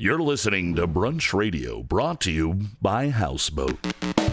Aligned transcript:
You're 0.00 0.22
listening 0.22 0.76
to 0.76 0.86
Brunch 0.86 1.34
Radio, 1.34 1.82
brought 1.82 2.20
to 2.20 2.30
you 2.30 2.60
by 2.80 3.08
Houseboat. 3.08 4.27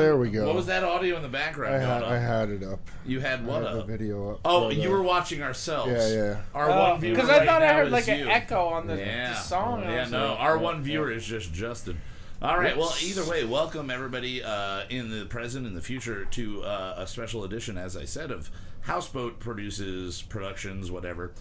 There 0.00 0.16
we 0.16 0.30
go. 0.30 0.46
What 0.46 0.54
was 0.56 0.66
that 0.66 0.82
audio 0.84 1.16
in 1.16 1.22
the 1.22 1.28
background? 1.28 1.74
I 1.74 1.78
had, 1.78 2.02
I 2.02 2.18
had 2.18 2.50
it 2.50 2.62
up. 2.62 2.80
You 3.04 3.20
had 3.20 3.40
I 3.40 3.42
what 3.42 3.62
had 3.62 3.74
the 3.74 3.84
video 3.84 4.32
up. 4.32 4.40
Oh, 4.44 4.70
you 4.70 4.82
the- 4.82 4.88
were 4.88 5.02
watching 5.02 5.42
ourselves. 5.42 5.90
Yeah, 5.92 6.08
yeah. 6.08 6.40
Our 6.54 6.68
one 6.68 7.00
viewer. 7.00 7.14
Because 7.14 7.30
I 7.30 7.38
right 7.38 7.46
thought 7.46 7.62
I 7.62 7.74
heard 7.74 7.86
is 7.88 7.92
like 7.92 8.06
you. 8.06 8.14
an 8.14 8.28
echo 8.28 8.66
on 8.66 8.86
the, 8.86 8.96
Yeah. 8.96 9.30
the 9.30 9.36
song. 9.36 9.82
Yeah, 9.82 10.08
no, 10.08 10.28
like, 10.30 10.40
our 10.40 10.58
one 10.58 10.82
viewer 10.82 11.10
is 11.10 11.24
just 11.24 11.52
Justin. 11.52 12.00
All 12.42 12.58
right. 12.58 12.74
Well, 12.76 12.94
either 13.02 13.24
way, 13.28 13.44
welcome 13.44 13.90
everybody 13.90 14.42
uh, 14.42 14.84
in 14.88 15.10
the 15.10 15.26
present 15.26 15.66
and 15.66 15.76
the 15.76 15.82
future 15.82 16.24
to 16.24 16.62
uh, 16.62 16.94
a 16.96 17.06
special 17.06 17.44
edition, 17.44 17.76
as 17.76 17.96
I 17.96 18.06
said, 18.06 18.30
of 18.30 18.50
Houseboat 18.82 19.40
produces 19.40 20.22
productions, 20.22 20.90
whatever. 20.90 21.32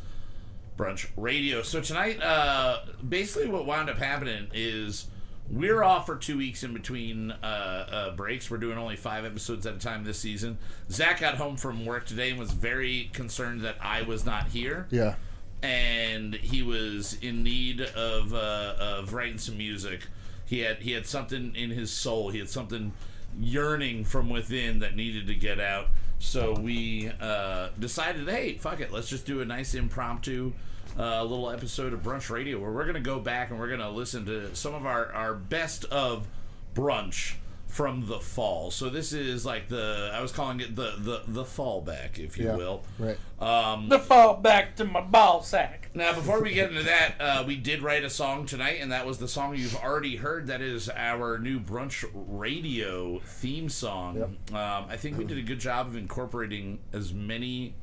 Brunch 0.77 1.07
Radio. 1.17 1.61
So 1.61 1.81
tonight, 1.81 2.21
uh, 2.21 2.79
basically, 3.07 3.49
what 3.49 3.65
wound 3.65 3.89
up 3.89 3.97
happening 3.97 4.47
is 4.53 5.07
we're 5.49 5.83
off 5.83 6.05
for 6.05 6.15
two 6.15 6.37
weeks 6.37 6.63
in 6.63 6.73
between 6.73 7.31
uh, 7.31 7.35
uh, 7.45 8.11
breaks. 8.15 8.49
We're 8.51 8.57
doing 8.57 8.77
only 8.77 8.95
five 8.95 9.25
episodes 9.25 9.65
at 9.65 9.75
a 9.75 9.79
time 9.79 10.03
this 10.03 10.19
season. 10.19 10.57
Zach 10.91 11.19
got 11.19 11.35
home 11.35 11.57
from 11.57 11.85
work 11.85 12.05
today 12.05 12.29
and 12.29 12.39
was 12.39 12.51
very 12.51 13.09
concerned 13.13 13.61
that 13.61 13.75
I 13.81 14.03
was 14.03 14.25
not 14.25 14.49
here 14.49 14.87
Yeah. 14.91 15.15
and 15.63 16.35
he 16.35 16.61
was 16.61 17.17
in 17.21 17.43
need 17.43 17.81
of 17.81 18.33
uh, 18.33 18.75
of 18.79 19.13
writing 19.13 19.37
some 19.37 19.57
music. 19.57 20.07
He 20.45 20.59
had 20.59 20.77
he 20.77 20.91
had 20.93 21.05
something 21.05 21.53
in 21.55 21.69
his 21.71 21.91
soul. 21.91 22.29
He 22.29 22.39
had 22.39 22.49
something 22.49 22.93
yearning 23.39 24.03
from 24.05 24.29
within 24.29 24.79
that 24.79 24.95
needed 24.95 25.27
to 25.27 25.35
get 25.35 25.59
out. 25.59 25.87
So 26.17 26.53
we 26.59 27.11
uh, 27.21 27.69
decided, 27.79 28.27
hey, 28.27 28.57
fuck 28.57 28.81
it, 28.81 28.91
let's 28.91 29.07
just 29.07 29.25
do 29.25 29.39
a 29.41 29.45
nice 29.45 29.73
impromptu 29.73 30.53
uh, 30.97 31.21
little 31.23 31.49
episode 31.49 31.93
of 31.93 32.01
Brunch 32.01 32.29
Radio 32.29 32.59
where 32.59 32.71
we're 32.71 32.85
gonna 32.85 32.99
go 32.99 33.19
back 33.19 33.49
and 33.51 33.59
we're 33.59 33.69
gonna 33.69 33.89
listen 33.91 34.25
to 34.25 34.55
some 34.55 34.73
of 34.73 34.85
our 34.85 35.11
our 35.13 35.33
best 35.33 35.85
of 35.85 36.27
brunch 36.75 37.35
from 37.67 38.07
the 38.07 38.19
fall. 38.19 38.71
So 38.71 38.89
this 38.89 39.13
is 39.13 39.45
like 39.45 39.67
the 39.69 40.09
I 40.13 40.21
was 40.21 40.31
calling 40.31 40.59
it 40.59 40.75
the 40.75 40.93
the 40.97 41.21
the 41.27 41.43
fallback, 41.43 42.17
if 42.17 42.35
you 42.37 42.45
Yeah. 42.47 42.55
will. 42.55 42.83
Right. 42.97 43.17
The 43.39 43.99
fall 43.99 44.37
back 44.37 44.75
to 44.77 44.85
my 44.85 45.01
ball 45.01 45.43
sack. 45.43 45.89
Now, 45.93 46.13
before 46.13 46.41
we 46.41 46.53
get 46.53 46.69
into 46.69 46.83
that, 46.83 47.15
uh, 47.19 47.43
we 47.47 47.55
did 47.55 47.81
write 47.81 48.03
a 48.03 48.09
song 48.09 48.45
tonight, 48.45 48.79
and 48.81 48.91
that 48.91 49.05
was 49.07 49.17
the 49.19 49.27
song 49.27 49.55
you've 49.55 49.75
already 49.75 50.15
heard. 50.17 50.47
That 50.47 50.61
is 50.61 50.89
our 50.89 51.37
new 51.39 51.59
Brunch 51.59 52.03
Radio 52.13 53.19
theme 53.19 53.69
song. 53.69 54.37
Um, 54.51 54.85
I 54.89 54.97
think 54.97 55.17
we 55.17 55.25
did 55.25 55.37
a 55.37 55.41
good 55.43 55.59
job 55.59 55.87
of 55.87 55.95
incorporating 55.95 56.79
as 56.91 57.13
many 57.13 57.75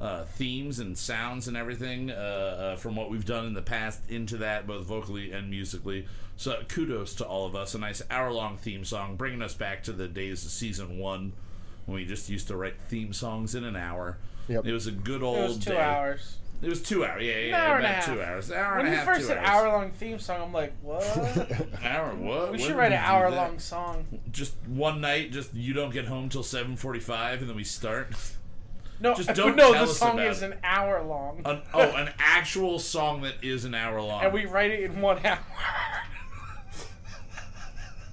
uh, 0.00 0.24
themes 0.24 0.78
and 0.78 0.96
sounds 0.96 1.46
and 1.46 1.56
everything 1.56 2.10
uh, 2.10 2.14
uh, 2.14 2.76
from 2.76 2.96
what 2.96 3.10
we've 3.10 3.24
done 3.26 3.44
in 3.46 3.54
the 3.54 3.62
past 3.62 4.00
into 4.08 4.36
that, 4.38 4.66
both 4.66 4.86
vocally 4.86 5.30
and 5.32 5.50
musically. 5.50 6.06
So, 6.36 6.62
kudos 6.68 7.14
to 7.16 7.26
all 7.26 7.44
of 7.46 7.54
us. 7.54 7.74
A 7.74 7.78
nice 7.78 8.00
hour 8.10 8.32
long 8.32 8.56
theme 8.56 8.84
song, 8.84 9.16
bringing 9.16 9.42
us 9.42 9.52
back 9.54 9.82
to 9.84 9.92
the 9.92 10.08
days 10.08 10.44
of 10.44 10.50
season 10.50 10.98
one 10.98 11.34
when 11.84 11.96
we 11.96 12.06
just 12.06 12.30
used 12.30 12.48
to 12.48 12.56
write 12.56 12.80
theme 12.80 13.12
songs 13.12 13.54
in 13.54 13.62
an 13.64 13.76
hour. 13.76 14.16
Yep. 14.48 14.64
It 14.66 14.72
was 14.72 14.86
a 14.86 14.92
good 14.92 15.22
old 15.22 15.38
It 15.38 15.42
was 15.48 15.58
two 15.58 15.70
day. 15.72 15.80
hours. 15.80 16.36
It 16.62 16.68
was 16.68 16.82
two 16.82 17.04
hours. 17.06 17.22
Yeah, 17.22 17.38
yeah, 17.38 17.46
An 17.46 17.54
hour 17.54 17.78
about 17.78 18.02
two 18.04 18.22
hours. 18.22 18.50
An 18.50 18.56
hour 18.56 18.76
when 18.76 18.86
and 18.86 18.94
a 18.94 18.96
half. 18.96 19.06
When 19.06 19.14
you 19.14 19.20
first 19.20 19.28
said 19.28 19.38
hour 19.38 19.68
long 19.68 19.90
theme 19.92 20.18
song, 20.18 20.42
I'm 20.42 20.52
like, 20.52 20.72
what? 20.82 21.02
Hour 21.82 22.14
what? 22.16 22.44
we 22.46 22.50
When 22.52 22.58
should 22.58 22.68
did 22.68 22.76
write 22.76 22.92
an 22.92 22.98
hour 23.02 23.30
long 23.30 23.58
song. 23.58 24.06
Just 24.30 24.54
one 24.66 25.00
night. 25.00 25.32
Just 25.32 25.54
you 25.54 25.72
don't 25.72 25.92
get 25.92 26.04
home 26.06 26.28
till 26.28 26.42
seven 26.42 26.76
forty-five, 26.76 27.40
and 27.40 27.48
then 27.48 27.56
we 27.56 27.64
start. 27.64 28.14
No, 29.00 29.14
Just 29.14 29.32
don't 29.34 29.56
no, 29.56 29.72
tell 29.72 29.86
the 29.86 29.90
us 29.90 29.98
song 29.98 30.18
about 30.18 30.26
is 30.30 30.42
it. 30.42 30.52
an 30.52 30.58
hour 30.62 31.02
long. 31.02 31.40
An, 31.46 31.62
oh, 31.72 31.80
an 31.96 32.12
actual 32.18 32.78
song 32.78 33.22
that 33.22 33.34
is 33.42 33.64
an 33.64 33.74
hour 33.74 34.00
long. 34.02 34.22
and 34.24 34.32
we 34.32 34.44
write 34.44 34.70
it 34.70 34.82
in 34.82 35.00
one 35.00 35.24
hour. 35.24 35.38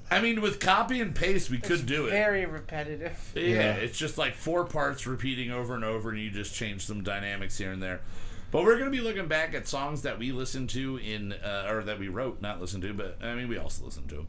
I 0.09 0.21
mean, 0.21 0.39
with 0.41 0.61
copy 0.61 1.01
and 1.01 1.13
paste, 1.13 1.49
we 1.49 1.57
could 1.57 1.85
do 1.85 2.05
it. 2.07 2.11
Very 2.11 2.45
repetitive. 2.45 3.31
Yeah, 3.35 3.41
Yeah. 3.41 3.73
it's 3.73 3.97
just 3.97 4.17
like 4.17 4.35
four 4.35 4.63
parts 4.63 5.05
repeating 5.05 5.51
over 5.51 5.75
and 5.75 5.83
over, 5.83 6.09
and 6.11 6.17
you 6.19 6.29
just 6.29 6.55
change 6.55 6.85
some 6.85 7.03
dynamics 7.03 7.57
here 7.57 7.73
and 7.73 7.83
there. 7.83 7.99
But 8.49 8.63
we're 8.63 8.77
going 8.77 8.89
to 8.89 8.97
be 8.97 9.03
looking 9.03 9.27
back 9.27 9.53
at 9.53 9.67
songs 9.67 10.03
that 10.03 10.17
we 10.17 10.31
listened 10.31 10.69
to 10.69 10.95
in, 10.97 11.33
uh, 11.33 11.67
or 11.69 11.83
that 11.83 11.99
we 11.99 12.07
wrote, 12.07 12.41
not 12.41 12.61
listened 12.61 12.83
to, 12.83 12.93
but 12.93 13.17
I 13.21 13.35
mean, 13.35 13.49
we 13.49 13.57
also 13.57 13.83
listened 13.83 14.07
to 14.09 14.15
them. 14.15 14.27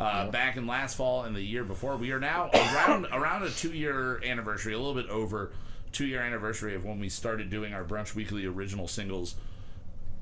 Uh, 0.00 0.28
Back 0.30 0.56
in 0.56 0.66
last 0.66 0.96
fall 0.96 1.22
and 1.22 1.36
the 1.36 1.42
year 1.42 1.62
before, 1.62 1.96
we 1.96 2.10
are 2.10 2.18
now 2.18 2.50
around 2.52 3.06
around 3.12 3.44
a 3.44 3.50
two 3.50 3.72
year 3.72 4.20
anniversary, 4.24 4.72
a 4.72 4.78
little 4.78 4.94
bit 5.00 5.08
over 5.10 5.52
two 5.92 6.06
year 6.06 6.22
anniversary 6.22 6.74
of 6.74 6.84
when 6.84 7.00
we 7.00 7.08
started 7.08 7.50
doing 7.50 7.72
our 7.74 7.84
Brunch 7.84 8.14
Weekly 8.14 8.46
original 8.46 8.88
singles. 8.88 9.34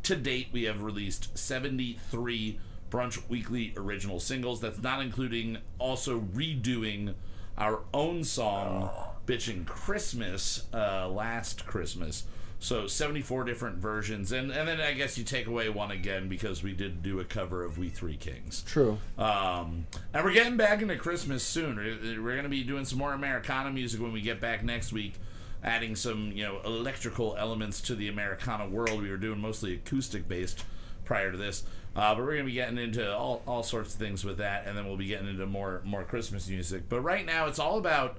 To 0.04 0.16
date, 0.16 0.48
we 0.52 0.64
have 0.64 0.82
released 0.82 1.36
73 1.36 2.58
Brunch 2.90 3.28
Weekly 3.28 3.74
original 3.76 4.20
singles. 4.20 4.60
That's 4.60 4.80
not 4.80 5.02
including 5.02 5.58
also 5.78 6.20
redoing 6.20 7.14
our 7.56 7.80
own 7.92 8.24
song, 8.24 8.90
Bitchin' 9.26 9.66
Christmas, 9.66 10.64
uh, 10.72 11.08
last 11.08 11.66
Christmas. 11.66 12.24
So 12.60 12.86
74 12.86 13.44
different 13.44 13.78
versions. 13.78 14.32
And, 14.32 14.50
and 14.50 14.66
then 14.66 14.80
I 14.80 14.92
guess 14.92 15.16
you 15.16 15.24
take 15.24 15.46
away 15.46 15.68
one 15.68 15.90
again 15.90 16.28
because 16.28 16.62
we 16.62 16.72
did 16.72 17.02
do 17.02 17.20
a 17.20 17.24
cover 17.24 17.64
of 17.64 17.78
We 17.78 17.88
Three 17.88 18.16
Kings. 18.16 18.62
True. 18.62 18.98
Um, 19.16 19.86
and 20.12 20.24
we're 20.24 20.32
getting 20.32 20.56
back 20.56 20.82
into 20.82 20.96
Christmas 20.96 21.44
soon. 21.44 21.76
We're, 21.76 22.22
we're 22.22 22.32
going 22.32 22.42
to 22.44 22.48
be 22.48 22.64
doing 22.64 22.84
some 22.84 22.98
more 22.98 23.12
Americana 23.12 23.70
music 23.70 24.00
when 24.00 24.12
we 24.12 24.20
get 24.20 24.40
back 24.40 24.64
next 24.64 24.92
week, 24.92 25.14
adding 25.62 25.96
some 25.96 26.32
you 26.32 26.44
know 26.44 26.60
electrical 26.64 27.36
elements 27.38 27.80
to 27.82 27.94
the 27.94 28.08
Americana 28.08 28.68
world. 28.68 29.02
We 29.02 29.10
were 29.10 29.16
doing 29.16 29.40
mostly 29.40 29.74
acoustic 29.74 30.28
based 30.28 30.64
prior 31.04 31.32
to 31.32 31.38
this, 31.38 31.64
uh, 31.96 32.14
but 32.14 32.22
we're 32.22 32.32
going 32.34 32.44
to 32.44 32.44
be 32.44 32.52
getting 32.52 32.78
into 32.78 33.14
all, 33.14 33.42
all 33.46 33.62
sorts 33.62 33.94
of 33.94 34.00
things 34.00 34.24
with 34.24 34.38
that, 34.38 34.66
and 34.66 34.76
then 34.76 34.86
we'll 34.86 34.96
be 34.96 35.06
getting 35.06 35.28
into 35.28 35.46
more 35.46 35.80
more 35.84 36.04
Christmas 36.04 36.48
music. 36.48 36.88
But 36.88 37.00
right 37.00 37.24
now, 37.24 37.46
it's 37.46 37.58
all 37.58 37.78
about 37.78 38.18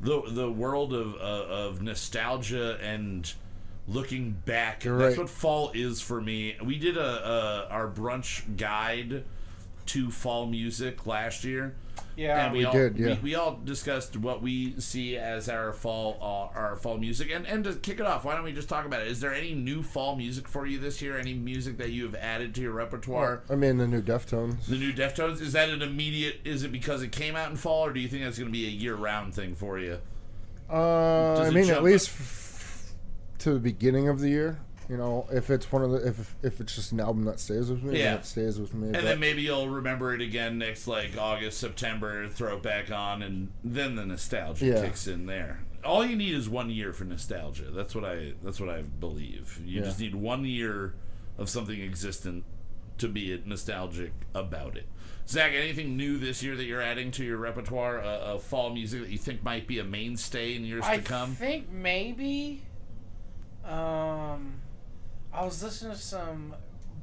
the 0.00 0.22
the 0.26 0.50
world 0.50 0.92
of 0.92 1.14
uh, 1.14 1.18
of 1.18 1.82
nostalgia 1.82 2.78
and 2.82 3.32
looking 3.88 4.32
back. 4.44 4.84
You're 4.84 4.98
That's 4.98 5.16
what 5.16 5.28
fall 5.28 5.70
is 5.74 6.00
for 6.00 6.20
me. 6.20 6.56
We 6.62 6.78
did 6.78 6.96
a, 6.96 7.00
a 7.00 7.68
our 7.70 7.88
brunch 7.88 8.56
guide 8.56 9.24
to 9.86 10.10
fall 10.10 10.46
music 10.46 11.06
last 11.06 11.44
year. 11.44 11.74
Yeah. 12.16 12.46
and 12.46 12.52
we, 12.52 12.60
We 12.60 12.64
all, 12.64 12.72
did, 12.72 12.98
yeah. 12.98 13.06
we, 13.06 13.14
we 13.22 13.34
all 13.34 13.60
discussed 13.62 14.16
what 14.16 14.40
we 14.40 14.78
see 14.80 15.18
as 15.18 15.48
our 15.50 15.72
fall 15.72 16.16
uh, 16.20 16.58
our 16.58 16.76
fall 16.76 16.96
music. 16.96 17.30
And 17.30 17.46
and 17.46 17.64
to 17.64 17.74
kick 17.74 18.00
it 18.00 18.06
off, 18.06 18.24
why 18.24 18.34
don't 18.34 18.44
we 18.44 18.52
just 18.52 18.68
talk 18.68 18.86
about 18.86 19.02
it? 19.02 19.08
Is 19.08 19.20
there 19.20 19.34
any 19.34 19.54
new 19.54 19.82
fall 19.82 20.16
music 20.16 20.48
for 20.48 20.66
you 20.66 20.78
this 20.78 21.02
year? 21.02 21.18
Any 21.18 21.34
music 21.34 21.76
that 21.78 21.90
you 21.90 22.04
have 22.04 22.14
added 22.14 22.54
to 22.54 22.62
your 22.62 22.72
repertoire? 22.72 23.42
I 23.50 23.54
mean, 23.54 23.76
the 23.76 23.86
new 23.86 24.00
Deftones. 24.02 24.64
The 24.66 24.76
new 24.76 24.92
Deftones 24.92 25.40
is 25.42 25.52
that 25.52 25.68
an 25.68 25.82
immediate? 25.82 26.40
Is 26.44 26.62
it 26.62 26.72
because 26.72 27.02
it 27.02 27.12
came 27.12 27.36
out 27.36 27.50
in 27.50 27.56
fall, 27.56 27.84
or 27.86 27.92
do 27.92 28.00
you 28.00 28.08
think 28.08 28.24
that's 28.24 28.38
going 28.38 28.50
to 28.50 28.58
be 28.58 28.66
a 28.66 28.70
year 28.70 28.94
round 28.94 29.34
thing 29.34 29.54
for 29.54 29.78
you? 29.78 29.98
Uh, 30.70 31.36
Does 31.36 31.48
I 31.48 31.50
mean, 31.50 31.70
at 31.70 31.82
least 31.82 32.08
f- 32.08 32.92
to 33.40 33.52
the 33.52 33.60
beginning 33.60 34.08
of 34.08 34.20
the 34.20 34.30
year. 34.30 34.58
You 34.88 34.96
know, 34.96 35.26
if 35.32 35.50
it's 35.50 35.70
one 35.72 35.82
of 35.82 35.90
the 35.90 36.06
if 36.06 36.34
if 36.42 36.60
it's 36.60 36.74
just 36.74 36.92
an 36.92 37.00
album 37.00 37.24
that 37.24 37.40
stays 37.40 37.68
with 37.70 37.82
me, 37.82 37.98
Yeah. 37.98 38.10
then 38.12 38.18
it 38.20 38.24
stays 38.26 38.60
with 38.60 38.72
me. 38.74 38.84
And 38.86 38.92
but- 38.94 39.02
then 39.04 39.20
maybe 39.20 39.42
you'll 39.42 39.68
remember 39.68 40.14
it 40.14 40.20
again 40.20 40.58
next 40.58 40.86
like 40.86 41.16
August, 41.18 41.58
September, 41.58 42.28
throw 42.28 42.56
it 42.56 42.62
back 42.62 42.90
on, 42.90 43.22
and 43.22 43.48
then 43.64 43.96
the 43.96 44.06
nostalgia 44.06 44.66
Yeah. 44.66 44.82
kicks 44.84 45.06
in 45.08 45.26
there. 45.26 45.60
All 45.84 46.04
you 46.04 46.16
need 46.16 46.34
is 46.34 46.48
one 46.48 46.70
year 46.70 46.92
for 46.92 47.04
nostalgia. 47.04 47.70
That's 47.70 47.94
what 47.94 48.04
I. 48.04 48.34
That's 48.42 48.60
what 48.60 48.68
I 48.68 48.82
believe. 48.82 49.60
You 49.64 49.80
Yeah. 49.80 49.86
just 49.86 49.98
need 50.00 50.14
one 50.14 50.44
year 50.44 50.94
of 51.38 51.48
something 51.48 51.80
existent 51.80 52.44
to 52.98 53.08
be 53.08 53.40
nostalgic 53.44 54.12
about 54.34 54.76
it. 54.76 54.86
Zach, 55.28 55.52
anything 55.52 55.96
new 55.96 56.18
this 56.18 56.42
year 56.42 56.56
that 56.56 56.64
you're 56.64 56.80
adding 56.80 57.10
to 57.12 57.24
your 57.24 57.36
repertoire 57.36 58.00
uh, 58.00 58.18
of 58.20 58.42
fall 58.42 58.70
music 58.72 59.00
that 59.02 59.10
you 59.10 59.18
think 59.18 59.42
might 59.42 59.66
be 59.66 59.78
a 59.80 59.84
mainstay 59.84 60.54
in 60.54 60.64
years 60.64 60.84
I 60.84 60.96
to 60.98 61.02
come? 61.02 61.32
I 61.32 61.34
think 61.34 61.70
maybe. 61.70 62.62
Um, 63.64 64.54
I 65.36 65.44
was 65.44 65.62
listening 65.62 65.92
to 65.92 65.98
some 65.98 66.54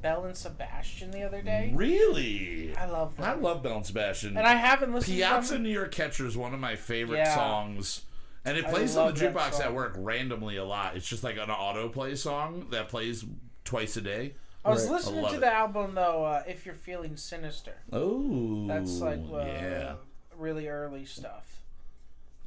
Belle 0.01 0.25
and 0.25 0.35
Sebastian 0.35 1.11
the 1.11 1.23
other 1.23 1.41
day. 1.41 1.71
Really? 1.75 2.75
I 2.75 2.85
love 2.87 3.15
them. 3.15 3.25
I 3.25 3.33
love 3.33 3.63
Belle 3.63 3.77
and 3.77 3.85
Sebastian. 3.85 4.37
and 4.37 4.45
I 4.45 4.53
haven't 4.55 4.93
listened 4.93 5.15
Piazza 5.17 5.49
to 5.49 5.53
them. 5.55 5.63
New 5.63 5.69
York 5.69 5.91
Catcher 5.93 6.25
is 6.25 6.35
one 6.35 6.53
of 6.53 6.59
my 6.59 6.75
favorite 6.75 7.17
Yeah. 7.19 7.35
songs. 7.35 8.01
And 8.45 8.57
it 8.57 8.65
plays 8.65 8.97
on 8.97 9.13
the 9.13 9.19
jukebox 9.19 9.61
at 9.61 9.73
work 9.73 9.93
randomly 9.97 10.57
a 10.57 10.65
lot. 10.65 10.97
It's 10.97 11.07
just 11.07 11.23
like 11.23 11.37
an 11.37 11.47
autoplay 11.47 12.17
song 12.17 12.67
that 12.71 12.89
plays 12.89 13.23
twice 13.63 13.95
a 13.95 14.01
day. 14.01 14.33
I 14.65 14.69
was 14.71 14.83
Right. 14.85 14.93
Listening 14.95 15.21
love 15.21 15.31
to 15.31 15.37
it. 15.37 15.41
the 15.41 15.53
album 15.53 15.95
though. 15.95 16.25
Uh, 16.25 16.43
if 16.47 16.65
you're 16.65 16.75
feeling 16.75 17.15
sinister, 17.15 17.75
Oh, 17.93 18.67
that's 18.67 18.99
like 18.99 19.19
uh, 19.31 19.37
yeah. 19.45 19.95
really 20.35 20.67
early 20.67 21.05
stuff. 21.05 21.61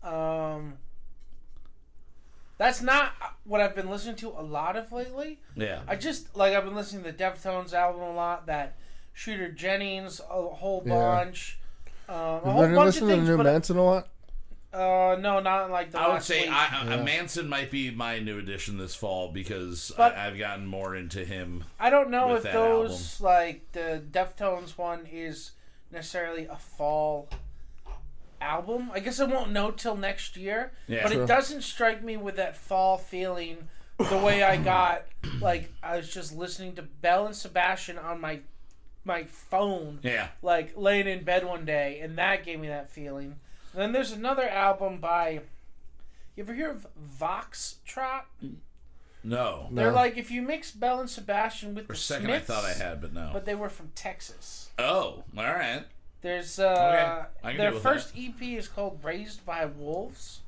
Um, 0.03 0.75
that's 2.59 2.81
not 2.83 3.13
what 3.45 3.61
I've 3.61 3.75
been 3.75 3.91
listening 3.91 4.17
to 4.17 4.29
a 4.29 4.43
lot 4.43 4.77
of 4.77 4.91
lately. 4.93 5.41
Yeah. 5.55 5.81
I 5.87 5.97
just 5.97 6.35
like 6.37 6.55
I've 6.55 6.65
been 6.65 6.75
listening 6.75 7.05
to 7.05 7.13
the 7.13 7.17
Deftones 7.25 7.73
album 7.73 8.03
a 8.03 8.13
lot. 8.15 8.47
That 8.47 8.77
Shooter 9.13 9.51
Jennings, 9.51 10.21
a 10.21 10.43
whole 10.49 10.83
Yeah. 10.85 10.95
bunch. 10.95 11.59
Um, 12.09 12.17
a 12.17 12.35
You've 12.35 12.43
whole 12.45 12.63
been 12.63 12.75
bunch 12.75 12.97
of 12.97 13.03
listening 13.03 13.09
to 13.09 13.15
things, 13.17 13.29
new 13.29 13.37
but 13.39 13.43
Manson 13.47 13.77
a 13.79 13.85
lot. 13.85 14.09
uh, 14.73 15.17
no, 15.21 15.41
not 15.41 15.71
like 15.71 15.91
the 15.91 15.99
I 16.01 16.13
would 16.13 16.23
say 16.23 16.43
week. 16.43 16.51
I, 16.51 16.69
I, 16.83 16.95
Yeah. 16.97 17.03
Manson 17.03 17.49
might 17.49 17.71
be 17.71 17.91
my 17.91 18.19
new 18.21 18.39
addition 18.39 18.79
this 18.79 18.95
fall 18.95 19.29
because 19.33 19.91
But- 19.97 20.15
I, 20.17 20.27
I've 20.29 20.39
gotten 20.39 20.67
more 20.67 20.95
into 20.95 21.25
him. 21.25 21.65
I 21.81 21.91
don't 21.91 22.11
know 22.11 22.29
with 22.29 22.39
if 22.39 22.43
that 22.45 22.53
those 22.53 23.21
like 23.21 23.73
the 23.73 24.03
Deftones 24.11 24.77
one 24.79 25.07
is 25.11 25.53
necessarily 25.91 26.45
a 26.47 26.57
fall 26.57 27.29
album. 28.41 28.91
I 28.93 29.01
guess 29.01 29.21
I 29.21 29.25
won't 29.25 29.51
know 29.53 29.71
till 29.71 29.97
next 29.97 30.37
year. 30.37 30.73
Yeah. 30.87 31.03
but 31.03 31.13
True. 31.13 31.23
it 31.23 31.27
doesn't 31.27 31.63
strike 31.63 32.03
me 32.03 32.17
with 32.17 32.37
that 32.37 32.57
fall 32.57 32.99
feeling 32.99 33.69
the 33.99 34.19
way 34.19 34.43
I 34.43 34.57
got 34.59 35.05
like 35.41 35.73
I 35.83 35.97
was 35.97 36.13
just 36.13 36.37
listening 36.37 36.75
to 36.75 36.83
Belle 36.83 37.27
and 37.27 37.35
Sebastian 37.37 37.99
on 37.99 38.21
my 38.21 38.41
my 39.05 39.25
phone 39.25 40.01
Yeah. 40.03 40.29
like 40.43 40.77
laying 40.77 41.07
in 41.07 41.23
bed 41.25 41.45
one 41.47 41.65
day 41.65 42.01
and 42.01 42.19
that 42.19 42.45
gave 42.45 42.59
me 42.61 42.69
that 42.69 42.91
feeling. 42.91 43.37
And 43.73 43.83
then 43.83 43.93
there's 43.93 44.13
another 44.13 44.49
album 44.49 44.99
by 44.99 45.41
you 46.35 46.43
ever 46.43 46.55
hear 46.55 46.71
of 46.71 46.87
Vox 46.97 47.77
Trot? 47.87 48.27
No. 49.25 49.69
They're 49.73 49.91
No. 49.91 49.97
like 49.97 50.17
if 50.17 50.31
you 50.31 50.43
mix 50.43 50.71
Belle 50.71 51.01
and 51.01 51.11
Sebastian 51.11 51.75
with 51.75 51.87
For 51.87 51.93
a 51.93 51.97
the 51.97 52.01
second, 52.01 52.27
Smiths, 52.27 52.51
I 52.51 52.55
thought 52.55 52.65
I 52.65 52.73
had, 52.75 53.01
but 53.01 53.13
no. 53.13 53.31
but 53.33 53.45
they 53.45 53.55
were 53.55 53.69
from 53.71 53.91
Texas. 53.95 54.71
oh, 54.79 55.25
all 55.37 55.45
right. 55.45 55.85
There's 56.23 56.59
uh 56.59 57.27
I 57.45 57.51
can 57.51 57.59
their 57.59 57.71
deal 57.71 57.75
with 57.75 57.83
first 57.83 58.13
EP 58.19 58.41
is 58.43 58.69
called 58.69 59.01
Raised 59.03 59.45
by 59.47 59.67
Wolves. 59.67 60.41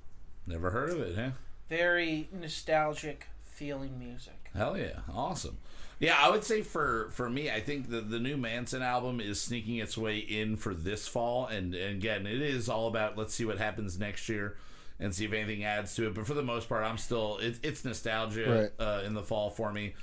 Never 0.47 0.71
heard 0.71 0.91
of 0.91 1.01
it, 1.01 1.17
huh? 1.17 1.31
Very 1.69 2.29
nostalgic 2.33 3.27
feeling 3.45 3.99
music. 3.99 4.51
Hell 4.55 4.77
yeah, 4.79 5.01
awesome. 5.13 5.59
Yeah, 6.01 6.17
I 6.19 6.31
would 6.31 6.45
say 6.45 6.63
for 6.63 7.11
for 7.13 7.29
me, 7.29 7.51
I 7.51 7.61
think 7.61 7.91
the 7.91 8.01
the 8.01 8.19
new 8.19 8.37
Manson 8.37 8.83
album 8.83 9.21
is 9.21 9.41
sneaking 9.41 9.77
its 9.77 9.99
way 9.99 10.19
in 10.19 10.57
for 10.57 10.73
this 10.75 11.07
fall, 11.09 11.47
and, 11.47 11.75
and 11.75 11.97
again, 11.97 12.27
it 12.27 12.41
is 12.41 12.69
all 12.69 12.87
about 12.89 13.19
let's 13.19 13.35
see 13.35 13.45
what 13.45 13.59
happens 13.59 13.99
next 13.99 14.29
year, 14.29 14.57
and 15.01 15.15
see 15.15 15.25
if 15.25 15.33
anything 15.33 15.65
adds 15.65 15.95
to 15.97 16.07
it. 16.07 16.15
But 16.15 16.27
for 16.27 16.35
the 16.35 16.43
most 16.43 16.69
part, 16.69 16.85
I'm 16.85 16.99
still 16.99 17.39
it, 17.39 17.59
it's 17.63 17.85
nostalgia 17.85 18.71
Right. 18.79 18.85
uh, 18.87 19.03
in 19.03 19.15
the 19.15 19.23
fall 19.23 19.51
for 19.51 19.73
me. 19.73 19.95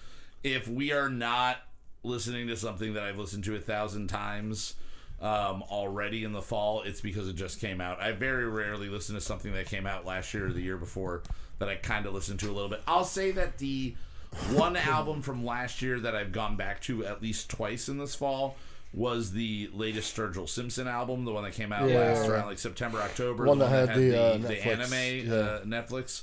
If 0.43 0.67
we 0.67 0.91
are 0.91 1.09
not 1.09 1.57
listening 2.03 2.47
to 2.47 2.57
something 2.57 2.93
that 2.93 3.03
I've 3.03 3.17
listened 3.17 3.45
to 3.45 3.55
a 3.55 3.59
thousand 3.59 4.07
times 4.09 4.75
um, 5.25 5.63
already 5.63 6.23
in 6.23 6.33
the 6.33 6.41
fall, 6.41 6.83
it's 6.83 7.01
because 7.01 7.27
it 7.27 7.35
just 7.35 7.59
came 7.59 7.81
out. 7.81 7.99
I 7.99 8.11
very 8.11 8.47
rarely 8.47 8.89
listen 8.89 9.15
to 9.15 9.21
something 9.21 9.53
that 9.53 9.65
came 9.65 9.87
out 9.87 10.05
last 10.05 10.33
year 10.35 10.47
or 10.47 10.51
the 10.53 10.61
year 10.61 10.77
before 10.77 11.23
that 11.57 11.67
I 11.67 11.75
kind 11.75 12.05
of 12.05 12.13
listened 12.13 12.39
to 12.41 12.47
a 12.47 12.53
little 12.53 12.69
bit. 12.69 12.83
I'll 12.87 13.03
say 13.05 13.31
that 13.31 13.57
the 13.57 13.95
one 14.51 14.75
album 14.75 15.23
from 15.23 15.43
last 15.43 15.81
year 15.81 15.99
that 16.01 16.15
I've 16.15 16.31
gone 16.31 16.57
back 16.57 16.79
to 16.81 17.03
at 17.05 17.23
least 17.23 17.49
twice 17.49 17.89
in 17.89 17.97
this 17.97 18.13
fall 18.13 18.55
was 18.93 19.31
the 19.31 19.69
latest 19.73 20.15
Sturgill 20.15 20.47
Simpson 20.47 20.87
album, 20.87 21.25
the 21.25 21.31
one 21.31 21.43
that 21.43 21.53
came 21.53 21.73
out 21.73 21.89
Yeah, 21.89 21.99
last 21.99 22.29
around 22.29 22.45
like 22.45 22.59
September, 22.59 22.99
October. 22.99 23.45
One 23.45 23.57
the 23.57 23.65
that 23.67 23.89
had 23.89 23.97
the, 23.97 24.21
uh, 24.21 24.37
the, 24.37 24.47
Netflix, 24.47 24.65
anime 24.67 25.27
yeah. 25.27 25.33
uh, 25.35 25.61
Netflix. 25.63 26.21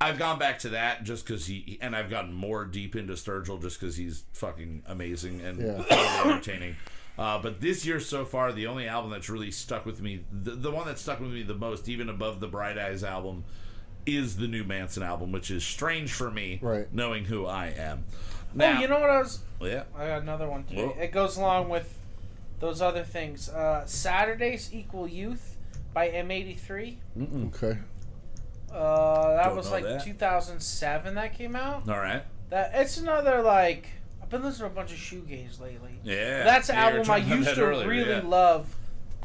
I've 0.00 0.18
gone 0.18 0.38
back 0.38 0.60
to 0.60 0.68
that 0.70 1.02
just 1.02 1.26
because 1.26 1.46
he, 1.46 1.78
and 1.80 1.96
I've 1.96 2.10
gotten 2.10 2.32
more 2.32 2.64
deep 2.64 2.94
into 2.94 3.14
Sturgill 3.14 3.60
just 3.60 3.80
because 3.80 3.96
he's 3.96 4.24
fucking 4.32 4.84
amazing 4.86 5.40
and 5.40 5.58
Yeah. 5.60 6.20
entertaining. 6.24 6.76
Uh, 7.16 7.38
but 7.40 7.60
this 7.60 7.86
year 7.86 8.00
so 8.00 8.24
far, 8.24 8.52
the 8.52 8.66
only 8.66 8.88
album 8.88 9.10
that's 9.10 9.28
really 9.30 9.50
stuck 9.50 9.86
with 9.86 10.00
me, 10.02 10.24
the, 10.32 10.52
the 10.52 10.70
one 10.70 10.86
that 10.86 10.98
stuck 10.98 11.20
with 11.20 11.30
me 11.30 11.42
the 11.42 11.54
most, 11.54 11.88
even 11.88 12.08
above 12.08 12.40
the 12.40 12.48
Bright 12.48 12.76
Eyes 12.76 13.04
album, 13.04 13.44
is 14.04 14.36
the 14.36 14.48
new 14.48 14.64
Manson 14.64 15.02
album, 15.02 15.30
which 15.32 15.50
is 15.50 15.64
strange 15.64 16.12
for 16.12 16.30
me, 16.30 16.58
Right. 16.60 16.92
knowing 16.92 17.24
who 17.26 17.46
I 17.46 17.68
am. 17.68 18.04
oh, 18.58 18.80
you 18.80 18.88
know 18.88 18.98
what 19.00 19.10
I 19.10 19.18
was 19.20 19.40
yeah, 19.60 19.84
I 19.96 20.06
got 20.08 20.22
another 20.22 20.48
one 20.48 20.64
today. 20.64 20.84
Whoa. 20.86 20.96
It 21.00 21.10
goes 21.12 21.36
along 21.38 21.68
with 21.70 21.98
those 22.60 22.82
other 22.82 23.02
things. 23.04 23.48
Uh, 23.48 23.86
Saturdays 23.86 24.74
Equal 24.74 25.08
Youth 25.08 25.56
by 25.94 26.08
M83. 26.10 26.96
Okay. 27.46 27.78
Uh, 28.72 29.36
that 29.36 29.46
Don't 29.46 29.56
was 29.56 29.70
like 29.70 29.84
that. 29.84 30.04
2007 30.04 31.14
that 31.14 31.32
came 31.38 31.54
out. 31.56 31.88
all 31.88 31.96
right, 31.98 32.24
That 32.50 32.72
it's 32.74 32.98
another 32.98 33.40
like 33.40 33.86
I've 33.86 34.03
been 34.34 34.42
listening 34.44 34.68
to 34.70 34.72
a 34.72 34.76
bunch 34.76 34.92
of 34.92 34.98
shoegaze 34.98 35.60
lately. 35.60 35.98
yeah. 36.02 36.44
That's 36.44 36.68
an 36.68 36.76
Yeah, 36.76 36.86
album 36.86 37.10
I 37.10 37.16
used 37.18 37.54
to 37.54 37.62
earlier, 37.62 37.88
really 37.88 38.10
yeah. 38.10 38.22
love. 38.24 38.74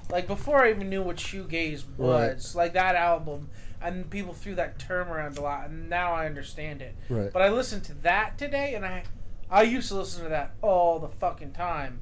Like 0.10 0.26
before 0.28 0.64
I 0.64 0.70
even 0.72 0.90
knew 0.90 1.02
what 1.04 1.18
shoegaze 1.18 1.84
Right. 1.98 2.34
was, 2.36 2.56
like 2.56 2.74
that 2.74 2.96
album, 2.96 3.50
and 3.82 4.10
people 4.10 4.34
threw 4.34 4.56
that 4.56 4.80
term 4.80 5.08
around 5.10 5.38
a 5.38 5.42
lot, 5.42 5.70
and 5.70 5.90
now 5.90 6.14
I 6.14 6.26
understand 6.26 6.82
it. 6.82 6.96
Right. 7.10 7.32
But 7.32 7.42
I 7.44 7.50
listened 7.50 7.84
to 7.86 7.94
that 8.02 8.38
today, 8.38 8.74
and 8.76 8.86
I, 8.86 9.04
I 9.50 9.62
used 9.64 9.88
to 9.90 9.96
listen 9.96 10.24
to 10.24 10.30
that 10.30 10.52
all 10.62 11.00
the 11.00 11.08
fucking 11.10 11.52
time, 11.52 12.02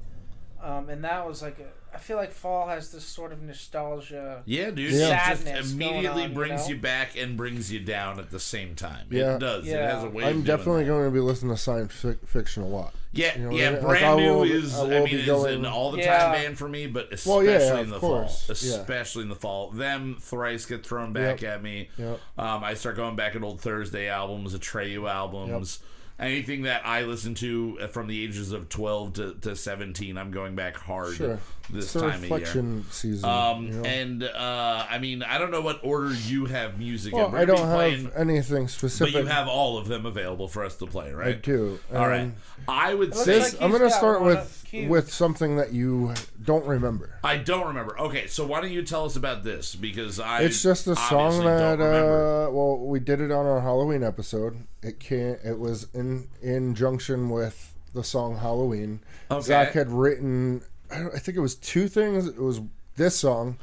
um, 0.64 0.90
and 0.90 1.04
that 1.04 1.28
was 1.28 1.42
like 1.42 1.60
a. 1.60 1.68
I 1.98 2.00
feel 2.00 2.18
like 2.18 2.32
fall 2.32 2.68
has 2.68 2.92
this 2.92 3.04
sort 3.04 3.32
of 3.32 3.42
nostalgia. 3.42 4.44
Yeah, 4.46 4.70
dude. 4.70 4.92
Yeah. 4.92 5.08
It 5.08 5.30
just 5.30 5.44
Sadness 5.44 5.72
going 5.72 5.82
immediately 5.94 6.24
on, 6.26 6.30
you 6.30 6.36
brings 6.36 6.68
know? 6.70 6.76
you, 6.76 6.80
back 6.80 7.18
and 7.18 7.36
brings 7.36 7.72
you 7.72 7.80
down 7.80 8.20
at 8.20 8.30
the 8.30 8.40
same 8.40 8.76
time. 8.76 9.08
Yeah. 9.10 9.36
It 9.36 9.40
does. 9.40 9.68
It 9.68 9.72
Yeah. 9.72 9.96
has 9.96 10.04
a 10.04 10.10
way 10.10 10.24
of 10.24 10.30
I'm 10.30 10.44
definitely 10.44 10.84
that. 10.84 10.90
going 10.90 11.06
to 11.06 11.12
be 11.12 11.20
listening 11.20 11.56
to 11.56 11.58
science 11.60 11.94
fic- 11.94 12.28
fiction 12.28 12.62
a 12.62 12.68
lot. 12.68 12.94
Yeah, 13.14 13.36
you 13.36 13.46
know, 13.46 13.52
yeah. 13.52 13.70
like, 13.72 13.82
Brand 13.82 14.06
I 14.06 14.16
new 14.18 14.34
will- 14.36 14.44
is, 14.44 14.76
I 14.78 14.80
I, 14.80 14.84
will 14.84 14.90
mean, 15.06 15.16
be 15.16 15.22
is 15.32 15.44
an 15.46 15.66
all 15.66 15.92
the 15.92 15.98
time 15.98 16.06
Yeah. 16.06 16.32
band 16.34 16.58
for 16.60 16.70
me, 16.70 16.86
but 16.86 17.12
especially 17.12 17.48
Well, 17.48 17.60
yeah, 17.60 17.80
in 17.80 17.90
the 17.90 17.96
of 17.96 18.02
fall. 18.02 18.10
course. 18.28 18.64
Yeah. 18.64 18.76
Especially 18.78 19.24
in 19.24 19.30
the 19.30 19.36
fall. 19.36 19.72
Them 19.72 20.18
thrice 20.20 20.68
get 20.68 20.86
thrown 20.86 21.14
back 21.14 21.42
Yep. 21.42 21.52
at 21.56 21.64
me. 21.64 21.90
Yep. 21.98 22.20
Um, 22.38 22.64
I 22.64 22.76
start 22.76 22.96
going 22.96 23.16
back 23.16 23.36
at 23.36 23.42
old 23.42 23.60
Thursday 23.60 24.08
albums, 24.08 24.54
Atreyu 24.56 25.10
albums. 25.10 25.80
Anything 26.20 26.64
that 26.64 26.82
I 26.84 27.04
listen 27.04 27.36
to 27.36 27.78
from 27.92 28.08
the 28.08 28.24
ages 28.24 28.52
of 28.52 28.70
12 28.70 29.14
to, 29.14 29.34
to 29.42 29.56
17, 29.56 30.18
I'm 30.18 30.32
going 30.32 30.56
back 30.56 30.76
hard 30.76 31.14
Sure. 31.16 31.40
This 31.70 31.86
It's 31.86 31.94
the 31.94 32.00
time 32.02 32.10
of 32.10 32.16
year. 32.16 32.22
reflection 32.24 32.86
season. 32.92 33.30
Um, 33.30 33.66
you 33.66 33.74
know? 33.74 33.84
and 33.84 34.24
uh, 34.24 34.86
I 34.90 35.00
mean, 35.00 35.24
I 35.24 35.38
don't 35.38 35.52
know 35.52 35.62
what 35.62 35.80
order 35.84 36.14
you 36.14 36.46
have 36.46 36.78
music 36.80 37.14
well, 37.14 37.28
in. 37.28 37.32
We're 37.34 37.40
I 37.40 37.46
don't 37.46 37.58
have 37.58 37.76
playing, 37.76 38.12
anything 38.16 38.68
specific, 38.68 39.14
but 39.14 39.24
you 39.24 39.28
have 39.28 39.48
all 39.48 39.78
of 39.78 39.88
them 39.88 40.06
available 40.06 40.48
for 40.48 40.64
us 40.64 40.76
to 40.78 40.86
play, 40.86 41.12
right? 41.12 41.28
I 41.28 41.30
right? 41.32 41.44
do. 41.44 41.80
All 41.94 42.08
right. 42.08 42.22
Um, 42.22 42.36
I 42.68 42.94
would 42.94 43.14
say 43.16 43.40
like 43.40 43.62
I'm 43.62 43.72
going 43.72 43.82
to 43.84 43.92
start 43.92 44.22
with 44.22 44.66
with 44.74 45.12
something 45.12 45.58
that 45.58 45.74
you 45.74 46.14
don't 46.44 46.66
remember. 46.66 47.20
I 47.24 47.38
don't 47.38 47.68
remember. 47.68 48.00
Okay, 48.00 48.28
so 48.28 48.46
why 48.46 48.62
don't 48.62 48.72
you 48.72 48.84
tell 48.84 49.06
us 49.06 49.16
about 49.16 49.44
this? 49.44 49.76
Because 49.76 50.20
I 50.20 50.42
It's 50.42 50.62
just 50.62 50.88
a 50.88 50.96
song 50.96 51.44
that 51.44 51.80
uh, 51.80 52.52
well, 52.52 52.78
we 52.78 53.00
did 53.00 53.22
it 53.22 53.32
on 53.32 53.46
our 53.46 53.62
Halloween 53.62 54.04
episode. 54.04 54.68
It 54.82 55.00
can 55.00 55.38
It 55.44 55.60
was 55.60 55.88
in 55.94 56.28
in 56.42 56.76
junction 56.76 57.30
with 57.30 57.74
the 57.94 58.04
song 58.04 58.38
Halloween. 58.38 59.02
Okay. 59.32 59.42
Zach 59.42 59.74
had 59.74 59.90
written. 59.90 60.62
I, 60.92 61.06
I 61.08 61.20
think 61.20 61.38
it 61.38 61.42
was 61.42 61.56
two 61.56 61.88
things. 61.88 62.28
It 62.28 62.38
was 62.42 62.62
this 62.96 63.16
song, 63.18 63.58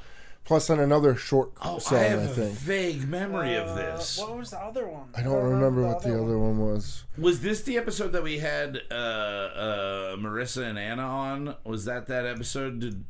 plus 0.45 0.67
then 0.69 0.79
another 0.81 1.15
short 1.17 1.53
Oh, 1.63 1.79
song. 1.79 1.99
I 1.99 2.03
I, 2.03 2.05
have 2.09 2.23
a 2.23 2.29
think. 2.29 2.55
vague 2.59 3.09
memory 3.09 3.55
of 3.57 3.69
Uh, 3.69 3.75
this. 3.75 4.19
What 4.19 4.37
was 4.37 4.51
the 4.51 4.59
other 4.59 4.87
one? 4.87 5.09
I 5.15 5.23
don't 5.23 5.43
remember 5.45 5.83
what 5.87 6.03
the 6.03 6.15
other 6.15 6.39
one 6.39 6.59
was. 6.59 7.05
Was 7.19 7.41
this 7.41 7.63
the 7.63 7.77
episode 7.79 8.13
that 8.13 8.23
we 8.23 8.39
had 8.39 8.81
uh, 8.91 8.95
uh, 8.95 10.17
Marissa 10.17 10.65
and 10.69 10.79
Anna 10.79 11.03
on? 11.03 11.55
Was 11.65 11.85
that 11.87 12.07
that 12.07 12.27
episode? 12.27 12.81
Did, 12.81 13.05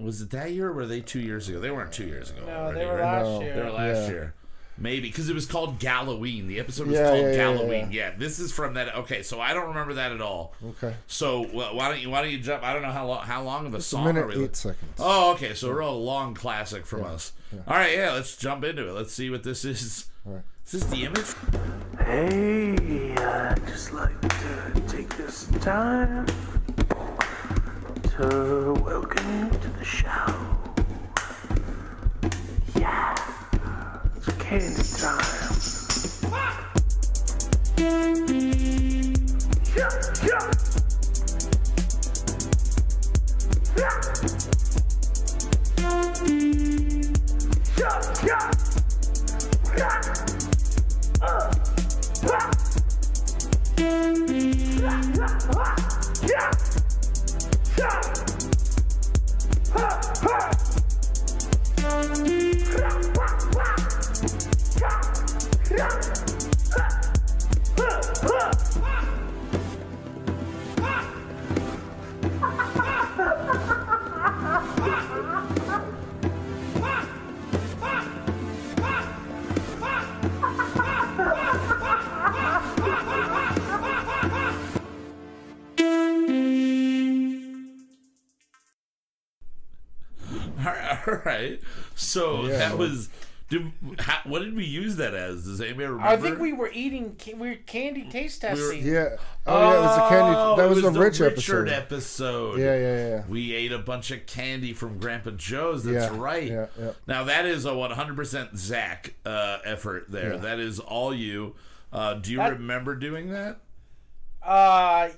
was 0.00 0.22
it 0.22 0.30
that 0.30 0.52
year 0.52 0.68
or 0.68 0.72
were 0.72 0.86
they 0.86 1.00
two 1.00 1.20
years 1.20 1.48
ago? 1.48 1.60
They 1.60 1.70
weren't 1.70 1.92
two 1.92 2.06
years 2.06 2.30
ago. 2.30 2.40
No, 2.46 2.52
already, 2.52 2.78
they 2.80 2.86
were 2.86 2.92
right? 2.96 3.18
last 3.22 3.26
No. 3.28 3.40
year. 3.42 3.54
They 3.54 3.62
were 3.62 3.70
last 3.70 3.96
Yeah. 4.02 4.08
year. 4.08 4.34
Maybe 4.78 5.08
because 5.08 5.28
it 5.28 5.34
was 5.34 5.46
called 5.46 5.78
Galloween. 5.78 6.48
The 6.48 6.58
episode 6.58 6.86
was 6.88 6.96
Yeah, 6.96 7.08
called 7.10 7.20
yeah, 7.22 7.28
yeah, 7.30 7.36
Galloween. 7.36 7.88
Yeah, 7.92 8.10
this 8.16 8.38
is 8.40 8.52
from 8.52 8.74
that. 8.74 8.94
Okay, 8.96 9.22
so 9.22 9.40
I 9.40 9.52
don't 9.54 9.68
remember 9.68 9.94
that 9.94 10.12
at 10.12 10.20
all. 10.22 10.54
Okay. 10.70 10.94
So 11.06 11.44
wh- 11.44 11.74
why 11.74 11.88
don't 11.90 12.00
you 12.00 12.10
why 12.10 12.22
don't 12.22 12.30
you 12.32 12.38
jump? 12.38 12.64
I 12.64 12.72
don't 12.72 12.82
know 12.82 12.90
how 12.90 13.06
long 13.06 13.24
how 13.24 13.42
long 13.42 13.66
of 13.66 13.74
a 13.74 13.78
A 13.78 13.80
song 13.82 14.06
minute 14.06 14.24
are 14.24 14.28
we? 14.28 14.44
eight 14.44 14.56
seconds. 14.56 14.94
Oh, 14.98 15.32
okay. 15.34 15.54
So 15.54 15.68
a 15.68 15.74
real 15.74 16.02
long 16.02 16.34
classic 16.34 16.86
from 16.86 17.04
us. 17.04 17.32
All 17.68 17.76
right, 17.76 17.94
yeah. 17.96 18.12
Let's 18.12 18.36
jump 18.36 18.64
into 18.64 18.88
it. 18.88 18.92
Let's 18.92 19.12
see 19.12 19.28
what 19.30 19.42
this 19.44 19.64
is. 19.64 20.06
All 20.26 20.32
right. 20.34 20.42
Is 20.64 20.72
this 20.72 20.84
the 20.84 21.04
image? 21.04 21.34
Hey, 21.98 23.14
I'd 23.16 23.60
just 23.66 23.92
like 23.92 24.18
to 24.20 24.82
take 24.88 25.14
this 25.16 25.46
time 25.60 26.24
to 28.16 28.74
welcome 28.84 29.44
you 29.44 29.50
to 29.58 29.68
the 29.78 29.84
show. 29.84 30.08
Yeah, 32.78 33.12
it's 33.12 33.31
candy 34.52 34.82
time. 34.82 35.18
Yeah, 39.74 39.90
yeah. 40.26 40.52
Yeah, 43.76 44.12
yeah. 48.24 48.52
All 90.58 90.64
right. 90.64 90.98
All 91.08 91.14
right. 91.24 91.60
So 91.94 92.42
Yeah. 92.46 92.58
that 92.58 92.78
was. 92.78 93.08
Did, 93.52 93.70
how, 93.98 94.20
what 94.24 94.38
did 94.38 94.56
we 94.56 94.64
use 94.64 94.96
that 94.96 95.12
as? 95.12 95.44
Does 95.44 95.60
anybody 95.60 95.84
remember? 95.88 96.06
I 96.06 96.16
think 96.16 96.38
we 96.38 96.54
were 96.54 96.70
eating. 96.72 97.16
ca- 97.22 97.34
We 97.34 97.50
were 97.50 97.54
candy 97.56 98.08
taste 98.08 98.40
testing. 98.40 98.82
Yeah. 98.82 99.16
Oh, 99.46 99.60
yeah. 99.60 99.76
It 99.76 99.80
was 99.82 99.96
a 99.98 100.08
candy. 100.08 100.36
Oh, 100.38 100.56
That 100.56 100.64
it 100.64 100.68
was, 100.70 100.82
the 100.82 100.90
Rich 100.90 101.20
Richard 101.20 101.68
episode. 101.68 101.68
episode. 101.68 102.58
Yeah, 102.60 102.76
yeah, 102.76 103.08
yeah. 103.08 103.22
We 103.28 103.52
ate 103.54 103.72
a 103.72 103.78
bunch 103.78 104.10
of 104.10 104.24
candy 104.24 104.72
from 104.72 104.96
Grandpa 104.98 105.32
Joe's. 105.32 105.84
That's 105.84 106.10
Yeah, 106.14 106.18
right. 106.18 106.44
yeah, 106.50 106.66
yeah. 106.80 106.92
Now 107.06 107.24
that 107.24 107.44
is 107.44 107.66
a 107.66 107.72
100% 107.72 108.56
Zach 108.56 109.12
uh, 109.26 109.58
effort 109.66 110.06
there. 110.10 110.32
Yeah. 110.32 110.36
That 110.38 110.58
is 110.58 110.80
all 110.80 111.12
you. 111.14 111.54
Uh, 111.92 112.14
do 112.14 112.30
you 112.32 112.38
That- 112.38 112.52
remember 112.54 112.94
doing 112.96 113.28
that, 113.32 113.58
Uh, 114.42 115.10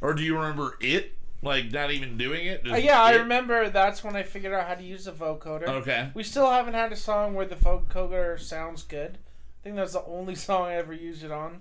or 0.00 0.14
do 0.14 0.22
you 0.22 0.36
remember 0.36 0.76
it? 0.80 1.12
Like 1.44 1.70
not 1.72 1.90
even 1.90 2.16
doing 2.16 2.46
it? 2.46 2.64
Just 2.64 2.74
Uh, 2.74 2.78
yeah, 2.78 3.02
I 3.02 3.14
remember 3.16 3.68
that's 3.68 4.02
when 4.02 4.16
I 4.16 4.22
figured 4.22 4.52
out 4.52 4.66
how 4.66 4.74
to 4.74 4.82
use 4.82 5.04
the 5.04 5.12
vocoder. 5.12 5.68
Okay. 5.68 6.10
We 6.14 6.22
still 6.22 6.50
haven't 6.50 6.74
had 6.74 6.92
a 6.92 6.96
song 6.96 7.34
where 7.34 7.46
the 7.46 7.56
vocoder 7.56 8.40
sounds 8.40 8.82
good. 8.82 9.18
I 9.18 9.64
think 9.64 9.76
that's 9.76 9.92
the 9.92 10.04
only 10.04 10.34
song 10.46 10.66
I 10.66 10.74
ever 10.74 10.92
used 10.92 11.22
it 11.22 11.30
on 11.30 11.60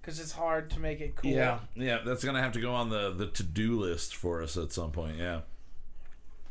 because 0.00 0.18
it's 0.20 0.32
hard 0.32 0.70
to 0.70 0.80
make 0.80 1.00
it 1.00 1.14
cool. 1.16 1.30
Yeah, 1.30 1.60
yeah. 1.76 2.00
That's 2.04 2.24
gonna 2.24 2.42
have 2.42 2.52
to 2.52 2.60
go 2.60 2.72
on 2.74 2.90
the 2.90 3.10
the 3.12 3.26
to 3.28 3.42
do 3.42 3.78
list 3.80 4.14
for 4.16 4.42
us 4.42 4.56
at 4.56 4.72
some 4.72 4.90
point. 4.90 5.16
Yeah. 5.18 5.40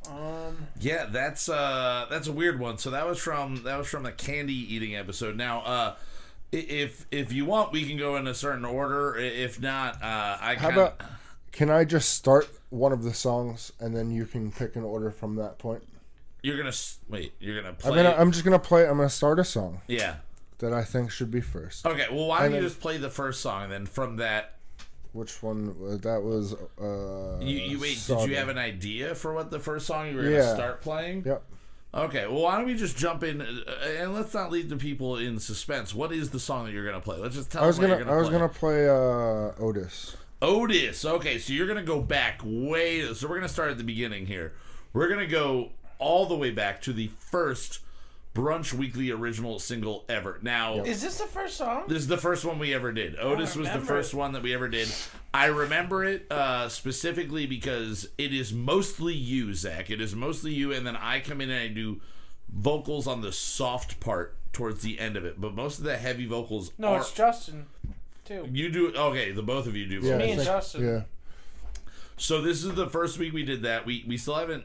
Um, 0.10 0.68
Yeah, 0.80 1.06
that's 1.06 1.48
uh 1.48 2.08
that's 2.10 2.28
a 2.28 2.32
weird 2.32 2.60
one. 2.60 2.78
So 2.80 2.90
that 2.92 3.06
was 3.06 3.20
from 3.20 3.63
that 3.63 3.78
was 3.78 3.88
from 3.88 4.04
the 4.04 4.12
candy 4.12 4.54
eating 4.54 4.96
episode. 4.96 5.36
Now, 5.38 5.62
uh 5.62 5.96
if 6.51 7.06
if 7.12 7.32
you 7.32 7.46
want, 7.46 7.72
we 7.72 7.86
can 7.86 7.98
go 7.98 8.16
in 8.16 8.28
a 8.28 8.34
certain 8.34 8.66
order. 8.66 9.16
If 9.16 9.62
not, 9.62 9.96
uh 10.01 10.38
I 10.42 10.56
How 10.56 10.70
can 10.70 10.80
about? 10.80 11.01
Can 11.51 11.70
I 11.70 11.84
just 11.84 12.10
start 12.12 12.48
one 12.70 12.91
of 12.91 13.03
the 13.03 13.13
songs 13.13 13.72
and 13.79 13.96
then 13.96 14.10
you 14.12 14.25
can 14.25 14.51
pick 14.51 14.75
an 14.75 14.84
order 14.84 15.12
from 15.12 15.36
that 15.36 15.58
point? 15.60 15.84
you're 16.43 16.58
gonna 16.58 16.74
wait. 17.08 17.34
You're 17.39 17.62
gonna 17.62 17.74
play. 17.74 17.89
I'm 17.91 17.93
play. 17.96 18.03
gonna. 18.03 18.15
I'm 18.20 18.31
just 18.31 18.43
gonna 18.43 18.58
play. 18.58 18.88
I'm 18.88 18.98
gonna 18.98 19.10
start 19.10 19.38
a 19.38 19.43
song 19.43 19.81
yeah. 19.88 20.15
that 20.58 20.74
I 20.74 20.84
think 20.84 21.12
should 21.12 21.29
be 21.29 21.39
first. 21.41 21.86
Okay. 21.86 22.08
Well, 22.12 22.25
why 22.27 22.38
don't 22.39 22.46
And 22.48 22.55
you 22.55 22.62
then- 22.62 22.70
just 22.70 22.81
play 22.81 22.98
the 22.98 23.12
first 23.12 23.41
song 23.41 23.63
and 23.65 23.72
then 23.72 23.86
from 23.86 24.15
that 24.15 24.55
Which 25.12 25.43
one? 25.43 25.75
uh, 25.88 25.98
That 25.98 26.24
was. 26.24 26.53
Uh, 26.81 27.38
you, 27.46 27.58
you 27.58 27.79
wait. 27.79 28.01
Did 28.08 28.27
you 28.29 28.36
have 28.38 28.50
an 28.50 28.58
idea 28.58 29.13
for 29.13 29.34
what 29.36 29.51
the 29.51 29.60
first 29.60 29.86
song 29.86 30.10
you 30.10 30.15
were 30.15 30.24
gonna 30.24 30.55
start 30.55 30.81
playing? 30.81 31.24
Yep. 31.27 31.43
Okay. 31.93 32.25
Well, 32.25 32.41
why 32.41 32.58
don't 32.58 32.65
we 32.65 32.74
just 32.74 32.98
jump 32.98 33.22
in 33.24 33.41
uh, 33.41 33.46
and 34.00 34.13
let's 34.15 34.34
not 34.34 34.50
leave 34.51 34.70
the 34.70 34.77
people 34.77 35.17
in 35.17 35.38
suspense. 35.38 35.93
What 35.93 36.12
is 36.12 36.31
the 36.31 36.39
song 36.39 36.65
that 36.65 36.72
you're 36.72 36.86
gonna 36.86 37.01
play? 37.01 37.17
Let's 37.20 37.36
just 37.36 37.51
tell 37.51 37.63
I 37.63 37.67
was 37.67 37.77
them 37.77 37.89
gonna. 37.91 38.03
you're 38.05 38.13
I 38.13 38.17
was 38.17 38.29
play. 38.29 38.38
gonna 38.39 38.50
play 38.50 38.89
uh, 38.89 39.63
Otis. 39.63 40.15
Otis. 40.41 41.05
Okay, 41.05 41.38
so 41.38 41.53
you're 41.53 41.67
gonna 41.67 41.83
go 41.83 42.01
back 42.01 42.41
way. 42.43 43.13
So 43.13 43.27
we're 43.27 43.36
gonna 43.36 43.50
start 43.50 43.71
at 43.71 43.77
the 43.77 43.83
beginning 43.83 44.25
here. 44.25 44.53
We're 44.93 45.07
gonna 45.10 45.27
go 45.27 45.71
all 46.00 46.25
the 46.25 46.36
way 46.36 46.50
back 46.51 46.81
to 46.81 46.93
the 46.93 47.07
first 47.19 47.79
Brunch 48.33 48.74
Weekly 48.74 49.12
original 49.12 49.60
single 49.60 50.05
ever. 50.10 50.39
Now, 50.41 50.83
is 50.83 51.01
this 51.01 51.17
the 51.17 51.25
first 51.25 51.57
song? 51.57 51.83
this 51.88 52.00
is 52.00 52.07
the 52.07 52.17
first 52.17 52.45
one 52.45 52.60
we 52.60 52.74
ever 52.74 52.91
did. 52.91 53.17
Otis 53.19 53.55
was 53.55 53.69
the 53.69 53.79
first 53.81 54.13
one 54.13 54.31
that 54.31 54.41
we 54.41 54.53
ever 54.53 54.67
did. 54.69 54.88
I 55.33 55.45
remember 55.45 56.03
it 56.05 56.31
uh, 56.31 56.69
specifically 56.69 57.45
because 57.45 58.10
it 58.17 58.33
is 58.33 58.51
mostly 58.53 59.13
you, 59.13 59.53
Zach. 59.53 59.89
It 59.89 60.01
is 60.01 60.15
mostly 60.15 60.53
you, 60.53 60.71
and 60.74 60.88
then 60.88 60.95
I 60.95 61.19
come 61.19 61.41
in 61.41 61.50
and 61.50 61.60
I 61.60 61.67
do 61.67 62.01
vocals 62.50 63.05
on 63.05 63.21
the 63.21 63.31
soft 63.31 64.00
part 64.00 64.36
towards 64.53 64.81
the 64.81 65.00
end 65.00 65.15
of 65.17 65.24
it. 65.25 65.39
But 65.39 65.53
most 65.53 65.77
of 65.77 65.83
the 65.86 65.98
heavy 65.98 66.25
vocals 66.25 66.71
No, 66.77 66.89
are. 66.93 67.00
it's 67.01 67.12
Justin, 67.12 67.67
too. 68.25 68.48
you 68.51 68.70
do 68.70 68.94
okay. 68.96 69.32
The 69.32 69.44
both 69.44 69.68
of 69.68 69.75
you 69.75 69.86
do. 69.86 70.06
Yeah. 70.08 70.18
Me 70.18 70.32
and 70.32 70.36
think- 70.40 70.46
Justin. 70.46 70.86
Yeah. 70.86 71.01
So 72.18 72.42
this 72.42 72.63
is 72.63 72.74
the 72.75 72.88
first 72.88 73.18
week 73.18 73.34
we 73.34 73.44
did 73.44 73.63
that. 73.63 73.86
We 73.86 74.04
we 74.08 74.18
still 74.18 74.36
haven't 74.36 74.63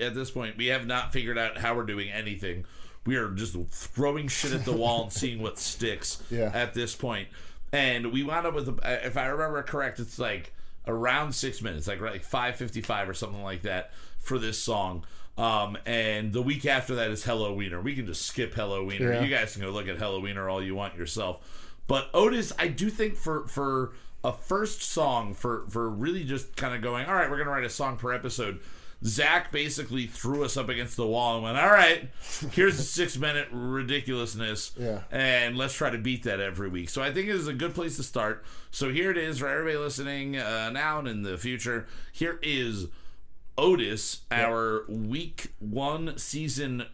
at 0.00 0.14
this 0.14 0.30
point. 0.30 0.56
We 0.56 0.66
have 0.66 0.86
not 0.86 1.12
figured 1.12 1.38
out 1.38 1.58
how 1.58 1.74
we're 1.74 1.84
doing 1.86 2.10
anything. 2.10 2.64
We 3.06 3.16
are 3.16 3.30
just 3.30 3.56
throwing 3.70 4.28
shit 4.28 4.52
at 4.52 4.64
the 4.64 4.72
wall 4.72 5.04
and 5.04 5.12
seeing 5.12 5.40
what 5.40 5.58
sticks. 5.58 6.22
Yeah. 6.30 6.50
At 6.52 6.74
this 6.74 6.94
point, 6.94 7.28
and 7.72 8.12
we 8.12 8.22
wound 8.22 8.46
up 8.46 8.54
with, 8.54 8.68
a- 8.68 9.06
if 9.06 9.16
I 9.16 9.26
remember 9.26 9.62
correct, 9.62 10.00
it's 10.00 10.18
like 10.18 10.52
around 10.86 11.32
six 11.34 11.62
minutes, 11.62 11.86
like 11.86 12.00
like 12.00 12.24
five 12.24 12.56
fifty 12.56 12.80
five 12.80 13.08
or 13.08 13.14
something 13.14 13.42
like 13.42 13.62
that 13.62 13.92
for 14.18 14.38
this 14.38 14.58
song. 14.58 15.04
Um, 15.38 15.78
and 15.86 16.32
the 16.34 16.42
week 16.42 16.66
after 16.66 16.96
that 16.96 17.10
is 17.10 17.24
Hello 17.24 17.54
Wiener. 17.54 17.80
We 17.80 17.94
can 17.94 18.04
just 18.06 18.22
skip 18.26 18.52
Hello 18.52 18.84
Wiener. 18.84 19.12
Yeah. 19.14 19.22
You 19.22 19.30
guys 19.30 19.54
can 19.54 19.62
go 19.62 19.70
look 19.70 19.88
at 19.88 19.96
Hello 19.96 20.20
Wiener 20.20 20.48
all 20.50 20.62
you 20.62 20.74
want 20.74 20.96
yourself. 20.96 21.59
But 21.90 22.08
Otis, 22.14 22.52
I 22.56 22.68
do 22.68 22.88
think 22.88 23.16
for 23.16 23.48
for 23.48 23.90
a 24.22 24.32
first 24.32 24.80
song 24.80 25.34
for 25.34 25.64
for 25.68 25.90
really 25.90 26.22
just 26.22 26.54
kind 26.54 26.72
of 26.72 26.82
going, 26.82 27.06
all 27.06 27.14
right, 27.16 27.28
we're 27.28 27.36
gonna 27.36 27.50
write 27.50 27.64
a 27.64 27.68
song 27.68 27.96
per 27.96 28.12
episode. 28.12 28.60
Zach 29.04 29.50
basically 29.50 30.06
threw 30.06 30.44
us 30.44 30.56
up 30.56 30.68
against 30.68 30.96
the 30.96 31.04
wall 31.06 31.34
and 31.34 31.42
went, 31.42 31.58
"All 31.58 31.72
right, 31.72 32.08
here's 32.52 32.78
a 32.78 32.84
six 32.84 33.16
minute 33.18 33.48
ridiculousness, 33.50 34.70
Yeah. 34.78 35.00
and 35.10 35.58
let's 35.58 35.74
try 35.74 35.90
to 35.90 35.98
beat 35.98 36.22
that 36.22 36.38
every 36.38 36.68
week." 36.68 36.90
So 36.90 37.02
I 37.02 37.10
think 37.12 37.26
it 37.28 37.34
is 37.34 37.48
a 37.48 37.52
good 37.54 37.74
place 37.74 37.96
to 37.96 38.04
start. 38.04 38.44
So 38.70 38.90
here 38.92 39.10
it 39.10 39.16
is 39.18 39.40
for 39.40 39.48
everybody 39.48 39.76
listening 39.78 40.36
uh, 40.36 40.70
now 40.70 41.00
and 41.00 41.08
in 41.08 41.22
the 41.22 41.36
future. 41.38 41.88
Here 42.12 42.38
is 42.40 42.86
Otis, 43.58 44.20
our 44.30 44.84
week 44.88 45.54
one, 45.58 46.16
season 46.18 46.84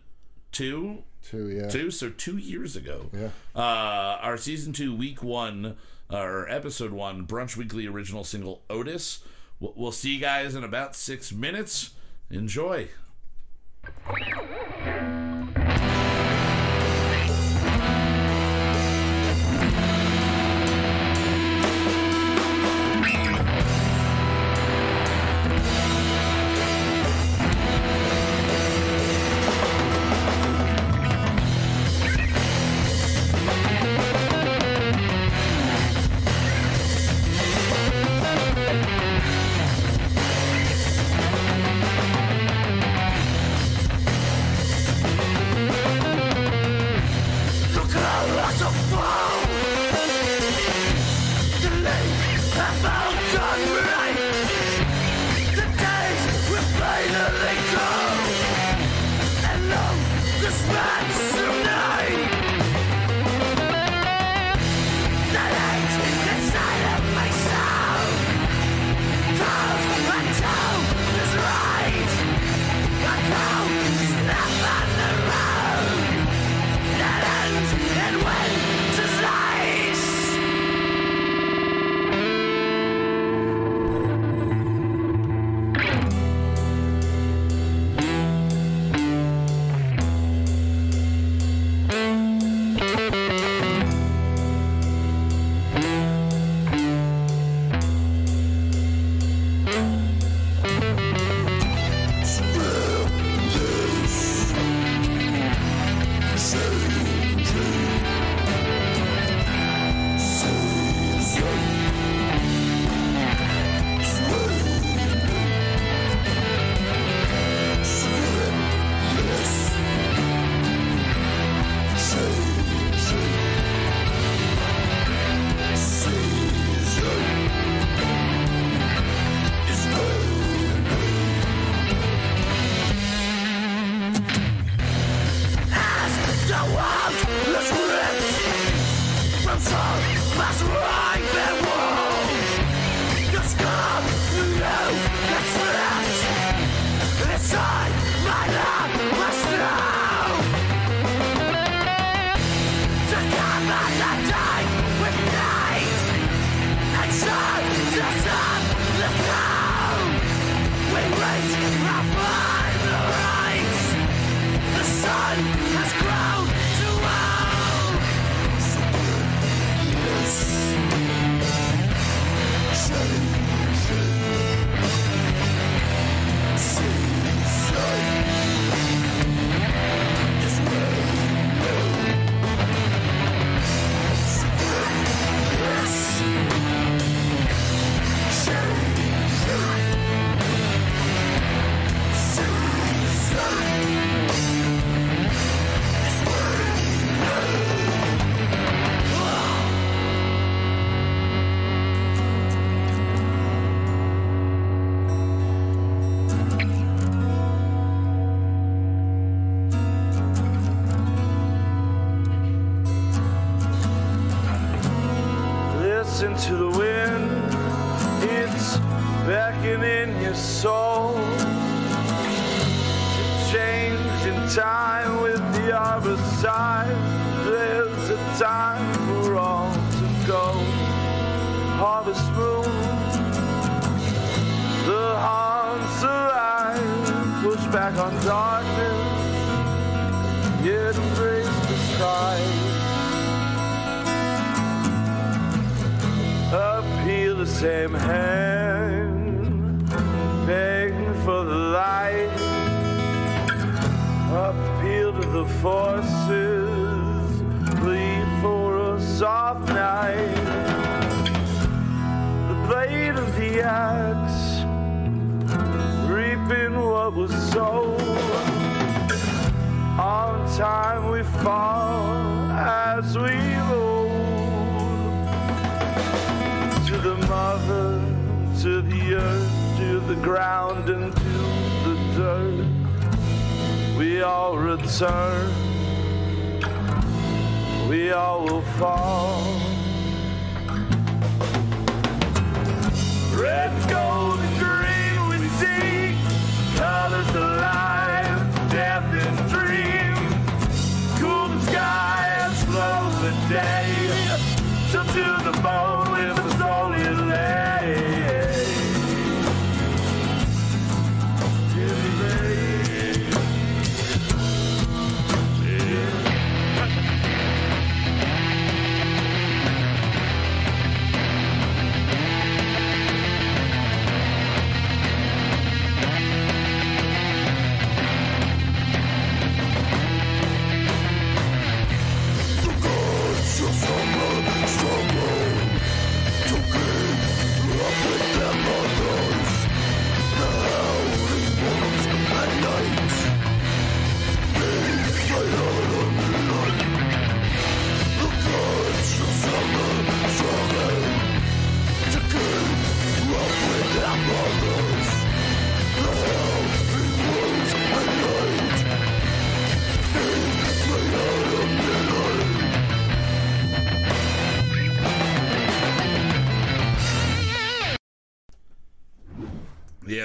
two, 0.53 1.03
Two. 1.23 1.49
Yeah. 1.49 1.69
two, 1.69 1.91
so 1.91 2.09
two 2.11 2.37
years 2.37 2.77
ago. 2.77 3.11
Yeah. 3.13 3.31
Uh, 3.55 4.19
our 4.23 4.37
season 4.37 4.73
two, 4.73 4.95
week 4.95 5.23
one, 5.23 5.77
or 6.11 6.49
episode 6.49 6.93
one, 6.93 7.27
Brunch 7.27 7.57
Weekly 7.57 7.87
original 7.87 8.23
single 8.25 8.63
Otis. 8.71 9.25
We'll, 9.59 9.75
we'll 9.77 9.93
see 9.93 10.15
you 10.15 10.21
guys 10.21 10.55
in 10.55 10.63
about 10.65 10.95
six 10.95 11.33
minutes. 11.33 11.91
Enjoy. 12.31 12.89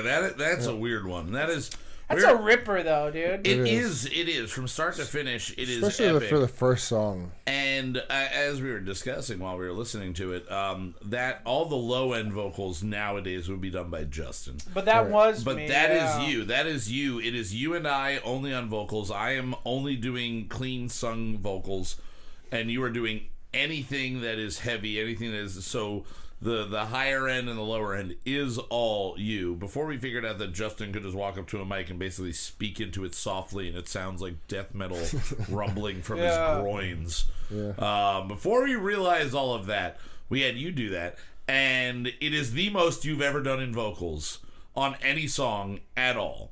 Yeah, 0.06 0.22
that 0.22 0.38
that's 0.38 0.66
a 0.66 0.76
weird 0.76 1.06
one. 1.06 1.32
That 1.34 1.50
is. 1.50 1.70
That's 2.10 2.24
we're- 2.26 2.34
a 2.34 2.42
ripper, 2.42 2.84
though, 2.84 3.10
dude. 3.10 3.48
It 3.48 3.60
It 3.60 3.68
is. 3.70 4.06
It 4.06 4.28
is 4.28 4.52
from 4.52 4.68
start 4.68 4.96
to 4.98 5.06
finish. 5.06 5.52
It 5.52 5.70
is 5.70 5.78
Especially 5.82 6.10
the, 6.10 6.16
epic. 6.18 6.30
for 6.30 6.40
the 6.40 6.48
first 6.50 6.90
song. 6.90 7.32
And 7.48 7.96
uh, 7.98 8.02
as 8.10 8.62
we 8.62 8.70
were 8.70 8.82
discussing 8.82 9.40
while 9.40 9.58
we 9.58 9.66
were 9.66 9.72
listening 9.72 10.14
to 10.16 10.34
it, 10.34 10.52
um, 10.52 10.94
that 11.06 11.40
all 11.46 11.64
the 11.68 11.78
low 11.78 12.12
end 12.12 12.34
vocals 12.34 12.84
nowadays 12.84 13.48
would 13.48 13.62
be 13.62 13.70
done 13.70 13.90
by 13.90 14.04
Justin. 14.04 14.58
but 14.74 14.84
that 14.86 15.04
Right. 15.04 15.10
was 15.10 15.46
But 15.46 15.56
me. 15.56 15.68
that 15.70 15.92
is 15.92 15.98
yeah. 16.02 16.28
you. 16.28 16.44
That 16.44 16.66
is 16.68 16.92
you. 16.92 17.20
It 17.22 17.34
is 17.34 17.56
you 17.56 17.76
and 17.76 17.88
I 17.88 18.18
only 18.26 18.54
on 18.54 18.68
vocals. 18.68 19.10
I 19.10 19.36
am 19.36 19.56
only 19.64 19.96
doing 19.96 20.50
clean 20.50 20.90
sung 20.90 21.38
vocals, 21.38 21.96
and 22.52 22.70
you 22.70 22.84
are 22.84 22.90
doing 22.90 23.28
anything 23.54 24.20
that 24.20 24.38
is 24.38 24.60
heavy, 24.60 25.00
anything 25.00 25.32
that 25.32 25.40
is 25.40 25.66
so. 25.66 26.04
The, 26.44 26.66
the 26.66 26.86
higher 26.86 27.28
end 27.28 27.50
and 27.50 27.58
the 27.58 27.62
lower 27.64 27.94
end 27.96 28.16
is 28.26 28.58
all 28.58 29.14
you. 29.20 29.54
Before 29.56 29.86
we 29.86 29.98
figured 29.98 30.26
out 30.26 30.40
that 30.40 30.54
Justin 30.54 30.92
could 30.92 31.04
just 31.04 31.16
walk 31.16 31.38
up 31.38 31.48
to 31.50 31.62
a 31.62 31.66
mic 31.66 31.92
and 31.92 32.00
basically 32.00 32.34
speak 32.34 32.80
into 32.80 33.06
it 33.06 33.14
softly, 33.14 33.68
and 33.70 33.78
it 33.78 33.88
sounds 33.88 34.22
like 34.24 34.48
death 34.48 34.74
metal 34.74 35.00
rumbling 35.50 36.02
from 36.02 36.18
Yeah. 36.18 36.56
his 36.56 36.62
groins. 36.64 37.26
Um, 37.78 38.28
before 38.28 38.64
we 38.64 38.74
realized 38.76 39.36
all 39.36 39.54
of 39.54 39.68
that, 39.68 40.00
we 40.30 40.42
had 40.42 40.56
you 40.56 40.72
do 40.72 40.90
that, 40.90 41.18
and 41.48 42.08
it 42.08 42.34
is 42.34 42.54
the 42.54 42.70
most 42.72 43.06
you've 43.06 43.22
ever 43.22 43.42
done 43.44 43.60
in 43.62 43.72
vocals 43.74 44.40
on 44.76 44.96
any 45.04 45.28
song 45.28 45.82
at 45.96 46.18
all. 46.18 46.52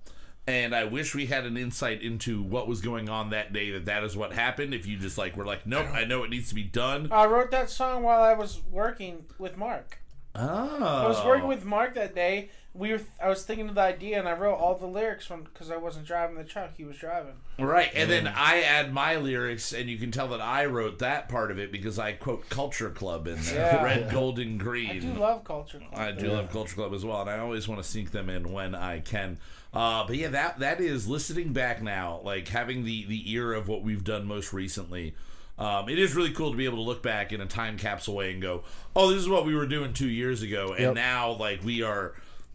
And 0.50 0.76
I 0.76 0.84
wish 0.86 1.14
we 1.14 1.28
had 1.28 1.46
an 1.46 1.58
insight 1.58 2.02
into 2.02 2.42
what 2.42 2.68
was 2.68 2.82
going 2.82 3.08
on 3.08 3.30
that 3.30 3.54
day. 3.54 3.70
That 3.70 3.86
that 3.86 4.04
is 4.04 4.18
what 4.18 4.34
happened. 4.34 4.74
If 4.74 4.88
you 4.88 4.98
just 4.98 5.16
like 5.16 5.38
were 5.38 5.46
like, 5.46 5.68
nope, 5.68 5.86
I 5.94 6.06
know 6.06 6.24
it 6.24 6.32
needs 6.32 6.50
to 6.50 6.56
be 6.56 6.64
done. 6.64 7.08
I 7.12 7.28
wrote 7.28 7.52
that 7.52 7.70
song 7.70 8.02
while 8.02 8.24
I 8.24 8.34
was 8.34 8.60
working 8.72 9.26
with 9.38 9.58
Mark. 9.58 10.00
Oh, 10.34 10.84
I 10.84 11.08
was 11.08 11.24
working 11.24 11.46
oh. 11.46 11.50
with 11.50 11.66
Mark 11.66 11.94
that 11.94 12.16
day. 12.16 12.50
We 12.74 12.92
were. 12.94 13.02
I 13.22 13.30
was 13.30 13.44
thinking 13.44 13.70
of 13.70 13.76
the 13.76 13.82
idea, 13.82 14.18
and 14.18 14.28
I 14.28 14.34
wrote 14.34 14.56
all 14.56 14.76
the 14.76 14.88
lyrics 14.88 15.26
from 15.26 15.44
because 15.44 15.70
I 15.70 15.78
wasn't 15.78 16.08
driving 16.08 16.36
the 16.36 16.44
truck. 16.44 16.72
He 16.78 16.84
was 16.84 16.98
driving. 16.98 17.34
Right, 17.60 17.92
and 17.94 18.10
then 18.10 18.26
mm. 18.26 18.34
I 18.36 18.62
add 18.62 18.92
my 18.92 19.18
lyrics, 19.18 19.72
and 19.74 19.88
you 19.88 19.98
can 19.98 20.12
tell 20.12 20.30
that 20.30 20.42
I 20.42 20.66
wrote 20.66 21.00
that 21.00 21.30
part 21.30 21.52
of 21.52 21.60
it 21.60 21.72
because 21.72 22.00
I 22.00 22.14
quote 22.14 22.50
Culture 22.50 22.90
Club 22.90 23.28
in 23.28 23.42
there, 23.42 23.74
Yeah. 23.74 23.84
red, 23.84 24.12
gold, 24.12 24.40
and 24.40 24.60
green. 24.60 24.90
I 24.90 25.00
do 25.00 25.14
love 25.14 25.44
culture. 25.44 25.80
Club. 25.80 25.94
I 25.94 26.12
do 26.12 26.32
love 26.32 26.52
Culture 26.52 26.76
Club 26.76 26.94
as 26.94 27.04
well, 27.04 27.22
and 27.22 27.30
I 27.30 27.40
always 27.40 27.68
want 27.68 27.84
to 27.84 27.88
sneak 27.88 28.12
them 28.12 28.30
in 28.30 28.52
when 28.52 28.74
I 28.76 29.00
can. 29.00 29.40
Uh, 29.74 30.06
but 30.08 30.16
yeah, 30.16 30.30
that 30.30 30.60
that 30.60 30.82
is 30.82 31.08
listening 31.08 31.54
back 31.54 31.82
now, 31.82 32.22
like 32.24 32.48
having 32.48 32.86
the 32.86 33.06
the 33.06 33.32
ear 33.32 33.54
of 33.54 33.68
what 33.68 33.84
we've 33.84 34.04
done 34.04 34.26
most 34.26 34.52
recently. 34.54 35.14
Um, 35.60 35.90
it 35.90 36.00
is 36.00 36.16
really 36.16 36.32
cool 36.32 36.52
to 36.52 36.58
be 36.58 36.66
able 36.66 36.78
to 36.78 36.84
look 36.84 37.04
back 37.04 37.34
in 37.34 37.42
a 37.42 37.46
time 37.46 37.78
capsule 37.78 38.16
way 38.16 38.32
and 38.32 38.42
go, 38.42 38.64
"Oh, 38.96 39.10
this 39.12 39.20
is 39.22 39.28
what 39.30 39.46
we 39.46 39.54
were 39.54 39.68
doing 39.68 39.94
two 39.94 40.08
years 40.10 40.42
ago," 40.42 40.70
and 40.72 40.80
Yep. 40.80 40.96
now 40.96 41.32
like 41.34 41.64
we 41.64 41.84
are. 41.84 42.14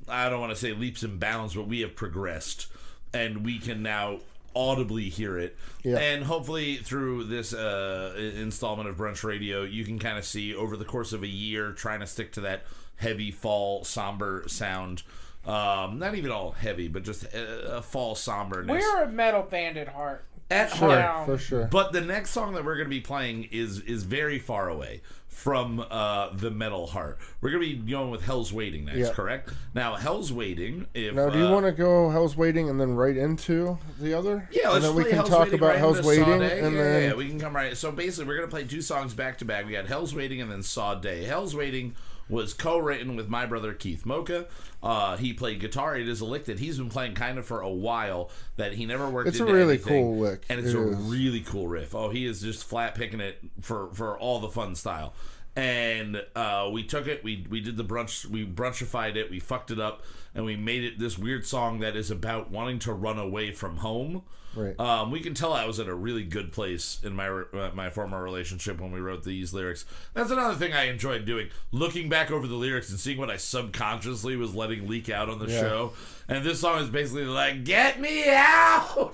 I 0.08 0.28
don't 0.28 0.40
want 0.40 0.52
to 0.52 0.56
say 0.58 0.72
leaps 0.72 1.02
and 1.02 1.20
bounds, 1.20 1.54
but 1.54 1.66
we 1.68 1.80
have 1.80 1.94
progressed, 1.94 2.66
and 3.12 3.44
we 3.44 3.58
can 3.58 3.82
now 3.82 4.20
audibly 4.56 5.08
hear 5.08 5.38
it. 5.38 5.56
Yeah. 5.82 5.98
And 5.98 6.24
hopefully 6.24 6.76
through 6.76 7.24
this 7.24 7.52
uh, 7.52 8.14
installment 8.36 8.88
of 8.88 8.96
Brunch 8.96 9.22
Radio, 9.24 9.62
you 9.64 9.84
can 9.84 9.98
kind 9.98 10.16
of 10.18 10.24
see 10.24 10.54
over 10.54 10.76
the 10.76 10.84
course 10.84 11.12
of 11.12 11.22
a 11.22 11.28
year 11.28 11.72
trying 11.72 12.00
to 12.00 12.06
stick 12.06 12.32
to 12.34 12.40
that 12.42 12.64
heavy 12.96 13.30
fall 13.30 13.84
somber 13.84 14.44
sound. 14.46 15.02
Um, 15.46 15.98
not 15.98 16.14
even 16.14 16.30
all 16.30 16.52
heavy, 16.52 16.88
but 16.88 17.02
just 17.04 17.24
a, 17.24 17.76
a 17.76 17.82
fall 17.82 18.14
somberness. 18.14 18.70
We're 18.80 19.02
a 19.02 19.08
metal 19.08 19.42
band 19.42 19.76
at 19.76 19.88
heart. 19.88 20.24
at 20.50 20.70
Sure, 20.72 21.00
heart. 21.00 21.26
for 21.26 21.38
sure. 21.38 21.66
But 21.70 21.92
the 21.92 22.00
next 22.00 22.30
song 22.30 22.54
that 22.54 22.64
we're 22.64 22.76
going 22.76 22.86
to 22.86 22.90
be 22.90 23.00
playing 23.00 23.48
is 23.52 23.80
is 23.80 24.04
very 24.04 24.38
far 24.38 24.68
away 24.68 25.02
from 25.28 25.84
uh, 25.90 26.28
the 26.32 26.50
metal 26.50 26.86
heart. 26.86 27.18
We're 27.40 27.50
going 27.50 27.62
to 27.68 27.76
be 27.76 27.90
going 27.90 28.10
with 28.10 28.22
Hell's 28.22 28.52
Waiting 28.52 28.84
next, 28.86 28.98
Yeah. 28.98 29.12
correct? 29.12 29.50
Now, 29.74 29.96
Hell's 29.96 30.32
Waiting. 30.32 30.86
If 30.94 31.14
Now, 31.14 31.28
do 31.28 31.38
you 31.38 31.46
uh, 31.46 31.52
want 31.52 31.66
to 31.66 31.72
go 31.72 32.08
Hell's 32.08 32.36
Waiting 32.36 32.70
and 32.70 32.80
then 32.80 32.94
right 32.94 33.16
into 33.16 33.76
the 34.00 34.14
other? 34.14 34.48
Yeah, 34.52 34.68
let's 34.70 34.76
and 34.76 34.84
then 34.84 34.94
we 34.94 35.04
can 35.04 35.16
Hell's 35.16 35.28
talk 35.28 35.38
Waiting 35.40 35.54
about 35.56 35.66
right 35.70 35.78
Hell's 35.78 36.02
Waiting, 36.02 36.24
and 36.24 36.42
yeah, 36.42 36.82
then 36.82 37.02
yeah, 37.10 37.14
we 37.14 37.28
can 37.28 37.38
come 37.40 37.54
right. 37.54 37.76
So 37.76 37.90
basically, 37.92 38.26
we're 38.28 38.36
gonna 38.36 38.48
play 38.48 38.64
two 38.64 38.80
songs 38.80 39.12
back 39.12 39.38
to 39.38 39.44
back. 39.44 39.66
We 39.66 39.72
got 39.72 39.86
Hell's 39.86 40.14
Waiting 40.14 40.40
and 40.40 40.50
then 40.50 40.62
Saw 40.62 40.94
Day. 40.94 41.24
Hell's 41.24 41.54
Waiting 41.54 41.96
was 42.28 42.54
co-written 42.54 43.16
with 43.16 43.28
my 43.28 43.46
brother 43.46 43.72
Keith 43.74 44.06
Mocha. 44.06 44.46
Uh, 44.82 45.16
he 45.16 45.32
played 45.32 45.60
guitar. 45.60 45.96
It 45.96 46.08
is 46.08 46.20
a 46.20 46.24
lick 46.24 46.44
that 46.46 46.58
he's 46.58 46.78
been 46.78 46.88
playing 46.90 47.14
kind 47.14 47.38
of 47.38 47.46
for 47.46 47.60
a 47.60 47.70
while. 47.70 48.30
That 48.56 48.74
he 48.74 48.86
never 48.86 49.08
worked. 49.08 49.28
It's 49.28 49.40
a 49.40 49.44
really 49.44 49.74
anything, 49.74 50.02
cool 50.04 50.16
lick. 50.18 50.44
and 50.48 50.58
it's 50.60 50.70
It 50.70 50.76
a 50.76 50.88
is. 50.90 50.96
really 50.98 51.40
cool 51.40 51.68
riff. 51.68 51.94
Oh, 51.94 52.10
he 52.10 52.26
is 52.26 52.40
just 52.40 52.64
flat 52.64 52.94
picking 52.94 53.20
it 53.20 53.38
for 53.60 53.88
for 53.92 54.18
all 54.18 54.40
the 54.40 54.48
fun 54.48 54.74
style. 54.74 55.14
And 55.56 56.20
uh, 56.34 56.68
we 56.72 56.82
took 56.82 57.06
it, 57.06 57.22
we 57.22 57.46
we 57.48 57.60
did 57.60 57.76
the 57.76 57.84
brunch, 57.84 58.26
we 58.26 58.44
brunchified 58.44 59.14
it, 59.16 59.30
we 59.30 59.38
fucked 59.38 59.70
it 59.70 59.78
up, 59.78 60.02
and 60.34 60.44
we 60.44 60.56
made 60.56 60.84
it 60.84 60.98
this 60.98 61.18
weird 61.18 61.46
song 61.46 61.80
that 61.80 61.96
is 61.96 62.10
about 62.10 62.50
wanting 62.50 62.78
to 62.80 62.92
run 62.92 63.18
away 63.18 63.52
from 63.52 63.78
home. 63.78 64.22
Right. 64.56 64.78
Um, 64.78 65.10
we 65.10 65.18
can 65.18 65.34
tell 65.34 65.52
I 65.52 65.66
was 65.66 65.80
at 65.80 65.88
a 65.88 65.94
really 65.94 66.22
good 66.22 66.52
place 66.52 67.00
in 67.02 67.16
my 67.16 67.26
uh, 67.28 67.70
my 67.74 67.90
former 67.90 68.22
relationship 68.22 68.80
when 68.80 68.92
we 68.92 69.00
wrote 69.00 69.24
these 69.24 69.52
lyrics. 69.52 69.84
That's 70.14 70.30
another 70.30 70.54
thing 70.54 70.72
I 70.72 70.84
enjoyed 70.84 71.24
doing, 71.24 71.48
looking 71.72 72.08
back 72.08 72.30
over 72.30 72.46
the 72.46 72.54
lyrics 72.54 72.88
and 72.90 73.00
seeing 73.00 73.18
what 73.18 73.30
I 73.30 73.36
subconsciously 73.36 74.36
was 74.36 74.54
letting 74.54 74.86
leak 74.86 75.08
out 75.10 75.28
on 75.28 75.40
the 75.40 75.50
Yeah. 75.50 75.60
show. 75.60 75.92
And 76.28 76.44
this 76.44 76.60
song 76.60 76.80
is 76.80 76.88
basically 76.88 77.24
like, 77.24 77.64
"Get 77.64 78.00
me 78.00 78.28
out, 78.28 79.12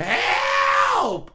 help, 0.00 1.30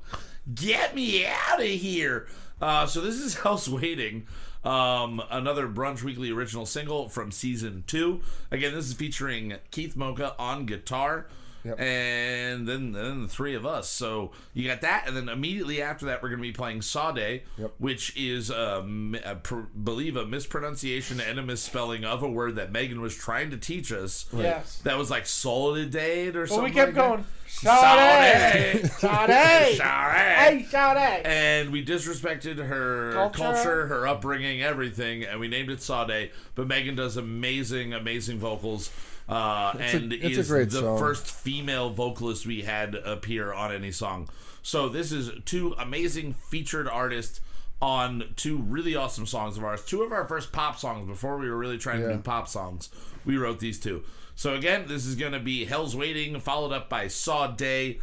get 0.54 0.94
me 0.96 1.26
out 1.26 1.60
of 1.62 1.66
here." 1.68 2.28
Uh, 2.62 2.86
so 2.86 3.02
this 3.02 3.16
is 3.16 3.36
House 3.40 3.68
Waiting. 3.70 4.28
Um, 4.68 5.22
another 5.30 5.68
Brunch 5.68 6.04
Weekly 6.04 6.30
original 6.32 6.66
single 6.66 7.10
from 7.10 7.32
season 7.32 7.84
two. 7.88 8.22
Again, 8.52 8.74
this 8.74 8.86
is 8.86 8.94
featuring 8.94 9.56
Keith 9.72 9.96
Mocha 9.96 10.36
on 10.38 10.66
guitar 10.66 11.28
Yep. 11.64 11.80
and 11.82 12.68
then 12.68 12.92
then 12.94 13.24
the 13.24 13.28
three 13.28 13.54
of 13.54 13.66
us. 13.66 13.90
So 13.90 14.32
you 14.54 14.68
got 14.70 14.82
that, 14.82 15.06
and 15.08 15.18
then 15.18 15.28
immediately 15.28 15.82
after 15.82 16.06
that, 16.06 16.22
we're 16.24 16.30
going 16.30 16.40
to 16.42 16.48
be 16.48 16.54
playing 16.54 16.82
Sade, 16.82 17.42
Yep. 17.58 17.74
which 17.78 18.16
is 18.16 18.50
um, 18.52 19.18
I 19.26 19.34
pr- 19.34 19.62
believe 19.84 20.16
a 20.16 20.26
mispronunciation 20.26 21.20
and 21.20 21.40
a 21.40 21.44
misspelling 21.44 22.06
of 22.06 22.24
a 22.24 22.30
word 22.30 22.56
that 22.56 22.72
Megan 22.72 23.02
was 23.02 23.16
trying 23.16 23.50
to 23.52 23.58
teach 23.58 23.92
us. 23.92 24.28
Yes. 24.34 24.80
That 24.84 24.98
was 24.98 25.10
like 25.10 25.26
Solidate 25.26 26.36
or 26.38 26.42
But 26.44 26.50
something. 26.50 26.64
we 26.66 26.72
kept 26.72 26.96
like 26.96 27.18
that. 27.18 27.26
Going. 27.64 27.78
Sade! 27.78 28.92
Sade. 28.92 29.00
Sade! 29.00 29.30
Hey, 29.30 30.64
Sade. 30.64 30.70
Sade! 30.70 31.26
And 31.26 31.72
we 31.72 31.84
disrespected 31.86 32.58
her 32.58 33.12
culture. 33.14 33.38
Culture. 33.44 33.88
her 33.88 34.08
upbringing, 34.08 34.62
everything, 34.62 35.24
and 35.24 35.40
we 35.40 35.48
named 35.48 35.70
it 35.70 35.82
Sade. 35.82 36.32
But 36.56 36.68
Megan 36.68 36.96
does 36.96 37.18
amazing, 37.18 37.94
amazing 37.94 38.40
vocals. 38.40 38.92
Uh, 39.30 39.74
It's 39.80 39.94
a- 39.94 39.98
and 39.98 40.14
it's 40.14 40.38
a 40.38 40.40
is 40.42 40.48
great 40.50 40.70
the 40.70 40.80
song. 40.82 41.00
first 41.00 41.28
female 41.28 41.90
vocalist 41.90 42.46
we 42.46 42.62
had 42.62 42.96
appear 42.96 43.52
on 43.54 43.74
any 43.74 43.92
song. 43.92 44.30
So 44.64 44.88
this 44.90 45.12
is 45.12 45.32
two 45.46 45.76
amazing 45.78 46.34
featured 46.34 46.88
artists 46.88 47.42
on 47.82 48.34
two 48.36 48.58
really 48.58 48.96
awesome 48.96 49.26
songs 49.26 49.58
of 49.58 49.64
ours. 49.64 49.84
Two 49.86 50.02
of 50.04 50.12
our 50.12 50.26
first 50.28 50.52
pop 50.52 50.80
songs 50.80 51.08
before 51.08 51.38
we 51.38 51.50
were 51.50 51.58
really 51.58 51.78
trying 51.78 52.02
to 52.02 52.12
do 52.14 52.20
pop 52.20 52.48
songs. 52.48 52.90
We 53.26 53.38
wrote 53.38 53.60
these 53.60 53.80
two. 53.80 54.04
So 54.38 54.54
again, 54.54 54.86
this 54.88 55.08
is 55.08 55.16
going 55.16 55.32
to 55.32 55.40
be 55.40 55.66
Hell's 55.66 55.96
Waiting, 55.96 56.40
followed 56.40 56.72
up 56.72 56.90
by 56.90 57.08
Saw 57.08 57.48
Day. 57.48 58.00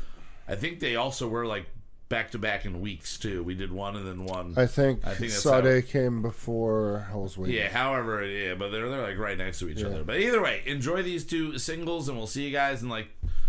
I 0.49 0.57
think 0.57 0.81
they 0.81 0.97
also 0.97 1.29
were 1.29 1.47
like 1.47 1.67
back 2.09 2.33
to 2.33 2.41
back 2.41 2.65
in 2.65 2.81
weeks 2.81 3.17
too. 3.19 3.45
We 3.45 3.55
did 3.55 3.71
one 3.71 3.95
and 3.95 4.05
then 4.05 4.25
one. 4.25 4.55
I 4.57 4.67
think, 4.67 5.07
I 5.07 5.15
think 5.15 5.31
that's 5.31 5.45
Sade 5.45 5.87
came 5.87 6.23
before 6.23 7.07
Hell's 7.09 7.39
Waiting. 7.39 7.55
Yeah, 7.55 7.69
however, 7.69 8.27
yeah, 8.27 8.55
but 8.55 8.71
they're 8.71 8.91
they're 8.91 9.01
like 9.01 9.17
right 9.17 9.39
next 9.39 9.61
to 9.61 9.69
each 9.69 9.85
other. 9.85 10.03
But 10.03 10.19
either 10.19 10.43
way, 10.43 10.63
enjoy 10.67 11.05
these 11.05 11.25
two 11.25 11.57
singles, 11.57 12.09
and 12.09 12.19
we'll 12.19 12.27
see 12.27 12.43
you 12.43 12.51
guys 12.51 12.83
in 12.83 12.89
like 12.89 13.07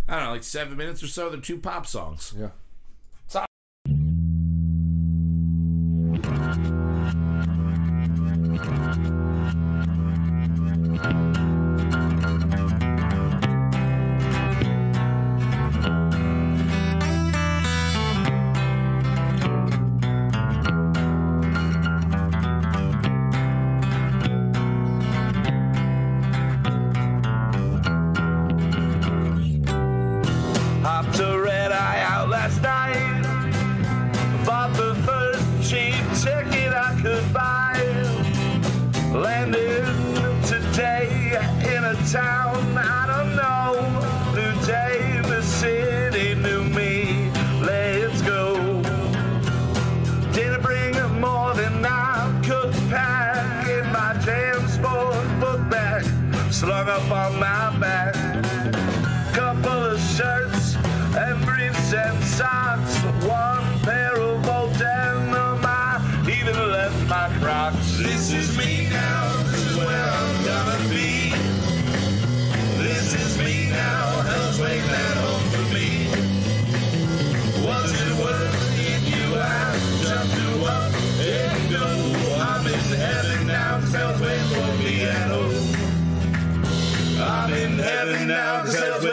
I 0.07 0.17
don't 0.17 0.25
know, 0.25 0.31
like 0.31 0.43
seven 0.43 0.77
minutes 0.77 1.01
or 1.01 1.07
so. 1.07 1.31
They're 1.31 1.41
two 1.41 1.57
pop 1.57 1.87
songs. 1.87 2.35
Yeah. 2.37 2.49
At 83.97 85.29
home. 85.29 85.75
I'm 87.17 87.53
in 87.53 87.79
heaven 87.79 88.27
now, 88.27 88.63
the 88.63 88.71
South 88.71 89.03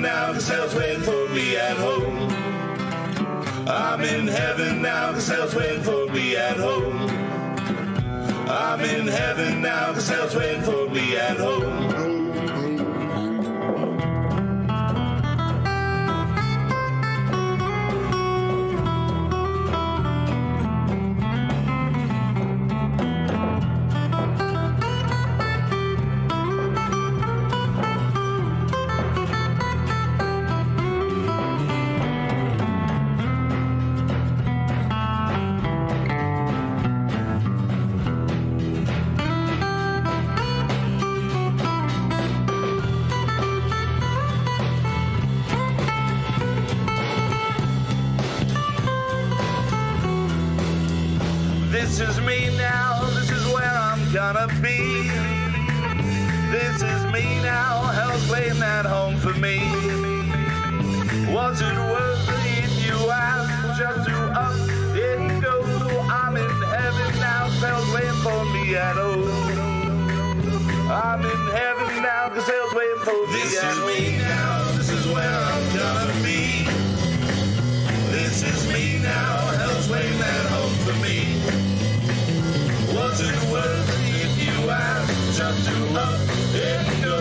heaven 0.00 0.02
now, 0.02 0.32
cause 0.32 0.48
hell's 0.48 0.74
waiting 0.74 1.02
for 1.02 1.28
me 1.28 1.56
at 1.56 1.76
home. 1.76 2.30
I'm 3.68 4.00
in 4.02 4.26
heaven 4.26 4.82
now, 4.82 5.12
cause 5.12 5.28
hell's 5.28 5.54
waiting 5.54 5.82
for 5.82 6.06
me 6.06 6.36
at 6.36 6.56
home. 6.56 7.08
I'm 8.48 8.80
in 8.80 9.06
heaven 9.06 9.60
now, 9.60 9.92
cause 9.92 10.08
hell's 10.08 10.34
waiting 10.34 10.62
for 10.62 10.88
me 10.88 11.16
at 11.16 11.36
home. 11.36 11.79
Go? 87.02 87.20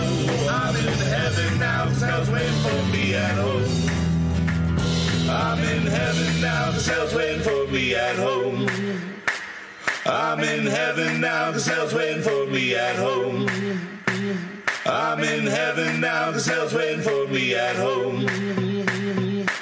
I'm 0.49 0.75
in 0.75 0.93
heaven 0.93 1.59
now, 1.59 1.85
hell's 1.85 2.29
waiting 2.29 2.61
for 2.61 2.91
me 2.91 3.15
at 3.15 3.35
home. 3.35 3.89
I'm 5.29 5.59
in 5.59 5.85
heaven 5.85 6.41
now, 6.41 6.71
hell's 6.71 7.13
waiting 7.15 7.41
for 7.41 7.67
me 7.71 7.95
at 7.95 8.15
home. 8.15 8.67
I'm 10.05 10.39
in 10.39 10.65
heaven 10.65 11.21
now, 11.21 11.51
cause 11.51 11.65
hell's 11.65 11.93
waiting 11.93 12.23
for 12.23 12.45
me 12.47 12.75
at 12.75 12.95
home. 12.95 13.47
I'm 14.85 15.23
in 15.23 15.45
heaven 15.45 15.99
now, 16.01 16.31
cause 16.31 16.45
hell's 16.45 16.73
waiting 16.73 17.01
for 17.01 17.27
me 17.27 17.53
at 17.55 17.75
home. 17.75 18.27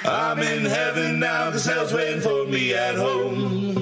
I'm 0.04 0.38
in 0.38 0.64
heaven 0.64 1.18
now, 1.18 1.50
cause 1.50 1.66
hell's 1.66 1.92
waiting 1.92 2.20
for 2.20 2.46
me 2.46 2.74
at 2.74 2.94
home. 2.94 3.77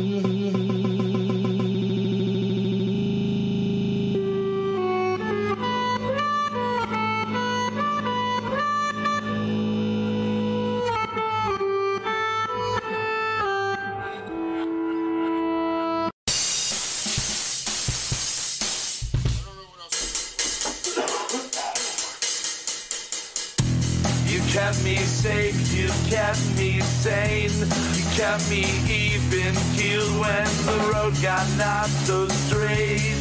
Kept 26.08 26.56
me 26.56 26.80
sane. 26.80 27.50
You 27.94 28.04
kept 28.14 28.48
me 28.48 28.64
even 28.88 29.54
keeled 29.74 30.12
when 30.20 30.46
the 30.68 30.78
road 30.92 31.14
got 31.22 31.46
not 31.58 31.86
so 32.06 32.28
straight. 32.28 33.18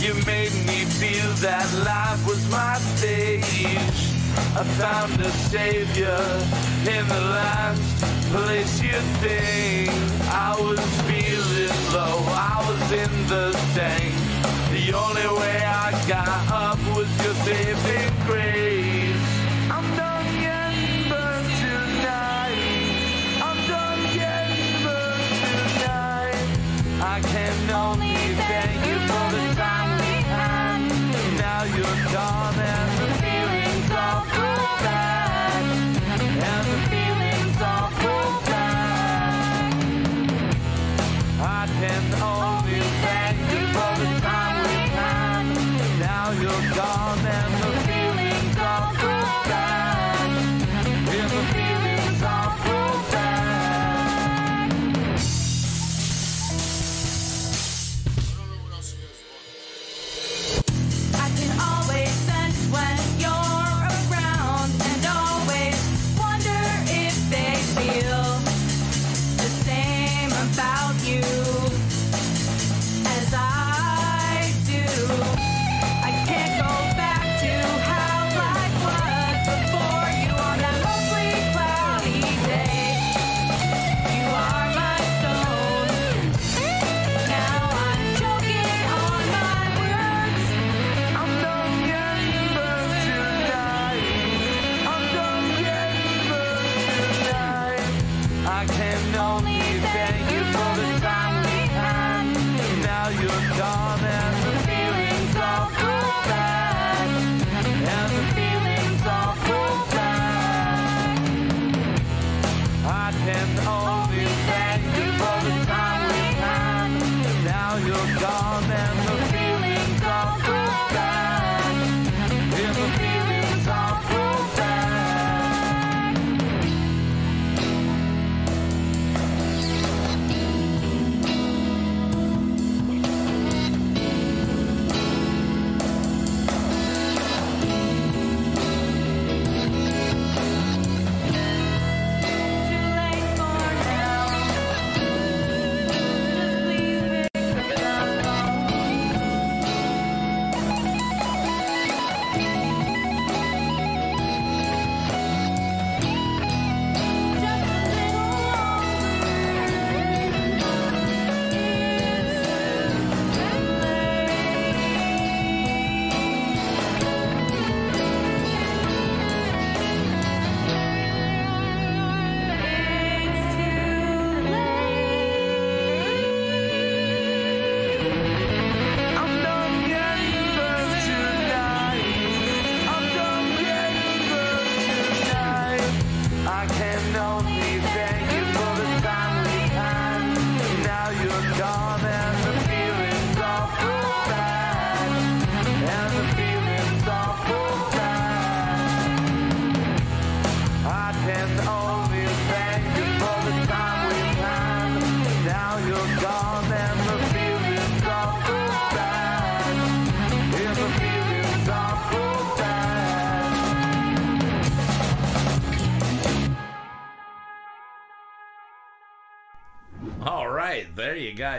You 0.00 0.14
made 0.26 0.54
me 0.66 0.84
feel 0.98 1.30
that 1.46 1.66
life 1.84 2.26
was 2.26 2.42
my 2.50 2.76
stage. 2.96 4.10
I 4.56 4.64
found 4.80 5.20
a 5.20 5.30
savior 5.50 6.20
in 6.88 7.06
the 7.08 7.20
last 7.38 8.04
place 8.32 8.82
you 8.82 8.98
think. 9.22 9.90
I 10.30 10.56
was 10.60 10.80
feeling 11.08 11.76
low, 11.92 12.16
I 12.34 12.64
was 12.68 12.92
in 12.92 13.12
the 13.28 13.52
tank. 13.74 14.14
The 14.72 14.92
only 14.94 15.40
way 15.40 15.62
I 15.64 15.90
got 16.08 16.28
up 16.50 16.78
was 16.96 17.10
your 17.24 17.34
saving 17.44 18.26
grace. 18.26 18.79
I 27.12 27.20
can 27.20 27.70
only 27.70 28.14
thank 28.36 28.86
you 28.86 28.94
for 29.10 29.26
the 29.34 29.54
time 29.56 29.98
we 29.98 30.22
had. 30.30 30.78
Now 31.38 31.64
you're 31.64 32.12
gone 32.12 32.89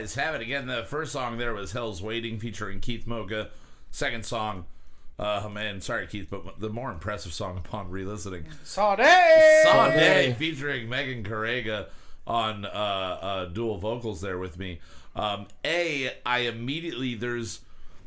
guys 0.02 0.16
have 0.16 0.34
it 0.34 0.42
again. 0.42 0.66
The 0.66 0.84
first 0.84 1.12
song 1.12 1.38
there 1.38 1.54
was 1.54 1.74
"Hell's 1.74 2.02
Waiting" 2.02 2.40
featuring 2.40 2.80
Keith 2.80 3.06
Mocha. 3.06 3.50
Second 3.92 4.26
song, 4.26 4.66
uh, 5.20 5.48
man, 5.52 5.80
sorry 5.80 6.08
Keith, 6.08 6.28
but 6.28 6.60
the 6.60 6.70
more 6.70 6.92
impressive 6.92 7.34
song 7.34 7.58
upon 7.58 7.92
re-listening, 7.92 8.46
Sade! 8.64 9.06
Sunday 9.64 10.36
featuring 10.40 10.90
Megan 10.90 11.24
Carrega 11.24 11.88
on 12.26 12.66
uh, 12.66 12.70
uh, 12.70 13.46
dual 13.46 13.78
vocals 13.78 14.22
there 14.22 14.40
with 14.40 14.58
me. 14.58 14.80
Um, 15.16 15.48
a, 15.64 16.12
I 16.26 16.40
immediately 16.40 17.14
there's 17.14 17.60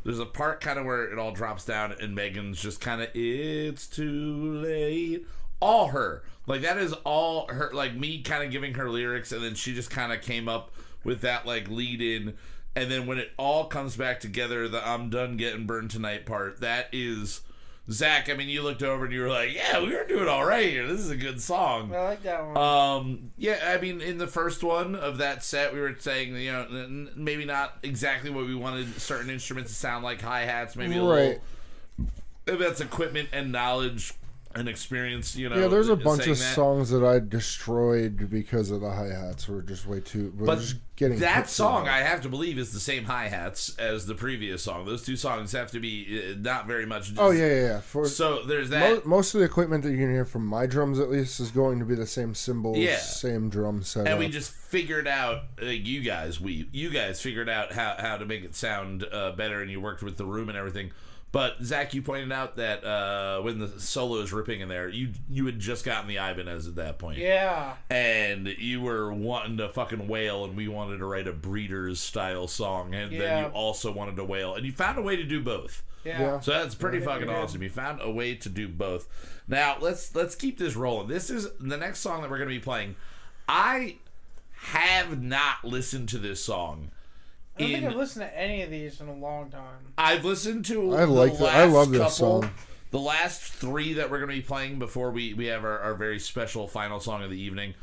there's 0.03 0.19
a 0.19 0.27
part 0.27 0.61
kind 0.61 0.81
of 0.81 0.87
where 0.87 1.05
it 1.05 1.19
all 1.19 1.31
drops 1.31 1.65
down 1.65 1.93
and 2.01 2.13
Megan's 2.13 2.61
just 2.61 2.81
kind 2.81 3.03
of 3.03 3.09
it's 3.15 3.87
too 3.87 4.61
late. 4.63 5.27
All 5.61 5.89
her 5.89 6.25
like 6.49 6.63
that 6.63 6.77
is 6.77 6.93
all 7.05 7.47
her 7.49 7.71
like 7.73 7.95
me 7.95 8.21
kind 8.23 8.43
of 8.43 8.51
giving 8.51 8.75
her 8.75 8.91
lyrics 8.91 9.31
and 9.31 9.45
then 9.45 9.55
she 9.55 9.75
just 9.75 9.91
kind 9.91 10.13
of 10.13 10.23
came 10.23 10.49
up 10.49 10.73
with 11.05 11.21
that 11.21 11.47
like 11.47 11.69
lead 11.69 12.01
in 12.03 12.35
and 12.77 12.91
then 12.91 13.07
when 13.07 13.19
it 13.19 13.31
all 13.37 13.67
comes 13.67 13.97
back 13.97 14.19
together 14.21 14.67
the 14.69 14.87
I'm 14.87 15.11
done 15.11 15.37
getting 15.37 15.67
burned 15.67 15.91
tonight 15.91 16.27
part 16.27 16.61
that 16.61 16.89
is 16.93 17.41
Zach, 17.91 18.31
I 18.31 18.33
mean, 18.33 18.49
you 18.49 18.63
looked 18.63 18.83
over 18.83 19.05
and 19.05 19.13
you 19.13 19.21
were 19.21 19.29
like, 19.29 19.53
"Yeah, 19.55 19.79
we 19.83 19.95
were 19.95 20.07
doing 20.07 20.27
all 20.27 20.47
right 20.47 20.67
here. 20.71 20.87
This 20.89 21.01
is 21.01 21.11
a 21.11 21.17
good 21.17 21.39
song." 21.39 21.95
I 21.95 22.01
like 22.01 22.23
that 22.23 22.43
one. 22.47 22.57
Um, 22.57 23.31
yeah, 23.37 23.59
I 23.63 23.79
mean, 23.79 24.01
in 24.01 24.17
the 24.17 24.27
first 24.27 24.63
one 24.65 24.95
of 24.95 25.19
that 25.19 25.45
set, 25.45 25.75
we 25.75 25.81
were 25.81 25.95
saying, 25.99 26.35
you 26.35 26.51
know, 26.51 27.09
maybe 27.15 27.45
not 27.45 27.77
exactly 27.83 28.31
what 28.31 28.47
we 28.47 28.55
wanted 28.55 28.99
certain 29.03 29.29
instruments 29.29 29.71
to 29.71 29.77
sound 29.77 30.03
like 30.03 30.23
hi 30.23 30.47
hats, 30.47 30.77
maybe 30.77 30.97
a 30.97 31.03
Right. 31.03 31.19
little. 31.19 31.43
If 32.47 32.59
that's 32.59 32.81
equipment 32.81 33.29
and 33.35 33.53
knowledge 33.53 34.15
and 34.55 34.69
experience, 34.69 35.37
you 35.37 35.49
know. 35.49 35.57
Yeah, 35.59 35.69
there's 35.69 35.89
a 35.89 35.97
bunch 35.97 36.27
of 36.27 36.39
that. 36.39 36.55
songs 36.55 36.91
that 36.91 37.05
I 37.05 37.19
destroyed 37.19 38.29
because 38.31 38.71
of 38.71 38.81
the 38.81 38.91
hi 38.91 39.07
hats. 39.09 39.49
Were 39.49 39.63
just 39.63 39.87
way 39.87 40.01
too. 40.01 40.33
But 40.37 40.59
just 40.59 40.77
getting 40.97 41.19
that 41.21 41.49
song. 41.49 41.89
I 41.89 41.99
have 41.99 42.21
to 42.23 42.29
believe, 42.29 42.59
is 42.59 42.73
the 42.73 42.81
same 42.81 43.05
hi 43.05 43.29
hats 43.29 43.77
as 43.79 44.07
the 44.07 44.15
previous 44.15 44.63
song. 44.63 44.85
Those 44.87 45.05
two 45.05 45.17
songs 45.17 45.53
have 45.53 45.71
to 45.73 45.81
be 45.81 46.23
uh, 46.33 46.35
not 46.39 46.67
very 46.67 46.87
much. 46.87 47.13
Oh 47.19 47.31
yeah, 47.31 47.47
yeah, 47.47 47.55
yeah. 47.63 47.81
For 47.81 48.07
So 48.07 48.43
there's 48.45 48.71
mo- 48.71 48.97
that. 48.97 49.07
most 49.07 49.35
of 49.35 49.41
the 49.41 49.47
equipment 49.47 49.83
that 49.85 49.91
you 49.91 49.99
can 49.99 50.11
hear 50.13 50.25
from 50.25 50.47
my 50.47 50.67
drums, 50.67 50.99
at 50.99 51.11
least, 51.11 51.41
is 51.41 51.51
going 51.51 51.79
to 51.79 51.85
be 51.85 51.95
the 51.95 52.07
same 52.07 52.35
cymbals, 52.35 52.79
Yeah. 52.79 52.99
same 52.99 53.49
drum 53.49 53.83
setup. 53.83 54.09
and 54.09 54.19
we 54.19 54.29
just 54.29 54.51
figured 54.53 55.07
out 55.07 55.43
uh, 55.63 55.67
you 55.67 56.01
guys 56.01 56.41
we 56.41 56.69
you 56.73 56.91
guys 56.91 57.21
figured 57.21 57.49
out 57.49 57.73
how, 57.73 57.95
how 57.99 58.17
to 58.17 58.25
make 58.27 58.43
it 58.45 58.55
sound 58.57 59.05
uh, 59.13 59.31
better 59.33 59.63
and 59.63 59.71
you 59.71 59.81
worked 59.81 60.03
with 60.03 60.17
the 60.17 60.25
room 60.25 60.49
and 60.49 60.59
everything 60.59 60.91
but 61.35 61.61
zach 61.61 61.93
you 61.95 62.01
pointed 62.01 62.31
out 62.31 62.55
that 62.55 62.85
uh, 62.85 63.43
when 63.43 63.59
the 63.59 63.69
solo 63.81 64.21
is 64.21 64.33
ripping 64.33 64.61
in 64.61 64.69
there 64.69 64.89
you 64.89 65.11
you 65.29 65.45
had 65.45 65.59
just 65.59 65.85
gotten 65.85 66.07
the 66.07 66.15
ibanez 66.15 66.69
at 66.69 66.77
that 66.77 66.97
point 66.97 67.19
yeah. 67.19 67.75
and 67.91 68.47
you 68.47 68.81
were 68.81 69.13
wanting 69.13 69.57
to 69.57 69.69
fucking 69.69 70.07
wail 70.07 70.45
and 70.45 70.57
we 70.57 70.69
wanted 70.69 70.99
to 70.99 71.05
write 71.05 71.27
a 71.27 71.33
breeders 71.33 71.99
style 71.99 72.47
song 72.47 72.95
and 72.95 73.13
then 73.13 73.45
you 73.45 73.51
also 73.51 73.91
wanted 73.91 74.15
to 74.15 74.25
wail 74.25 74.55
and 74.55 74.65
you 74.65 74.71
found 74.71 74.97
a 74.97 75.03
way 75.03 75.17
to 75.17 75.25
do 75.25 75.43
both 75.43 75.83
Yeah. 76.05 76.21
Yeah. 76.21 76.41
so 76.41 76.53
that's 76.53 76.77
pretty 76.77 77.01
fucking 77.01 77.29
awesome. 77.29 77.63
You 77.63 77.71
found 77.71 78.01
a 78.01 78.11
way 78.11 78.37
to 78.37 78.49
do 78.49 78.69
both. 78.69 79.09
Now 79.49 79.79
let's 79.81 80.15
let's 80.15 80.37
keep 80.37 80.59
this 80.59 80.77
rolling. 80.77 81.09
This 81.09 81.31
is 81.31 81.49
the 81.59 81.77
next 81.77 81.99
song 81.99 82.23
that 82.23 82.31
we're 82.31 82.39
gonna 82.39 82.51
be 82.51 82.61
playing. 82.61 82.95
I 83.49 83.97
have 84.53 85.21
not 85.21 85.65
listened 85.65 86.09
to 86.11 86.19
this 86.19 86.45
song. 86.45 86.91
I 87.57 87.63
don't 87.63 87.71
think 87.73 87.85
I've 87.85 87.97
listened 87.97 88.25
to 88.25 88.39
any 88.39 88.63
of 88.63 88.71
these 88.71 89.01
in 89.01 89.09
a 89.09 89.15
long 89.15 89.51
time. 89.51 89.93
I've 89.97 90.25
listened 90.25 90.65
to. 90.67 90.95
I 90.95 91.05
like 91.05 91.33
the 91.33 91.39
the- 91.39 91.45
I 91.51 91.65
last 91.65 91.73
love 91.73 91.91
this 91.91 92.01
couple, 92.01 92.43
song. 92.43 92.51
The 92.91 92.99
last 92.99 93.43
three 93.43 93.95
that 93.95 94.11
we're 94.11 94.21
gonna 94.21 94.33
be 94.33 94.41
playing 94.41 94.79
before 94.79 95.11
we 95.11 95.35
we 95.35 95.47
have 95.47 95.65
our, 95.65 95.79
our 95.79 95.95
very 95.95 96.19
special 96.19 96.67
final 96.69 97.01
song 97.01 97.23
of 97.23 97.31
the 97.31 97.41
evening. 97.41 97.75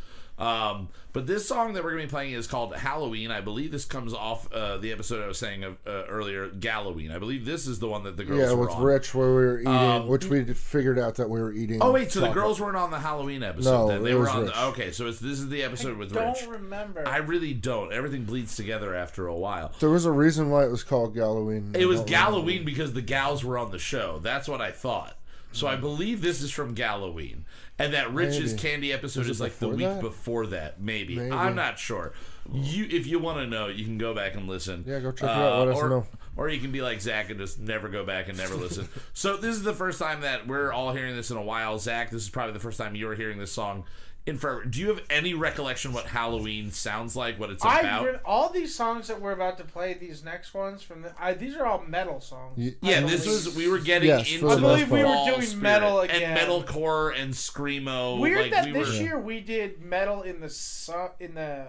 Um, 0.41 0.89
but 1.13 1.27
this 1.27 1.47
song 1.47 1.73
that 1.73 1.83
we're 1.83 1.91
gonna 1.91 2.03
be 2.03 2.09
playing 2.09 2.33
is 2.33 2.47
called 2.47 2.75
Halloween. 2.75 3.29
I 3.29 3.41
believe 3.41 3.71
this 3.71 3.85
comes 3.85 4.13
off 4.13 4.51
uh, 4.51 4.77
the 4.77 4.91
episode 4.91 5.23
I 5.23 5.27
was 5.27 5.37
saying 5.37 5.63
of, 5.63 5.77
uh, 5.85 6.05
earlier, 6.07 6.47
Galloween. 6.47 7.11
I 7.11 7.19
believe 7.19 7.45
this 7.45 7.67
is 7.67 7.79
the 7.79 7.87
one 7.87 8.03
that 8.05 8.17
the 8.17 8.23
girls 8.23 8.39
yeah, 8.39 8.53
were 8.53 8.61
with 8.65 8.71
on. 8.71 8.83
Rich, 8.83 9.13
where 9.13 9.27
we 9.27 9.33
were 9.33 9.59
eating, 9.59 9.67
Um, 9.73 10.07
which 10.07 10.25
we 10.25 10.43
figured 10.45 10.97
out 10.97 11.15
that 11.15 11.29
we 11.29 11.39
were 11.39 11.53
eating. 11.53 11.79
Oh 11.81 11.91
wait, 11.91 12.11
so 12.11 12.21
the 12.21 12.31
girls 12.31 12.59
weren't 12.59 12.77
on 12.77 12.89
the 12.89 12.99
Halloween 12.99 13.43
episode. 13.43 13.71
No, 13.71 13.87
then. 13.89 14.03
they 14.03 14.11
it 14.11 14.15
were 14.15 14.21
was 14.21 14.29
on. 14.29 14.41
Rich. 14.43 14.53
The, 14.53 14.63
okay, 14.65 14.91
so 14.91 15.07
it's 15.07 15.19
this 15.19 15.39
is 15.39 15.49
the 15.49 15.61
episode 15.63 15.97
with 15.97 16.11
don't 16.13 16.33
Rich. 16.33 16.47
remember. 16.47 17.07
I 17.07 17.17
really 17.17 17.53
don't. 17.53 17.93
Everything 17.93 18.23
bleeds 18.23 18.55
together 18.55 18.95
after 18.95 19.27
a 19.27 19.35
while. 19.35 19.71
There 19.79 19.89
was 19.89 20.05
a 20.05 20.11
reason 20.11 20.49
why 20.49 20.65
it 20.65 20.71
was 20.71 20.83
called 20.83 21.13
Galloween. 21.13 21.75
It 21.75 21.85
was 21.85 21.99
I 21.99 22.03
don't 22.03 22.11
remember. 22.11 22.31
Galloween 22.31 22.65
because 22.65 22.93
the 22.93 23.01
gals 23.03 23.43
were 23.43 23.57
on 23.59 23.71
the 23.71 23.79
show. 23.79 24.19
That's 24.19 24.47
what 24.47 24.59
I 24.61 24.71
thought. 24.71 25.17
So 25.53 25.67
I 25.67 25.75
believe 25.75 26.21
this 26.21 26.41
is 26.41 26.49
from 26.49 26.73
Galloween, 26.73 27.43
and 27.83 27.93
that 27.93 28.13
Rich's 28.13 28.53
Maybe. 28.53 28.61
candy 28.61 28.93
episode 28.93 29.27
is 29.27 29.39
like 29.39 29.57
the 29.59 29.69
week 29.69 29.79
that? 29.79 30.01
before 30.01 30.47
that. 30.47 30.81
Maybe. 30.81 31.15
Maybe. 31.15 31.31
I'm 31.31 31.55
not 31.55 31.79
sure. 31.79 32.13
You, 32.51 32.87
if 32.89 33.07
you 33.07 33.19
want 33.19 33.37
to 33.37 33.47
know, 33.47 33.67
you 33.67 33.85
can 33.85 33.97
go 33.97 34.13
back 34.13 34.35
and 34.35 34.47
listen. 34.47 34.83
Yeah, 34.87 34.99
go 34.99 35.11
check 35.11 35.23
it 35.23 35.29
out. 35.29 35.53
Uh, 35.53 35.59
Let 35.59 35.67
us 35.69 35.77
or, 35.77 35.89
know. 35.89 36.07
Or 36.35 36.49
you 36.49 36.59
can 36.59 36.71
be 36.71 36.81
like 36.81 37.01
Zach 37.01 37.29
and 37.29 37.39
just 37.39 37.59
never 37.59 37.89
go 37.89 38.05
back 38.05 38.29
and 38.29 38.37
never 38.37 38.55
listen. 38.55 38.87
so 39.13 39.37
this 39.37 39.55
is 39.55 39.63
the 39.63 39.73
first 39.73 39.99
time 39.99 40.21
that 40.21 40.47
we're 40.47 40.71
all 40.71 40.91
hearing 40.91 41.15
this 41.15 41.29
in 41.29 41.37
a 41.37 41.41
while. 41.41 41.77
Zach, 41.77 42.09
this 42.09 42.23
is 42.23 42.29
probably 42.29 42.53
the 42.53 42.59
first 42.59 42.77
time 42.77 42.95
you're 42.95 43.15
hearing 43.15 43.37
this 43.37 43.51
song 43.51 43.83
in 44.25 44.37
forever. 44.37 44.63
Do 44.65 44.79
you 44.79 44.87
have 44.89 45.01
any 45.09 45.33
recollection 45.33 45.93
what 45.93 46.05
Halloween 46.05 46.71
sounds 46.71 47.15
like? 47.15 47.39
What 47.39 47.49
it's 47.49 47.63
about? 47.63 48.05
re- 48.05 48.19
all 48.23 48.49
these 48.49 48.73
songs 48.75 49.07
that 49.07 49.19
we're 49.19 49.31
about 49.31 49.57
to 49.57 49.63
play, 49.63 49.95
these 49.95 50.23
next 50.23 50.53
ones 50.53 50.83
from 50.83 51.01
the, 51.01 51.13
I, 51.19 51.33
these 51.33 51.55
are 51.57 51.65
all 51.65 51.83
metal 51.87 52.21
songs. 52.21 52.57
Ye- 52.57 52.75
I 52.83 52.89
Yeah, 52.89 53.01
this 53.01 53.25
was 53.25 53.55
we 53.55 53.67
were 53.67 53.79
getting 53.79 54.09
Yes, 54.09 54.27
for 54.27 54.33
into 54.35 54.47
the 54.47 54.55
the 54.55 54.61
most 54.61 54.61
part. 54.61 54.73
I 54.73 54.85
believe 54.85 54.91
we 54.91 55.03
were 55.03 55.25
doing 55.35 55.41
spirit 55.47 55.63
metal 55.63 55.99
again. 56.01 56.37
and 56.37 56.39
metalcore 56.39 57.19
and 57.19 57.33
screamo. 57.33 58.19
Weird 58.19 58.41
like, 58.41 58.51
that 58.51 58.65
we 58.65 58.71
this 58.73 58.89
were, 58.89 58.93
year 59.03 59.19
we 59.19 59.39
did 59.39 59.81
metal 59.81 60.21
in 60.21 60.39
the 60.39 60.49
su- 60.49 61.09
in 61.19 61.33
the 61.33 61.67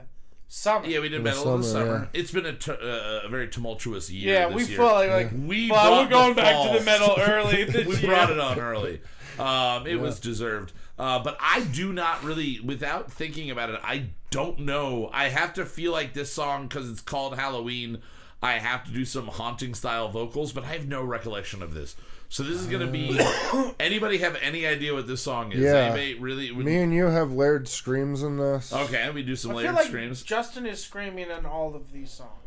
summer. 0.48 0.86
Yeah, 0.86 1.00
we 1.00 1.08
did 1.08 1.16
In 1.16 1.24
the 1.24 1.30
Metal 1.30 1.54
in 1.54 1.60
the 1.62 1.66
summer, 1.66 1.86
summer. 1.94 2.08
It's 2.12 2.30
been 2.30 2.44
a, 2.44 2.52
t- 2.52 2.70
uh, 2.70 3.20
a 3.24 3.28
very 3.30 3.48
tumultuous 3.48 4.10
year. 4.10 4.34
Yeah, 4.34 4.46
this 4.48 4.56
we 4.56 4.64
year. 4.64 4.76
felt 4.76 4.92
like, 4.94 5.10
like 5.10 5.30
we 5.46 5.70
well, 5.70 5.86
brought 5.88 6.02
we're 6.04 6.10
going 6.10 6.34
the 6.34 6.42
back 6.42 6.70
to 6.72 6.78
the 6.78 6.84
metal 6.84 7.14
early 7.18 7.64
this 7.64 7.86
we 7.86 7.96
year. 7.96 8.10
brought 8.10 8.30
it 8.30 8.38
on 8.38 8.58
early. 8.60 9.00
Um, 9.38 9.86
it 9.86 9.98
was 9.98 10.20
deserved. 10.20 10.74
Uh, 11.02 11.18
but 11.18 11.36
I 11.40 11.64
do 11.64 11.92
not 11.92 12.22
really, 12.22 12.60
without 12.60 13.10
thinking 13.10 13.50
about 13.50 13.70
it, 13.70 13.80
I 13.82 14.10
don't 14.30 14.60
know. 14.60 15.10
I 15.12 15.30
have 15.30 15.52
to 15.54 15.66
feel 15.66 15.90
like 15.90 16.14
this 16.14 16.32
song, 16.32 16.68
because 16.68 16.88
it's 16.88 17.00
called 17.00 17.36
Halloween, 17.36 17.98
I 18.40 18.52
have 18.52 18.84
to 18.84 18.92
do 18.92 19.04
some 19.04 19.26
haunting 19.26 19.74
style 19.74 20.08
vocals, 20.10 20.52
but 20.52 20.62
I 20.62 20.68
have 20.68 20.86
no 20.86 21.02
recollection 21.02 21.60
of 21.60 21.74
this. 21.74 21.96
So 22.28 22.44
this 22.44 22.54
is 22.54 22.66
going 22.68 22.86
to 22.86 22.92
be. 22.92 23.18
anybody 23.80 24.18
have 24.18 24.36
any 24.40 24.64
idea 24.64 24.94
what 24.94 25.08
this 25.08 25.20
song 25.20 25.50
is? 25.50 25.58
Yeah. 25.58 25.74
Anybody 25.74 26.14
really? 26.14 26.52
Me 26.52 26.78
and 26.78 26.94
you 26.94 27.06
have 27.06 27.32
layered 27.32 27.66
screams 27.66 28.22
in 28.22 28.36
this. 28.36 28.72
okay, 28.72 29.10
we 29.10 29.24
do 29.24 29.34
some 29.34 29.50
I 29.50 29.54
layered 29.54 29.70
feel 29.70 29.74
like 29.74 29.86
screams. 29.86 30.22
Justin 30.22 30.66
is 30.66 30.80
screaming 30.80 31.30
in 31.36 31.44
all 31.44 31.74
of 31.74 31.90
these 31.90 32.12
songs. 32.12 32.41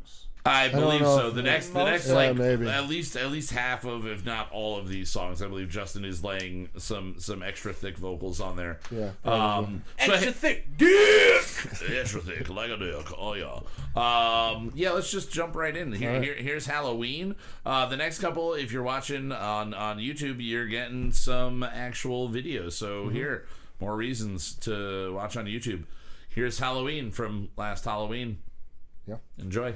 I 0.47 0.67
believe 0.67 1.01
know 1.01 1.17
so. 1.17 1.31
The 1.31 1.41
next, 1.41 1.69
the 1.69 1.83
next, 1.83 2.07
Yeah, 2.07 2.13
like 2.13 2.35
maybe. 2.35 2.69
at 2.69 2.87
least 2.87 3.15
at 3.15 3.31
least 3.31 3.49
half 3.51 3.83
of, 3.83 4.05
if 4.05 4.23
not 4.25 4.51
all 4.51 4.77
of 4.77 4.87
these 4.87 5.09
songs, 5.09 5.41
I 5.41 5.47
believe 5.47 5.69
Justin 5.69 6.05
is 6.05 6.23
laying 6.23 6.69
some 6.77 7.15
some 7.17 7.41
extra 7.41 7.73
thick 7.73 7.97
vocals 7.97 8.39
on 8.39 8.55
there. 8.55 8.79
Yeah, 8.91 9.09
Um. 9.23 9.83
So 10.05 10.13
Extra 10.13 10.17
hey- 10.17 10.31
thick 10.31 10.77
dick. 10.77 11.89
extra 11.97 12.21
thick, 12.21 12.49
like 12.49 12.69
a 12.69 12.77
dick. 12.77 13.07
Oh 13.17 13.33
yeah. 13.33 13.59
Um. 13.95 14.71
Yeah. 14.75 14.91
Let's 14.91 15.09
just 15.11 15.31
jump 15.31 15.55
right 15.55 15.75
in. 15.75 15.91
Here, 15.91 16.09
All 16.11 16.15
right. 16.17 16.23
here 16.23 16.35
here's 16.35 16.67
Halloween. 16.67 17.35
Uh. 17.65 17.87
The 17.87 17.97
next 17.97 18.19
couple, 18.19 18.53
if 18.53 18.71
you're 18.71 18.83
watching 18.83 19.31
on 19.31 19.73
on 19.73 19.97
YouTube, 19.97 20.35
you're 20.39 20.67
getting 20.67 21.11
some 21.11 21.63
actual 21.63 22.29
videos. 22.29 22.73
So 22.73 23.05
Mm-hmm. 23.05 23.15
here, 23.15 23.47
more 23.79 23.95
reasons 23.95 24.53
to 24.61 25.13
watch 25.15 25.35
on 25.37 25.45
YouTube. 25.45 25.85
Here's 26.29 26.59
Halloween 26.59 27.09
from 27.11 27.49
last 27.57 27.85
Halloween. 27.85 28.37
Yeah. 29.07 29.17
Enjoy. 29.39 29.75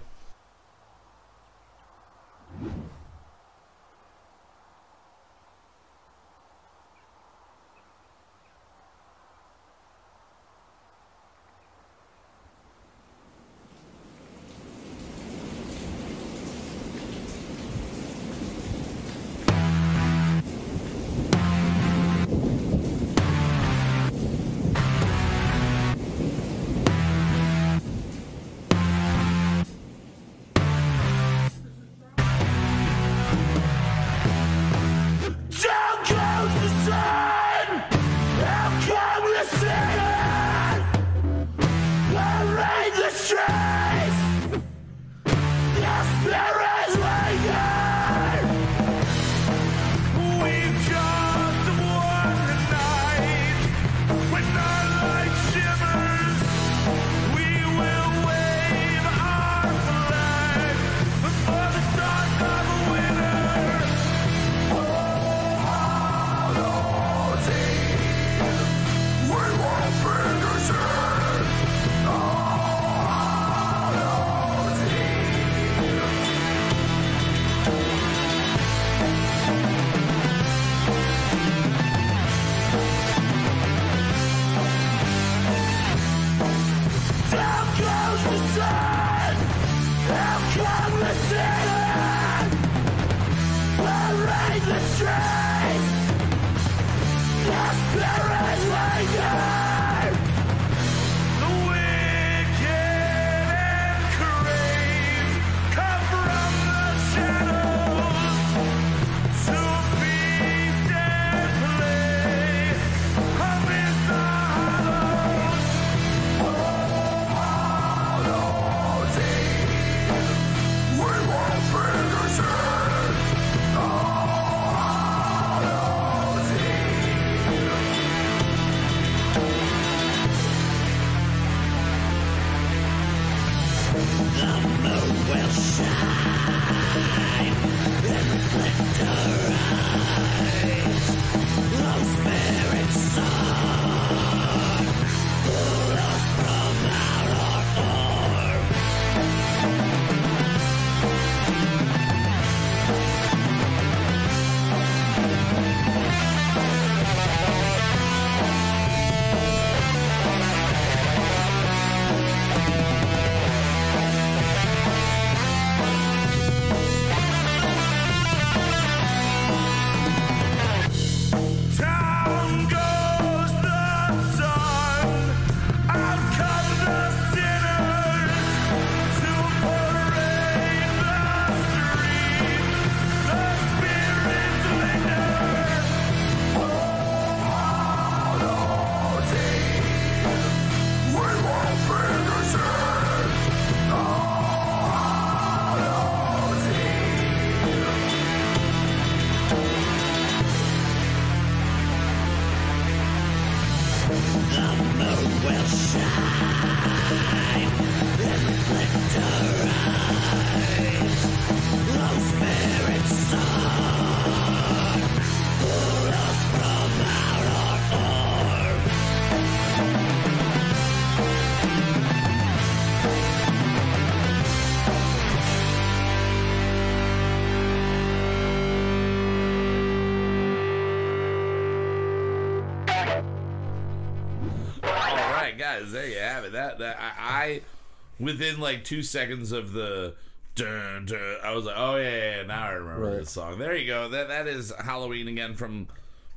Within 238.20 238.60
like 238.60 238.84
two 238.84 239.02
seconds 239.04 239.52
of 239.52 239.74
the. 239.74 240.16
Dun, 240.56 241.06
dun, 241.06 241.38
I 241.42 241.54
was 241.56 241.64
like, 241.64 241.76
oh 241.78 241.96
yeah, 241.96 242.10
yeah, 242.10 242.36
yeah, 242.38 242.44
now 242.44 242.64
I 242.68 242.72
remember 242.72 243.06
Right. 243.12 243.20
this 243.20 243.32
song. 243.32 243.60
There 243.60 243.74
you 243.78 243.88
go. 243.88 244.10
That 244.10 244.28
that 244.28 244.46
is 244.46 244.74
Halloween 244.84 245.30
again 245.30 245.56
from 245.56 245.88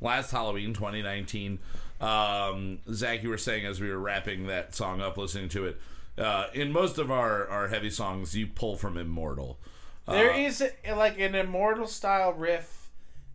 last 0.01 0.31
Halloween, 0.31 0.75
2019. 0.75 1.59
Um, 2.01 2.79
Zach, 2.93 3.23
you 3.23 3.31
were 3.31 3.39
saying 3.39 3.67
as 3.67 3.81
we 3.81 3.89
were 3.91 3.99
wrapping 3.99 4.47
that 4.47 4.75
song 4.77 5.01
up, 5.01 5.17
listening 5.17 5.49
to 5.51 5.67
it. 5.67 5.81
Uh, 6.19 6.47
in 6.53 6.71
most 6.73 6.99
of 6.99 7.11
our, 7.11 7.49
our 7.49 7.69
heavy 7.69 7.91
songs, 7.91 8.37
you 8.37 8.47
pull 8.47 8.77
from 8.77 8.97
Immortal. 8.97 9.59
There 10.07 10.33
Uh, 10.33 10.37
is 10.39 10.61
a, 10.61 10.95
like 10.95 11.19
an 11.19 11.35
immortal 11.35 11.87
style 11.87 12.33
riff 12.33 12.82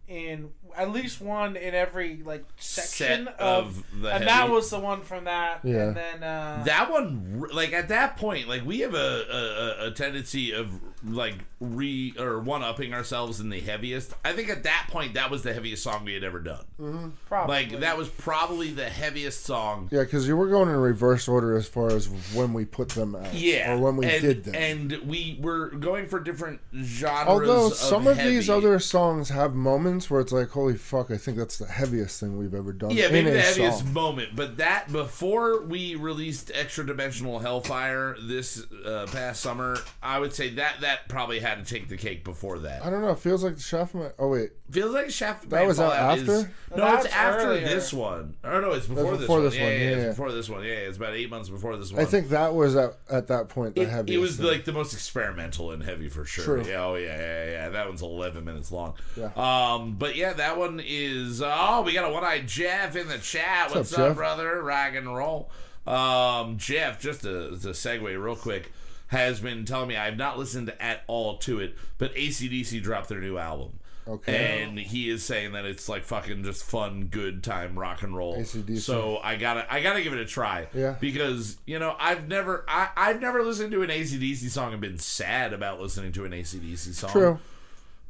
in 0.08 0.52
at 0.76 0.92
least 0.92 1.20
one 1.22 1.56
in 1.56 1.74
every 1.76 2.22
like 2.24 2.46
section 2.58 3.26
Set 3.26 3.40
of, 3.40 3.84
of 3.94 4.02
the 4.02 4.14
and 4.14 4.28
that 4.28 4.50
was 4.50 4.70
the 4.70 4.80
one 4.80 5.02
from 5.02 5.26
that. 5.26 5.60
Yeah. 5.64 5.88
And 5.88 5.96
then 5.98 6.24
uh, 6.24 6.64
that 6.66 6.90
one 6.92 7.44
like 7.54 7.74
at 7.74 7.90
that 7.90 8.16
point 8.18 8.48
like 8.48 8.66
we 8.66 8.80
have 8.82 8.94
a, 8.94 8.98
a, 8.98 9.84
a- 9.86 9.88
a 9.88 9.92
tendency 9.92 10.52
of 10.54 10.70
like 11.04 11.36
re 11.60 12.14
or 12.20 12.40
one 12.40 12.64
upping 12.64 12.94
ourselves 12.94 13.40
in 13.40 13.50
the 13.50 13.60
heaviest 13.60 14.14
i 14.26 14.34
think 14.34 14.50
at 14.50 14.64
that 14.64 14.88
point 14.92 15.14
that 15.14 15.30
was 15.32 15.42
the 15.44 15.54
heaviest 15.54 15.82
song 15.84 16.04
we 16.06 16.14
had 16.14 16.24
ever 16.24 16.40
done 16.40 17.14
probably 17.28 17.56
like 17.56 17.80
that 17.80 17.98
was 17.98 18.10
probably 18.10 18.72
the 18.72 18.90
heaviest 18.90 19.44
song 19.46 19.88
Yeah, 19.92 20.02
because 20.02 20.28
you 20.28 20.36
were 20.38 20.48
going 20.50 20.70
in 20.70 20.76
reverse 20.76 21.28
order 21.28 21.56
as 21.56 21.68
far 21.68 21.90
as 21.92 22.08
when 22.34 22.54
we 22.54 22.66
put 22.66 22.90
them 22.90 23.16
out. 23.16 23.34
yeah 23.34 23.74
Or 23.74 23.78
when 23.80 23.98
we 23.98 24.06
and, 24.08 24.22
did 24.22 24.44
them. 24.44 24.56
and 24.56 24.92
we 25.08 25.38
were 25.42 25.70
going 25.70 26.08
for 26.08 26.20
different 26.20 26.60
genres 26.76 27.28
Although 27.28 27.68
of 27.68 27.74
some 27.76 28.06
of 28.08 28.18
these 28.18 28.50
other 28.50 28.78
songs 28.80 29.30
have 29.30 29.56
moments 29.56 29.97
where 30.10 30.22
it's 30.22 30.32
like, 30.32 30.50
holy 30.50 30.76
fuck, 30.78 31.12
I 31.12 31.18
think 31.18 31.38
that's 31.38 31.58
the 31.58 31.66
heaviest 31.66 32.20
thing 32.20 32.38
we've 32.38 32.54
ever 32.54 32.72
done. 32.74 32.92
Yeah, 32.92 33.08
in 33.08 33.14
maybe 33.14 33.30
a 33.30 33.34
the 33.34 33.42
heaviest 33.42 33.80
song. 33.80 33.94
moment, 33.94 34.36
but 34.36 34.58
that 34.58 34.92
before 34.92 35.62
we 35.64 35.96
released 35.96 36.52
Extra 36.54 36.86
Dimensional 36.86 37.40
Hellfire 37.40 38.16
this 38.22 38.66
uh, 38.86 39.08
past 39.12 39.42
summer, 39.42 39.78
I 40.02 40.20
would 40.20 40.34
say 40.34 40.50
that 40.56 40.82
that 40.82 41.08
probably 41.10 41.40
had 41.40 41.66
to 41.66 41.74
take 41.74 41.90
the 41.90 41.98
cake 41.98 42.24
before 42.24 42.60
that. 42.60 42.86
I 42.86 42.90
don't 42.90 43.02
know. 43.02 43.10
It 43.12 43.20
feels 43.20 43.44
like 43.44 43.56
the 43.56 43.62
Shaft. 43.62 43.94
of 43.96 44.02
My, 44.02 44.10
oh 44.20 44.30
wait, 44.30 44.52
Feels 44.72 44.94
like 44.94 45.10
Shaft. 45.10 45.50
That 45.50 45.66
was 45.66 45.80
out 45.80 45.94
Fallout 45.94 46.18
is- 46.18 46.30
after? 46.30 46.52
no, 46.76 46.84
That's 46.84 47.06
it's 47.06 47.14
after 47.16 47.48
earlier. 47.48 47.68
this 47.68 47.94
one. 47.94 48.36
Or 48.44 48.62
no, 48.62 48.72
it's 48.74 48.86
before, 48.88 49.12
this, 49.12 49.22
before 49.22 49.38
one. 49.38 49.46
this 49.46 49.56
Yeah, 49.56 49.64
one, 49.64 49.72
yeah, 49.72 49.78
yeah, 49.80 49.86
it's 49.92 50.04
yeah. 50.04 50.10
before 50.10 50.32
this 50.34 50.50
one. 50.50 50.64
Yeah, 50.64 50.70
it's 50.72 50.98
about 50.98 51.14
eight 51.14 51.30
months 51.30 51.48
before 51.50 51.78
this 51.78 51.92
one. 51.94 52.02
I 52.02 52.06
think 52.06 52.30
that 52.30 52.54
was 52.54 52.76
at, 52.76 52.98
at 53.10 53.28
that 53.28 53.48
point 53.48 53.76
the 53.76 53.84
it, 53.84 53.90
heaviest. 53.90 54.14
it 54.18 54.20
was 54.20 54.36
thing. 54.38 54.46
like 54.48 54.66
the 54.66 54.74
most 54.74 54.94
experimental 54.94 55.72
and 55.72 55.82
heavy 55.84 56.10
for 56.10 56.26
sure. 56.26 56.44
True. 56.44 56.64
Yeah, 56.70 56.84
oh 56.84 56.96
yeah, 56.96 57.18
yeah, 57.18 57.46
yeah. 57.52 57.70
That 57.70 57.88
one's 57.88 58.02
eleven 58.02 58.44
minutes 58.44 58.70
long. 58.72 58.96
Yeah. 59.16 59.30
Um, 59.38 59.87
but 59.94 60.16
yeah, 60.16 60.34
that 60.34 60.58
one 60.58 60.82
is. 60.84 61.42
Oh, 61.44 61.84
we 61.86 61.94
got 61.94 62.10
a 62.10 62.14
one-eyed 62.14 62.48
Jeff 62.48 62.96
in 62.96 63.08
the 63.08 63.18
chat. 63.18 63.74
What's, 63.74 63.94
up, 63.94 64.12
up, 64.12 64.16
brother? 64.16 64.62
Rock 64.62 64.96
and 64.96 65.14
roll. 65.14 65.50
Um, 65.86 66.58
Jeff, 66.58 67.00
just 67.00 67.22
to, 67.22 67.52
to 67.52 67.70
segue 67.70 68.02
real 68.02 68.36
quick, 68.36 68.72
has 69.08 69.40
been 69.40 69.66
telling 69.66 69.88
me 69.88 69.96
I've 69.96 70.18
not 70.18 70.38
listened 70.38 70.74
at 70.80 71.04
all 71.08 71.38
to 71.40 71.60
it, 71.60 71.76
but 71.98 72.14
ACDC 72.16 72.82
dropped 72.84 73.10
their 73.10 73.22
new 73.22 73.38
album. 73.38 73.80
Okay. 74.08 74.64
And 74.64 74.80
he 74.80 75.10
is 75.10 75.24
saying 75.24 75.52
that 75.52 75.66
it's 75.66 75.90
like 75.90 76.04
fucking 76.04 76.44
just 76.44 76.64
fun, 76.64 77.06
good 77.06 77.44
time 77.44 77.78
rock 77.78 78.04
and 78.04 78.16
roll. 78.16 78.36
AC/DC. 78.38 78.80
So 78.80 79.18
I 79.18 79.36
gotta, 79.36 79.72
I 79.72 79.82
gotta 79.82 80.02
give 80.02 80.14
it 80.14 80.20
a 80.20 80.26
try. 80.26 80.68
Yeah. 80.74 80.96
Because 81.00 81.58
you 81.66 81.78
know, 81.78 81.96
I've 82.00 82.28
never, 82.28 82.64
I, 82.68 82.90
I've 82.96 83.22
never 83.22 83.44
listened 83.44 83.72
to 83.74 83.84
an 83.84 83.90
ACDC 83.90 84.50
song 84.50 84.72
and 84.72 84.82
been 84.82 84.98
sad 84.98 85.52
about 85.52 85.82
listening 85.82 86.14
to 86.14 86.26
an 86.26 86.32
ACDC 86.32 86.94
song. 86.94 87.12
True. 87.12 87.40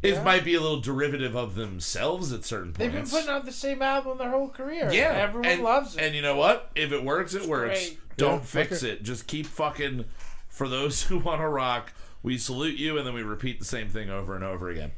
It 0.03 0.23
might 0.23 0.45
be 0.45 0.53
a 0.53 0.61
little 0.61 0.79
derivative 0.79 1.35
of 1.35 1.55
themselves 1.55 2.31
at 2.31 2.45
certain 2.45 2.71
points. 2.73 2.77
they've 2.79 2.91
been 2.91 3.09
putting 3.09 3.29
out 3.29 3.45
the 3.45 3.51
same 3.51 3.81
album 3.81 4.17
their 4.19 4.29
whole 4.29 4.49
career. 4.49 4.91
yeah, 4.91 5.11
everyone 5.13 5.49
and, 5.49 5.63
loves 5.63 5.95
it. 5.95 6.01
And 6.03 6.15
you 6.15 6.21
know 6.21 6.35
what? 6.35 6.69
If 6.75 6.91
it 6.91 7.03
works, 7.03 7.33
it 7.33 7.45
works. 7.47 7.87
great. 7.89 7.99
Don't 8.17 8.39
Yeah, 8.39 8.45
fix 8.45 8.83
it. 8.83 8.89
it. 8.91 9.03
Just 9.03 9.27
keep 9.27 9.45
fucking. 9.47 10.05
For 10.49 10.67
those 10.67 11.03
who 11.07 11.19
want 11.19 11.41
to 11.41 11.47
rock, 11.47 11.93
we 12.23 12.37
salute 12.37 12.77
you, 12.77 12.97
and 12.97 13.05
then 13.05 13.13
we 13.13 13.23
repeat 13.23 13.59
the 13.59 13.65
same 13.65 13.89
thing 13.89 14.09
over 14.09 14.35
and 14.35 14.43
over 14.43 14.69
again. 14.69 14.91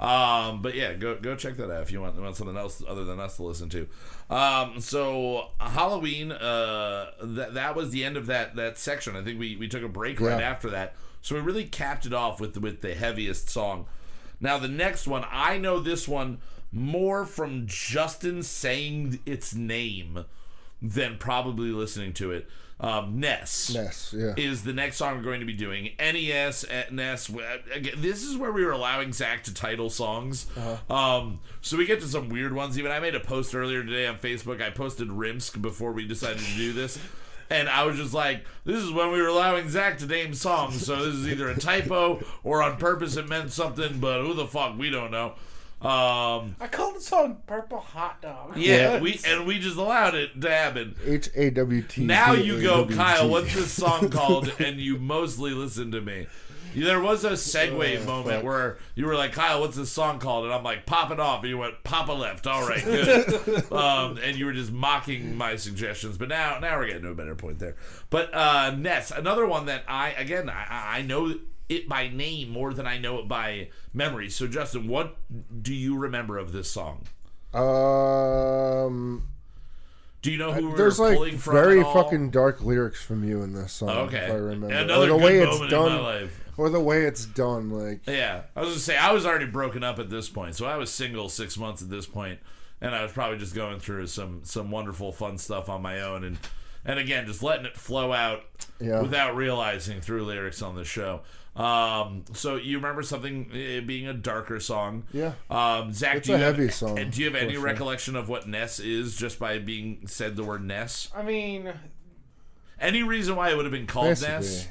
Um, 0.00 0.60
but 0.60 0.74
yeah, 0.74 0.92
go 0.94 1.14
go 1.14 1.36
check 1.36 1.56
that 1.58 1.70
out 1.70 1.82
if 1.82 1.92
you 1.92 2.00
want, 2.00 2.16
want 2.20 2.34
something 2.34 2.56
else 2.56 2.82
other 2.86 3.04
than 3.04 3.20
us 3.20 3.36
to 3.36 3.44
listen 3.44 3.68
to. 3.70 3.86
Um, 4.28 4.80
so 4.80 5.50
Halloween, 5.60 6.32
uh, 6.32 7.10
that 7.22 7.54
that 7.54 7.76
was 7.76 7.90
the 7.90 8.04
end 8.04 8.16
of 8.16 8.26
that 8.26 8.56
that 8.56 8.76
section. 8.76 9.14
I 9.14 9.22
think 9.22 9.38
we, 9.38 9.54
we 9.56 9.68
took 9.68 9.84
a 9.84 9.88
break 9.88 10.20
right 10.20 10.42
after 10.42 10.68
that, 10.70 10.96
so 11.22 11.36
we 11.36 11.40
really 11.40 11.64
capped 11.64 12.06
it 12.06 12.12
off 12.12 12.40
with 12.40 12.56
with 12.58 12.80
the 12.80 12.94
heaviest 12.94 13.48
song. 13.50 13.86
Now 14.44 14.58
the 14.58 14.68
next 14.68 15.08
one, 15.08 15.24
I 15.30 15.56
know 15.56 15.80
this 15.80 16.06
one 16.06 16.38
more 16.70 17.24
from 17.24 17.64
Justin 17.66 18.42
saying 18.42 19.20
its 19.24 19.54
name 19.54 20.26
than 20.82 21.16
probably 21.16 21.70
listening 21.70 22.12
to 22.12 22.30
it. 22.30 22.46
Um, 22.78 23.20
Ness 23.20 23.72
Ness, 23.72 24.14
yeah. 24.14 24.34
is 24.36 24.64
the 24.64 24.74
next 24.74 24.98
song 24.98 25.16
we're 25.16 25.22
going 25.22 25.40
to 25.40 25.46
be 25.46 25.54
doing. 25.54 25.92
NES, 25.98 26.66
Ness. 26.90 27.30
Again, 27.72 27.94
this 27.98 28.22
is 28.22 28.36
where 28.36 28.52
we 28.52 28.66
were 28.66 28.72
allowing 28.72 29.14
Zach 29.14 29.44
to 29.44 29.54
title 29.54 29.88
songs. 29.88 30.46
Um, 30.90 31.40
so 31.62 31.78
we 31.78 31.86
get 31.86 32.00
to 32.00 32.06
some 32.06 32.28
weird 32.28 32.52
ones. 32.52 32.78
Even 32.78 32.92
I 32.92 33.00
made 33.00 33.14
a 33.14 33.20
post 33.20 33.54
earlier 33.54 33.82
today 33.82 34.06
on 34.06 34.18
Facebook. 34.18 34.60
I 34.60 34.68
posted 34.68 35.08
Rimsk 35.08 35.62
before 35.62 35.92
we 35.92 36.06
decided 36.06 36.42
to 36.42 36.56
do 36.56 36.74
this. 36.74 36.98
And 37.50 37.68
I 37.68 37.84
was 37.84 37.96
just 37.96 38.14
like, 38.14 38.44
this 38.64 38.82
is 38.82 38.90
when 38.90 39.12
we 39.12 39.20
were 39.20 39.28
allowing 39.28 39.68
Zach 39.68 39.98
to 39.98 40.06
name 40.06 40.34
songs. 40.34 40.84
So 40.84 41.04
this 41.04 41.14
is 41.14 41.28
either 41.28 41.48
a 41.48 41.58
typo 41.58 42.22
or 42.42 42.62
on 42.62 42.76
purpose 42.78 43.16
it 43.16 43.28
meant 43.28 43.52
something, 43.52 43.98
but 43.98 44.22
who 44.22 44.34
the 44.34 44.46
fuck? 44.46 44.78
We 44.78 44.90
don't 44.90 45.10
know. 45.10 45.34
Um, 45.82 46.56
I 46.60 46.68
called 46.70 46.96
the 46.96 47.00
song 47.02 47.42
"Purple 47.46 47.78
Hot 47.78 48.22
Dog." 48.22 48.56
yeah, 48.56 49.00
we 49.00 49.20
and 49.26 49.46
we 49.46 49.58
just 49.58 49.76
allowed 49.76 50.14
it 50.14 50.40
to 50.40 50.50
happen. 50.50 50.96
H 51.04 51.28
A 51.34 51.50
W 51.50 51.82
T. 51.82 52.04
Now 52.04 52.32
you 52.32 52.62
go, 52.62 52.86
D 52.86 52.94
A 52.94 52.96
W 52.96 52.96
G. 52.96 52.96
Kyle. 52.96 53.28
What's 53.28 53.54
this 53.54 53.70
song 53.70 54.08
called? 54.08 54.50
and 54.58 54.80
you 54.80 54.96
mostly 54.96 55.50
listen 55.50 55.92
to 55.92 56.00
me. 56.00 56.26
There 56.74 57.00
was 57.00 57.24
a 57.24 57.30
segue 57.32 58.02
Oh, 58.02 58.04
moment 58.04 58.44
where 58.44 58.78
you 58.94 59.06
were 59.06 59.14
like, 59.14 59.32
Kyle, 59.32 59.60
what's 59.60 59.76
this 59.76 59.90
song 59.90 60.18
called? 60.18 60.44
And 60.44 60.52
I'm 60.52 60.62
like, 60.64 60.86
Pop 60.86 61.10
it 61.10 61.20
off. 61.20 61.40
And 61.42 61.50
you 61.50 61.58
went, 61.58 61.82
Papa 61.84 62.12
left. 62.12 62.46
All 62.46 62.66
right, 62.68 62.82
good. 62.84 63.72
um, 63.72 64.18
and 64.22 64.36
you 64.36 64.46
were 64.46 64.52
just 64.52 64.72
mocking 64.72 65.36
my 65.36 65.56
suggestions. 65.56 66.18
But 66.18 66.28
now, 66.28 66.58
now 66.58 66.76
we're 66.78 66.86
getting 66.88 67.02
to 67.02 67.10
a 67.10 67.14
better 67.14 67.34
point 67.34 67.58
there. 67.58 67.76
But 68.10 68.34
uh, 68.34 68.74
Ness, 68.76 69.10
another 69.10 69.46
one 69.46 69.66
that 69.66 69.84
I, 69.88 70.10
again, 70.12 70.50
I, 70.50 70.98
I 70.98 71.02
know 71.02 71.34
it 71.68 71.88
by 71.88 72.08
name 72.08 72.50
more 72.50 72.74
than 72.74 72.86
I 72.86 72.98
know 72.98 73.18
it 73.20 73.28
by 73.28 73.68
memory. 73.94 74.28
So, 74.28 74.46
Justin, 74.46 74.86
what 74.88 75.16
do 75.62 75.72
you 75.74 75.96
remember 75.96 76.36
of 76.36 76.52
this 76.52 76.70
song? 76.70 77.04
Um, 77.54 79.28
Do 80.22 80.30
you 80.30 80.38
know 80.38 80.52
who 80.52 80.76
there's 80.76 80.98
like 80.98 81.34
from? 81.38 81.54
very 81.54 81.82
fucking 81.82 82.30
dark 82.30 82.62
lyrics 82.62 83.02
from 83.02 83.24
you 83.24 83.42
in 83.42 83.52
this 83.54 83.72
song. 83.72 83.88
Okay. 83.88 84.18
if 84.26 84.30
I 84.30 84.34
remember. 84.34 84.74
Another 84.74 85.04
or 85.04 85.18
the 85.18 85.24
way 85.24 85.38
it's 85.40 85.58
done, 85.70 85.92
my 85.92 86.00
life. 86.00 86.43
Or 86.56 86.68
the 86.70 86.80
way 86.80 87.04
it's 87.04 87.24
done. 87.26 87.70
Like 87.70 88.00
Yeah, 88.06 88.42
I 88.56 88.60
was 88.60 88.70
gonna 88.70 88.80
say 88.80 88.96
I 88.96 89.12
was 89.12 89.24
already 89.26 89.46
broken 89.46 89.82
up 89.84 89.98
at 89.98 90.10
this 90.10 90.28
point, 90.28 90.54
so 90.56 90.66
I 90.66 90.76
was 90.76 90.90
single 90.90 91.28
six 91.28 91.56
months 91.58 91.82
at 91.82 91.90
this 91.90 92.06
point, 92.06 92.40
and 92.80 92.94
I 92.94 93.02
was 93.02 93.12
probably 93.12 93.38
just 93.38 93.54
going 93.54 93.78
through 93.80 94.06
some 94.08 94.40
some 94.44 94.70
wonderful 94.70 95.12
fun 95.12 95.38
stuff 95.38 95.68
on 95.68 95.82
my 95.82 96.00
own, 96.00 96.24
and 96.24 96.38
and 96.84 96.98
again 96.98 97.26
just 97.26 97.42
letting 97.42 97.66
it 97.66 97.76
flow 97.76 98.12
out 98.12 98.42
Yeah. 98.80 99.00
without 99.02 99.34
realizing 99.36 100.00
through 100.00 100.24
lyrics 100.24 100.60
on 100.62 100.74
the 100.76 100.84
show. 100.84 101.22
Um, 101.56 102.24
so 102.32 102.56
you 102.56 102.78
remember 102.78 103.02
something 103.02 103.46
uh, 103.52 103.86
being 103.86 104.08
a 104.08 104.12
darker 104.12 104.58
song? 104.58 105.04
Yeah. 105.12 105.34
Um, 105.48 105.92
Zach, 105.92 106.16
It's 106.16 106.26
do 106.26 106.32
you 106.32 106.36
a 106.38 106.40
have, 106.40 106.56
heavy 106.56 106.68
song, 106.68 106.98
And 106.98 107.12
do 107.12 107.20
you 107.20 107.26
have 107.26 107.36
any 107.36 107.52
sure. 107.54 107.62
recollection 107.62 108.16
of 108.16 108.28
what 108.28 108.48
Ness 108.48 108.80
is 108.80 109.16
just 109.16 109.38
by 109.38 109.60
being 109.60 110.08
said 110.08 110.34
the 110.34 110.42
word 110.42 110.64
Ness? 110.64 111.10
I 111.14 111.22
mean, 111.22 111.72
Any 112.80 113.04
reason 113.04 113.36
why 113.36 113.50
it 113.50 113.56
would 113.56 113.64
have 113.66 113.72
been 113.72 113.86
called 113.86 114.08
basically, 114.08 114.34
Ness? 114.34 114.68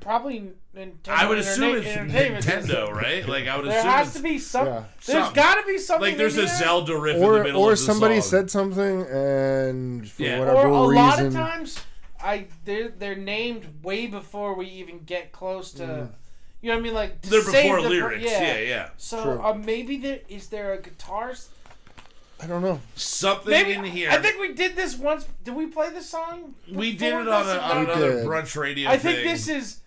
Probably 0.00 0.52
Nintendo. 0.76 1.08
I 1.08 1.28
would 1.28 1.38
assume 1.38 1.74
Interna- 1.74 1.78
it's 1.78 1.86
Entertainment 1.96 2.44
Nintendo, 2.44 2.62
System. 2.66 2.94
right? 2.96 3.28
Like 3.28 3.46
I 3.48 3.56
would 3.56 3.66
There 3.66 3.78
assume 3.78 3.90
there 3.90 3.98
has 3.98 4.14
to 4.14 4.22
be 4.22 4.38
some. 4.38 4.66
Yeah. 4.66 4.84
There's 5.06 5.24
Some- 5.24 5.34
got 5.34 5.54
to 5.60 5.66
be 5.66 5.78
something. 5.78 6.08
like 6.08 6.16
there's 6.16 6.36
in 6.36 6.44
a 6.44 6.46
there. 6.46 6.56
Zelda 6.58 6.96
riff 6.98 7.14
in 7.16 7.20
the 7.22 7.26
or 7.28 7.42
middle 7.44 7.62
or 7.62 7.72
of 7.72 7.78
the 7.78 7.84
somebody 7.84 8.20
song. 8.20 8.30
said 8.30 8.50
something 8.50 9.02
and 9.08 10.10
for 10.10 10.22
Yeah. 10.22 10.38
whatever 10.40 10.58
or 10.68 10.84
a 10.86 10.88
reason, 10.88 10.94
lot 10.96 11.20
of 11.22 11.32
times, 11.32 11.80
I 12.22 12.46
they're 12.64 12.88
they're 12.88 13.14
named 13.16 13.82
way 13.82 14.06
before 14.06 14.54
we 14.54 14.66
even 14.66 15.00
get 15.04 15.32
close 15.32 15.72
to. 15.72 16.08
You 16.60 16.70
know 16.70 16.74
what 16.74 16.80
I 16.80 16.82
mean? 16.82 16.94
Like 16.94 17.22
to 17.22 17.30
They're 17.30 17.42
save 17.42 17.62
before 17.64 17.76
the 17.82 17.88
per- 17.88 17.94
lyrics. 17.94 18.24
yeah, 18.24 18.58
yeah. 18.58 18.88
So 18.96 19.22
True. 19.22 19.40
uh, 19.44 19.54
maybe 19.54 19.96
there 19.96 20.20
is 20.28 20.48
there 20.48 20.72
a 20.72 20.82
guitar? 20.82 21.32
I 22.40 22.46
don't 22.46 22.62
know. 22.62 22.80
Something 22.94 23.50
Maybe 23.50 23.72
in 23.72 23.84
here. 23.84 24.10
I 24.10 24.18
think 24.18 24.38
we 24.40 24.52
did 24.54 24.76
this 24.76 24.96
once. 24.96 25.26
Did 25.44 25.54
we 25.56 25.66
play 25.66 25.90
this 25.90 26.08
song? 26.08 26.54
we 26.70 26.92
did 26.92 27.12
it 27.12 27.26
on, 27.28 27.48
a, 27.48 27.58
on 27.60 27.84
another 27.84 28.12
did. 28.18 28.26
brunch 28.26 28.56
radio. 28.56 28.88
I 28.90 28.96
think 28.96 29.24
this 29.24 29.48
is 29.48 29.74
that 29.76 29.80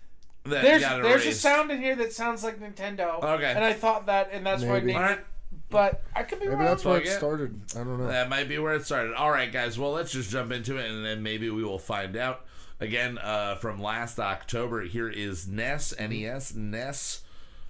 there's 0.44 0.82
got 0.82 1.02
there's 1.02 1.26
a 1.26 1.32
sound 1.32 1.70
in 1.70 1.80
here 1.80 1.96
that 1.96 2.12
sounds 2.12 2.42
like 2.44 2.58
Nintendo. 2.60 3.22
Okay. 3.22 3.52
And 3.54 3.64
I 3.64 3.72
thought 3.72 4.06
that, 4.06 4.30
and 4.32 4.44
that's 4.44 4.62
why 4.62 4.76
I 4.76 4.80
Maybe. 4.80 4.92
named 4.94 5.10
it. 5.10 5.26
But 5.68 6.02
I 6.14 6.22
could 6.22 6.38
be 6.40 6.46
Maybe 6.46 6.56
wrong. 6.56 6.66
that's 6.66 6.84
where 6.84 6.96
Fuck 6.98 7.06
it 7.06 7.10
it. 7.10 7.16
started. 7.16 7.60
I 7.74 7.78
don't 7.78 7.98
know. 7.98 8.06
That 8.06 8.28
might 8.28 8.48
be 8.48 8.58
where 8.58 8.74
it 8.74 8.84
started. 8.84 9.14
All 9.14 9.30
right, 9.30 9.50
guys. 9.50 9.78
Well, 9.78 9.92
let's 9.92 10.12
just 10.12 10.30
jump 10.30 10.52
into 10.52 10.76
it, 10.76 10.90
and 10.90 11.04
then 11.04 11.22
maybe 11.22 11.48
we 11.50 11.64
will 11.64 11.78
find 11.78 12.16
out. 12.16 12.44
Again, 12.80 13.16
uh, 13.18 13.54
from 13.56 13.80
last 13.80 14.18
October, 14.18 14.82
here 14.82 15.08
is 15.08 15.46
Ness, 15.46 15.94
N-E-S, 15.96 16.54
Ness, 16.54 17.20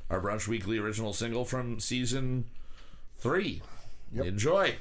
our 0.09 0.21
Brunch 0.23 0.49
Weekly 0.49 0.79
original 0.79 1.13
single 1.13 1.45
from 1.45 1.79
season 1.81 2.47
three. 3.19 3.61
Yep. 4.15 4.25
Enjoy. 4.27 4.77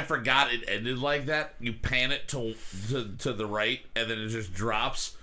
I, 0.00 0.02
I 0.02 0.04
forgot 0.04 0.52
it 0.52 0.64
ended 0.68 0.98
like 0.98 1.26
that. 1.26 1.54
You 1.60 1.72
pan 1.72 2.12
it 2.12 2.28
to, 2.28 2.54
to 2.88 3.08
to 3.18 3.32
the 3.32 3.46
right, 3.46 3.80
and 3.94 4.10
then 4.10 4.18
it 4.18 4.28
just 4.28 4.52
drops. 4.54 5.16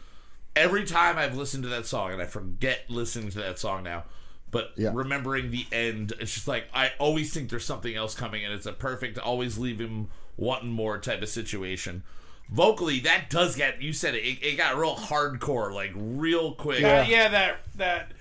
Every 0.55 0.85
time 0.85 1.17
I've 1.17 1.37
listened 1.37 1.63
to 1.63 1.69
that 1.69 1.85
song, 1.85 2.13
and 2.13 2.21
I 2.21 2.25
forget 2.25 2.81
listening 2.89 3.29
to 3.31 3.37
that 3.39 3.59
song 3.59 3.83
now, 3.83 4.05
but 4.49 4.71
Yeah. 4.75 4.91
remembering 4.93 5.51
the 5.51 5.67
end, 5.71 6.13
it's 6.19 6.33
just 6.33 6.47
like 6.47 6.67
I 6.73 6.91
always 6.99 7.33
think 7.33 7.49
there's 7.49 7.65
something 7.65 7.95
else 7.95 8.15
coming, 8.15 8.43
and 8.43 8.53
it's 8.53 8.65
a 8.65 8.73
perfect 8.73 9.19
always 9.19 9.57
leave 9.57 9.79
him 9.79 10.07
wanting 10.35 10.71
more 10.71 10.97
type 10.99 11.21
of 11.21 11.29
situation. 11.29 12.03
Vocally, 12.49 12.99
that 13.01 13.29
does 13.29 13.55
get 13.55 13.81
you 13.81 13.91
said 13.93 14.15
it. 14.15 14.19
It, 14.23 14.41
it 14.41 14.55
got 14.57 14.77
real 14.77 14.95
hardcore, 14.95 15.73
like 15.73 15.91
real 15.95 16.53
quick. 16.53 16.79
Yeah, 16.79 17.05
yeah, 17.05 17.27
that 17.27 17.57
that 17.75 18.11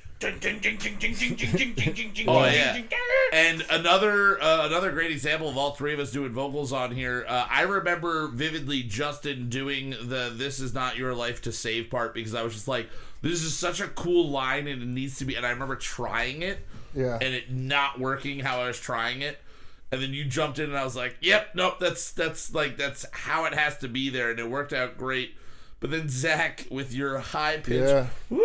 oh 2.28 2.44
yeah. 2.54 2.72
And 3.32 3.64
another 3.70 4.42
uh, 4.42 4.66
another 4.66 4.90
great 4.92 5.10
example 5.10 5.48
of 5.48 5.58
all 5.58 5.72
three 5.72 5.92
of 5.92 6.00
us 6.00 6.10
doing 6.10 6.32
vocals 6.32 6.72
on 6.72 6.92
here. 6.92 7.26
Uh, 7.28 7.46
I 7.50 7.62
remember 7.62 8.28
vividly 8.28 8.82
Justin 8.82 9.48
doing 9.48 9.90
the 9.90 10.32
"This 10.34 10.58
is 10.58 10.72
not 10.72 10.96
your 10.96 11.14
life 11.14 11.42
to 11.42 11.52
save" 11.52 11.90
part 11.90 12.14
because 12.14 12.34
I 12.34 12.42
was 12.42 12.54
just 12.54 12.68
like, 12.68 12.88
"This 13.20 13.42
is 13.42 13.56
such 13.56 13.80
a 13.80 13.88
cool 13.88 14.30
line 14.30 14.66
and 14.66 14.82
it 14.82 14.88
needs 14.88 15.18
to 15.18 15.24
be." 15.24 15.34
And 15.34 15.44
I 15.44 15.50
remember 15.50 15.76
trying 15.76 16.42
it, 16.42 16.66
yeah, 16.94 17.18
and 17.20 17.34
it 17.34 17.50
not 17.50 18.00
working 18.00 18.40
how 18.40 18.60
I 18.60 18.68
was 18.68 18.80
trying 18.80 19.22
it. 19.22 19.38
And 19.92 20.02
then 20.02 20.12
you 20.12 20.24
jumped 20.24 20.58
in 20.58 20.64
and 20.64 20.78
I 20.78 20.84
was 20.84 20.96
like, 20.96 21.16
"Yep, 21.20 21.54
nope, 21.54 21.74
that's 21.78 22.10
that's 22.12 22.54
like 22.54 22.76
that's 22.76 23.04
how 23.12 23.44
it 23.44 23.54
has 23.54 23.76
to 23.78 23.88
be 23.88 24.08
there," 24.08 24.30
and 24.30 24.40
it 24.40 24.48
worked 24.48 24.72
out 24.72 24.96
great 24.96 25.34
but 25.86 25.98
then 25.98 26.08
Zach 26.08 26.66
with 26.68 26.92
your 26.92 27.18
high 27.18 27.58
pitch 27.58 27.88
Yeah. 27.88 28.06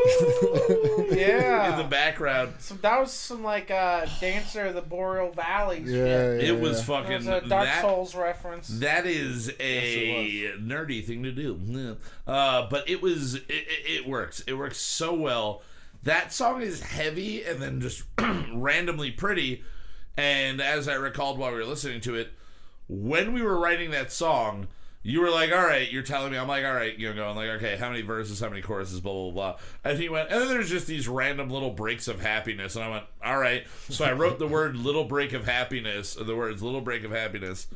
Yeah. 1.09 1.71
in 1.71 1.77
the 1.79 1.87
background, 1.89 2.53
Some, 2.59 2.77
that 2.83 2.99
was 2.99 3.11
some 3.11 3.43
like 3.43 3.71
uh, 3.71 4.05
Dancer 4.19 4.67
of 4.67 4.75
the 4.75 4.83
Boreal 4.83 5.31
Valleys. 5.31 5.89
Yeah. 5.89 6.03
shit. 6.05 6.43
yeah 6.43 6.49
it 6.53 6.59
was 6.59 6.77
yeah. 6.77 6.83
fucking 6.85 7.25
That 7.25 7.41
was 7.41 7.45
a 7.45 7.49
Dark 7.49 7.65
that, 7.65 7.81
Souls 7.81 8.13
reference. 8.13 8.67
That 8.67 9.07
is 9.07 9.49
a 9.59 10.53
nerdy 10.59 11.03
thing 11.03 11.23
to 11.23 11.31
do. 11.31 11.97
Uh, 12.27 12.67
but 12.69 12.87
it 12.87 13.01
was 13.01 13.33
it, 13.33 13.45
it, 13.49 13.89
it 13.89 14.07
works. 14.07 14.41
It 14.45 14.53
works 14.53 14.77
so 14.77 15.15
well. 15.15 15.63
That 16.03 16.31
song 16.31 16.61
is 16.61 16.81
heavy 16.81 17.43
and 17.43 17.59
then 17.59 17.81
just 17.81 18.03
randomly 18.53 19.09
pretty. 19.09 19.63
And 20.15 20.61
as 20.61 20.87
I 20.87 20.93
recalled 20.93 21.39
while 21.39 21.49
we 21.49 21.57
were 21.57 21.65
listening 21.65 22.01
to 22.01 22.13
it, 22.13 22.33
when 22.87 23.33
we 23.33 23.41
were 23.41 23.59
writing 23.59 23.89
that 23.91 24.11
song, 24.11 24.67
you 25.03 25.21
were 25.21 25.29
like, 25.29 25.51
"All 25.51 25.63
right," 25.63 25.91
you're 25.91 26.03
telling 26.03 26.31
me. 26.31 26.37
I'm 26.37 26.47
like, 26.47 26.63
"All 26.63 26.73
right," 26.73 26.97
you 26.97 27.09
know, 27.09 27.15
going 27.15 27.35
like, 27.35 27.49
"Okay, 27.61 27.75
how 27.77 27.89
many 27.89 28.01
verses, 28.01 28.39
how 28.39 28.49
many 28.49 28.61
choruses, 28.61 28.99
blah 28.99 29.13
blah 29.13 29.31
blah." 29.31 29.57
And 29.83 29.97
he 29.97 30.09
went, 30.09 30.29
and 30.29 30.41
then 30.41 30.49
there's 30.49 30.69
just 30.69 30.87
these 30.87 31.07
random 31.07 31.49
little 31.49 31.71
breaks 31.71 32.07
of 32.07 32.21
happiness, 32.21 32.75
and 32.75 32.85
I 32.85 32.89
went, 32.89 33.05
"All 33.23 33.37
right." 33.37 33.65
So 33.89 34.05
I 34.05 34.13
wrote 34.13 34.37
the 34.39 34.47
word 34.47 34.75
"little 34.75 35.05
break 35.05 35.33
of 35.33 35.45
happiness," 35.45 36.15
or 36.17 36.23
the 36.23 36.35
words 36.35 36.61
"little 36.61 36.81
break 36.81 37.03
of 37.03 37.11
happiness," 37.11 37.67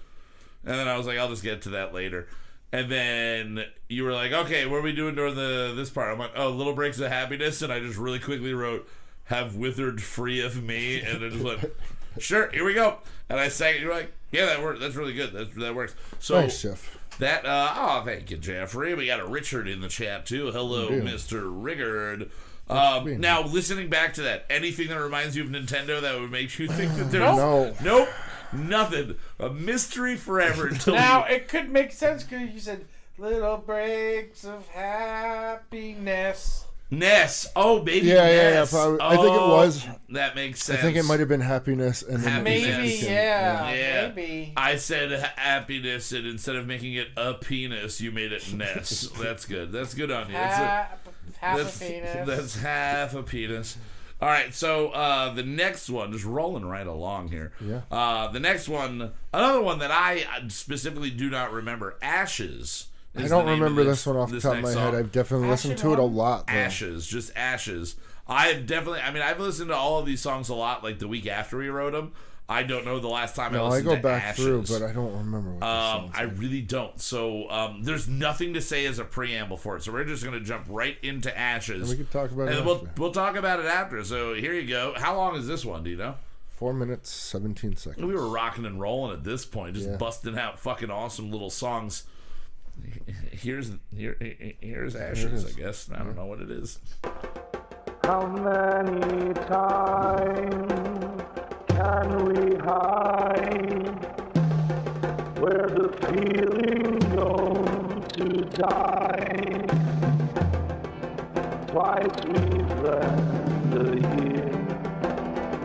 and 0.64 0.76
then 0.76 0.88
I 0.88 0.98
was 0.98 1.08
like, 1.08 1.18
"I'll 1.18 1.30
just 1.30 1.44
get 1.44 1.64
to 1.64 1.70
that 1.70 1.94
later." 1.94 2.28
And 2.72 2.92
then 2.92 3.66
you 3.88 4.04
were 4.04 4.14
like, 4.14 4.32
"Okay, 4.32 4.66
what 4.66 4.78
are 4.78 4.82
we 4.82 4.92
doing 4.94 5.16
during 5.16 5.36
the 5.36 5.74
this 5.76 5.90
part?" 5.90 6.12
I'm 6.12 6.20
like, 6.20 6.34
"Oh, 6.36 6.50
little 6.50 6.74
breaks 6.74 7.00
of 7.00 7.12
happiness," 7.12 7.62
and 7.62 7.72
I 7.72 7.80
just 7.80 7.98
really 7.98 8.20
quickly 8.20 8.54
wrote, 8.54 8.88
"Have 9.26 9.56
withered 9.56 10.02
free 10.02 10.42
of 10.42 10.62
me," 10.62 11.00
and 11.02 11.24
I 11.24 11.30
just 11.30 11.44
went, 11.44 11.72
"Sure, 12.20 12.50
here 12.52 12.66
we 12.66 12.74
go." 12.74 13.00
And 13.30 13.40
I 13.40 13.48
sang 13.48 13.76
it. 13.76 13.82
You're 13.82 13.94
like, 13.94 14.12
"Yeah, 14.32 14.46
that 14.46 14.62
works. 14.62 14.80
That's 14.80 14.96
really 14.96 15.14
good. 15.14 15.32
That 15.34 15.56
that 15.56 15.74
works." 15.74 15.96
So 16.20 16.42
Nice, 16.42 16.62
Jeff. 16.62 17.00
That 17.20 17.46
uh 17.46 17.74
oh 17.76 18.02
thank 18.06 18.30
you 18.32 18.38
Jeffrey. 18.38 18.94
We 18.96 19.06
got 19.08 19.20
a 19.20 19.26
Richard 19.26 19.68
in 19.68 19.82
the 19.82 19.88
chat 19.88 20.26
too. 20.26 20.52
Hello, 20.52 20.90
We. 20.90 21.02
Mr. 21.02 21.44
Rigard. 21.44 22.30
Um, 22.68 23.06
being 23.06 23.20
now 23.20 23.44
listening 23.44 23.90
back 23.90 24.16
to 24.16 24.24
that, 24.24 24.46
anything 24.50 24.88
that 24.88 25.00
reminds 25.00 25.36
you 25.38 25.44
of 25.44 25.50
Nintendo 25.50 26.02
that 26.02 26.20
would 26.20 26.32
make 26.32 26.58
you 26.58 26.68
think 26.68 26.96
that 26.96 27.12
there's 27.12 27.38
No. 27.38 27.76
nope, 27.84 28.10
nothing. 28.52 29.16
A 29.40 29.50
mystery 29.52 30.16
forever 30.16 30.68
until 30.68 30.96
Now 30.96 31.28
you, 31.28 31.36
it 31.36 31.48
could 31.48 31.70
make 31.70 31.92
sense 31.92 32.24
because 32.24 32.50
you 32.50 32.60
said 32.60 32.86
little 33.20 33.58
breaks 33.58 34.44
of 34.46 34.68
happiness. 34.70 36.65
Ness. 36.92 37.48
Oh 37.56 37.80
baby, 37.80 38.08
Yeah, 38.08 38.28
yeah, 38.28 38.36
yeah, 38.36 38.50
Ness. 38.52 38.72
probably- 38.72 39.02
I 39.02 39.16
think 39.16 39.28
it 39.36 39.42
Oh, 39.42 39.50
was. 39.56 39.86
That 40.10 40.36
makes 40.36 40.64
sense. 40.64 40.80
I 40.80 40.82
think 40.84 40.98
it 40.98 41.04
might 41.04 41.20
have 41.20 41.28
been 41.30 41.42
happiness 41.42 42.04
and 42.04 42.22
then 42.24 42.32
Happiness. 42.32 42.78
Maybe, 42.78 42.88
Yes. 42.94 43.04
yeah, 43.04 43.72
Yeah. 43.74 44.08
maybe. 44.16 44.54
I 44.56 44.76
said 44.78 45.12
happiness, 45.36 46.12
and 46.12 46.28
instead 46.28 46.56
of 46.56 46.68
making 46.68 46.94
it 46.94 47.08
a 47.18 47.34
penis, 47.34 48.00
you 48.02 48.12
made 48.12 48.32
it 48.32 48.48
Ness. 48.54 49.10
that's 49.20 49.46
good. 49.46 49.72
That's 49.72 49.94
good 49.94 50.12
on 50.12 50.28
you. 50.28 50.34
That's 50.34 50.60
a- 50.60 50.66
Half, 50.66 50.90
half 51.40 51.58
that's, 51.58 51.82
a 51.82 51.86
penis. 51.86 52.28
That's 52.28 52.56
half 52.62 53.14
a 53.16 53.24
penis. 53.24 53.78
All 54.22 54.30
right, 54.30 54.54
so 54.54 54.90
uh, 54.92 55.34
the 55.34 55.44
next 55.44 55.90
one, 55.90 56.14
just 56.14 56.24
rolling 56.24 56.66
right 56.66 56.88
along 56.88 57.28
here. 57.30 57.52
Yeah. 57.60 57.82
Uh, 57.92 58.30
the 58.30 58.40
next 58.40 58.70
one, 58.70 59.12
another 59.34 59.62
one 59.62 59.80
that 59.80 59.92
I 59.92 60.26
specifically 60.48 61.10
do 61.10 61.30
not 61.30 61.52
remember, 61.52 61.98
Ashes. 62.02 62.88
I 63.18 63.28
don't 63.28 63.46
the 63.46 63.52
name 63.52 63.64
of 63.64 63.70
remember 63.72 63.84
this, 63.84 64.06
one 64.06 64.18
off 64.18 64.32
the 64.32 64.40
top 64.40 64.56
of 64.58 64.64
my 64.64 64.70
next 64.70 64.80
head. 64.80 64.96
I've 64.96 65.12
definitely 65.12 65.48
listened 65.48 65.78
to 65.80 65.94
it 65.94 66.00
a 66.00 66.04
lot. 66.04 66.48
Though. 66.48 66.54
Ashes, 66.54 67.08
just 67.08 67.32
Ashes. 67.36 67.96
I've 68.28 68.66
definitely, 68.66 69.02
I 69.02 69.12
mean, 69.12 69.22
I've 69.22 69.40
listened 69.40 69.70
to 69.70 69.76
all 69.76 70.00
of 70.00 70.06
these 70.06 70.20
songs 70.22 70.50
a 70.50 70.56
lot, 70.56 70.84
like 70.84 71.00
the 71.00 71.08
week 71.08 71.28
after 71.28 71.58
we 71.58 71.70
wrote 71.70 71.94
them. 71.94 72.12
I 72.48 72.62
don't 72.62 72.86
know 72.86 73.00
the 73.00 73.08
last 73.08 73.36
time 73.36 73.54
I 73.54 73.58
No, 73.58 73.66
I 73.66 73.70
listened 73.70 73.86
go 73.88 73.96
to 73.96 74.02
back 74.02 74.24
Ashes. 74.24 74.44
through, 74.46 74.62
but 74.80 74.84
I 74.88 74.94
don't 74.94 75.14
remember 75.18 75.52
what 75.54 75.64
Um, 75.64 76.12
I 76.14 76.24
are. 76.24 76.28
really 76.28 76.62
don't. 76.62 77.00
So 77.02 77.50
um, 77.50 77.82
there's 77.84 78.08
nothing 78.08 78.54
to 78.54 78.62
say 78.62 78.86
as 78.86 79.00
a 79.00 79.04
preamble 79.04 79.58
for 79.58 79.78
it. 79.78 79.84
So 79.84 79.92
we're 79.92 80.04
just 80.06 80.24
going 80.24 80.38
to 80.38 80.46
jump 80.46 80.66
right 80.70 80.96
into 81.02 81.36
Ashes. 81.36 81.82
And 81.82 81.90
we 81.90 81.96
can 82.06 82.06
talk 82.12 82.30
about 82.32 82.50
it 82.50 82.58
And 82.58 82.66
we'll, 82.66 82.76
after. 82.76 82.90
we'll 83.02 83.12
talk 83.12 83.36
about 83.36 83.60
it 83.62 83.66
after. 83.66 84.04
So 84.04 84.36
here 84.36 84.54
you 84.54 84.68
go. 84.68 84.94
How 84.96 85.16
long 85.18 85.36
is 85.38 85.48
this 85.48 85.66
one? 85.66 85.84
Do 85.84 85.90
you 85.90 85.98
know? 85.98 86.16
Four 86.52 86.74
minutes, 86.74 87.10
seventeen 87.10 87.76
seconds. 87.76 88.06
We 88.06 88.14
were 88.14 88.28
rocking 88.30 88.66
and 88.66 88.80
rolling 88.80 89.12
at 89.14 89.24
this 89.24 89.44
point, 89.44 89.76
just 89.76 89.90
Yeah. 89.90 89.98
busting 89.98 90.38
out 90.38 90.60
fucking 90.60 90.90
awesome 90.92 91.32
little 91.32 91.50
songs. 91.50 92.04
Here's 93.32 93.72
here 93.96 94.18
here's 94.60 94.96
Ashes. 94.96 95.44
is. 95.44 95.56
I 95.56 95.60
guess 95.60 95.90
I 95.94 96.00
don't 96.00 96.16
know 96.16 96.26
what 96.26 96.42
it 96.42 96.50
is. 96.52 96.80
How 98.04 98.26
many 98.28 99.34
times 99.34 100.72
can 101.68 102.26
we 102.26 102.56
hide 102.58 103.88
where 105.40 105.68
the 105.68 105.90
feeling 106.08 107.00
goes 107.16 108.08
to 108.14 108.28
die? 108.58 109.66
Twice 111.68 112.18
we've 112.26 112.80
let 112.82 113.18
the 113.72 113.86
year 114.18 114.52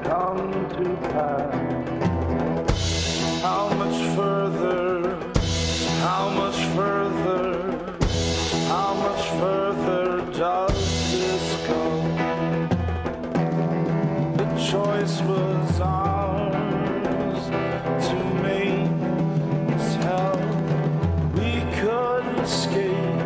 come 0.04 0.52
to 0.70 0.84
pass. 1.10 1.60
How 3.42 3.68
much 3.74 4.16
further? 4.16 4.49
Choice 14.70 15.20
was 15.22 15.80
ours 15.80 17.44
to 18.06 18.14
make. 18.44 18.88
Tell 20.00 20.36
we 21.34 21.50
couldn't 21.78 22.38
escape. 22.38 23.18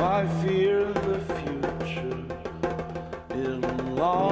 Why 0.00 0.26
fear 0.42 0.92
the 1.10 1.20
future? 1.38 2.18
It'll 3.30 4.02
all 4.02 4.31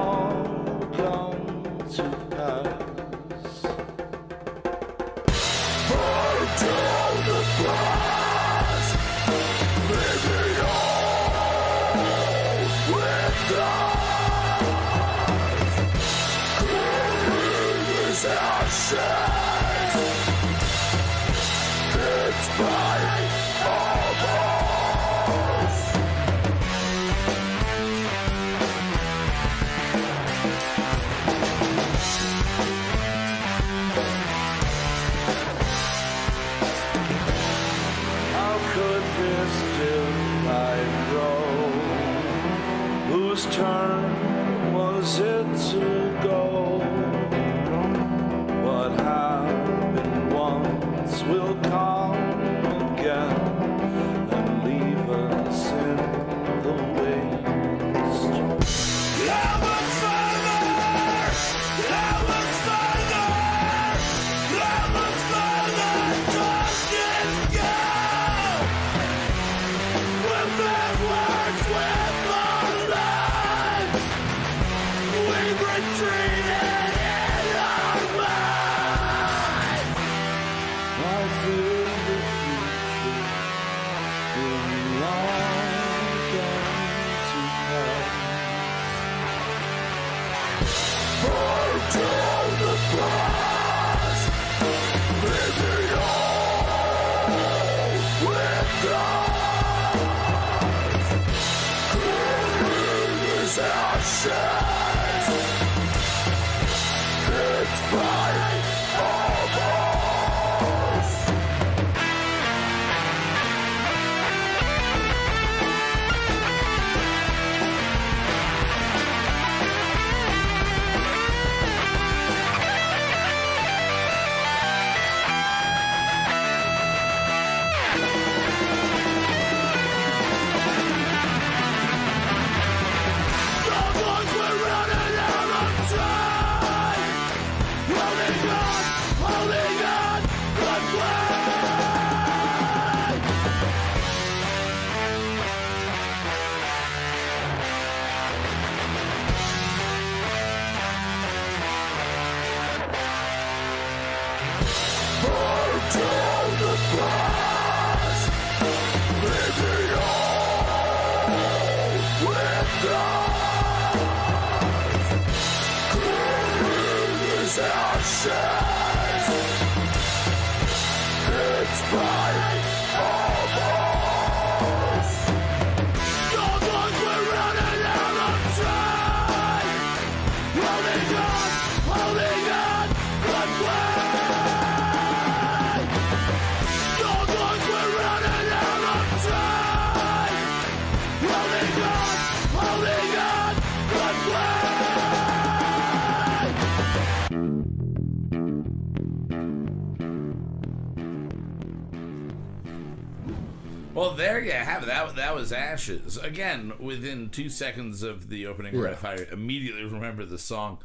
That 205.48 205.56
that 205.56 205.72
was 205.72 205.88
Ashes. 205.88 206.16
Again, 206.18 206.72
within 206.78 207.30
two 207.30 207.48
seconds 207.48 208.02
of 208.02 208.28
the 208.28 208.46
opening 208.46 208.74
Yeah. 208.74 208.80
riff, 208.82 209.04
I 209.04 209.26
immediately 209.32 209.84
remember 209.84 210.24
the 210.24 210.38
song. 210.38 210.78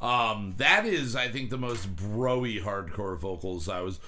Um, 0.00 0.54
that 0.58 0.84
is, 0.84 1.14
I 1.14 1.28
think, 1.28 1.50
the 1.50 1.58
most 1.58 1.94
broy 1.94 2.60
hardcore 2.62 3.16
vocals 3.18 3.68
I 3.68 3.80
was. 3.82 4.00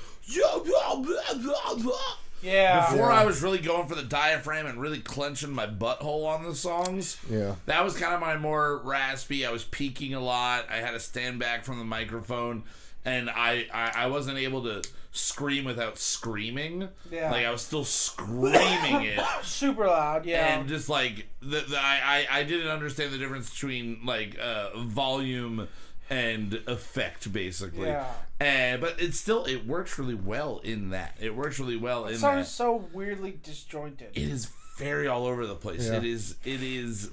Yeah. 2.42 2.90
Before 2.90 3.09
Yeah. 3.11 3.20
I 3.20 3.24
was 3.24 3.42
really 3.42 3.59
going 3.61 3.86
for 3.86 3.94
the 3.94 4.02
diaphragm 4.02 4.66
and 4.66 4.80
really 4.80 4.98
clenching 5.00 5.52
my 5.52 5.66
butthole 5.66 6.26
on 6.26 6.42
the 6.44 6.55
songs. 6.55 7.16
Yeah. 7.30 7.55
That 7.66 7.82
was 7.84 7.96
kind 7.96 8.12
of 8.14 8.20
my 8.20 8.36
more 8.36 8.78
raspy. 8.78 9.46
I 9.46 9.50
was 9.50 9.64
peaking 9.64 10.14
a 10.14 10.20
lot. 10.20 10.66
I 10.70 10.76
had 10.76 10.90
to 10.90 11.00
stand 11.00 11.38
back 11.38 11.64
from 11.64 11.78
the 11.78 11.84
microphone, 11.84 12.64
and 13.05 13.30
I, 13.30 13.66
I, 13.72 13.92
I 13.96 14.07
wasn't 14.07 14.38
able 14.38 14.62
to 14.64 14.82
scream 15.12 15.64
without 15.64 15.98
screaming. 15.98 16.88
Yeah. 17.11 17.30
Like 17.30 17.46
I 17.46 17.50
was 17.50 17.62
still 17.62 17.84
screaming 18.38 19.02
it. 19.02 19.20
Super 19.42 19.86
loud, 19.86 20.26
yeah. 20.26 20.59
And 20.59 20.68
just 20.68 20.88
like 20.88 21.26
the, 21.40 21.61
the 21.61 21.78
I, 21.78 22.26
I 22.30 22.38
I 22.40 22.42
didn't 22.44 22.68
understand 22.68 23.12
the 23.12 23.18
difference 23.18 23.50
between 23.50 24.00
like 24.05 24.38
uh, 24.38 24.70
volume 24.78 25.68
and 26.11 26.61
effect 26.66 27.32
basically. 27.32 27.88
Yeah. 27.88 28.07
And 28.40 28.80
but 28.80 29.00
it 29.00 29.14
still 29.14 29.44
it 29.44 29.66
works 29.66 29.98
really 29.98 30.14
well 30.14 30.61
in 30.64 30.90
that. 30.90 31.16
It 31.20 31.34
works 31.34 31.59
really 31.59 31.76
well 31.76 32.05
in 32.05 32.11
It 32.11 32.12
that 32.14 32.20
sounds 32.20 32.48
so 32.48 32.88
weirdly 32.92 33.38
disjointed. 33.42 34.09
it 34.14 34.22
is 34.22 34.50
very 34.76 35.07
all 35.07 35.26
over 35.26 35.46
the 35.46 35.55
place. 35.55 35.88
Yeah. 35.88 35.98
It 35.98 36.05
is. 36.05 36.36
It 36.44 36.62
is. 36.62 37.11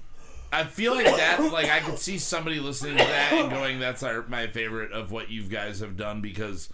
I 0.52 0.66
feel 0.66 0.94
like 0.94 1.06
that. 1.06 1.52
Like 1.52 1.70
I 1.70 1.80
could 1.80 1.98
see 2.00 2.18
somebody 2.18 2.60
listening 2.60 2.98
to 2.98 3.04
that 3.04 3.34
and 3.34 3.50
going, 3.50 3.80
"That's 3.80 4.04
our 4.04 4.26
my 4.28 4.48
favorite 4.48 4.92
of 4.92 5.12
what 5.12 5.30
you 5.30 5.44
guys 5.44 5.80
have 5.80 5.98
done," 5.98 6.22
because 6.22 6.70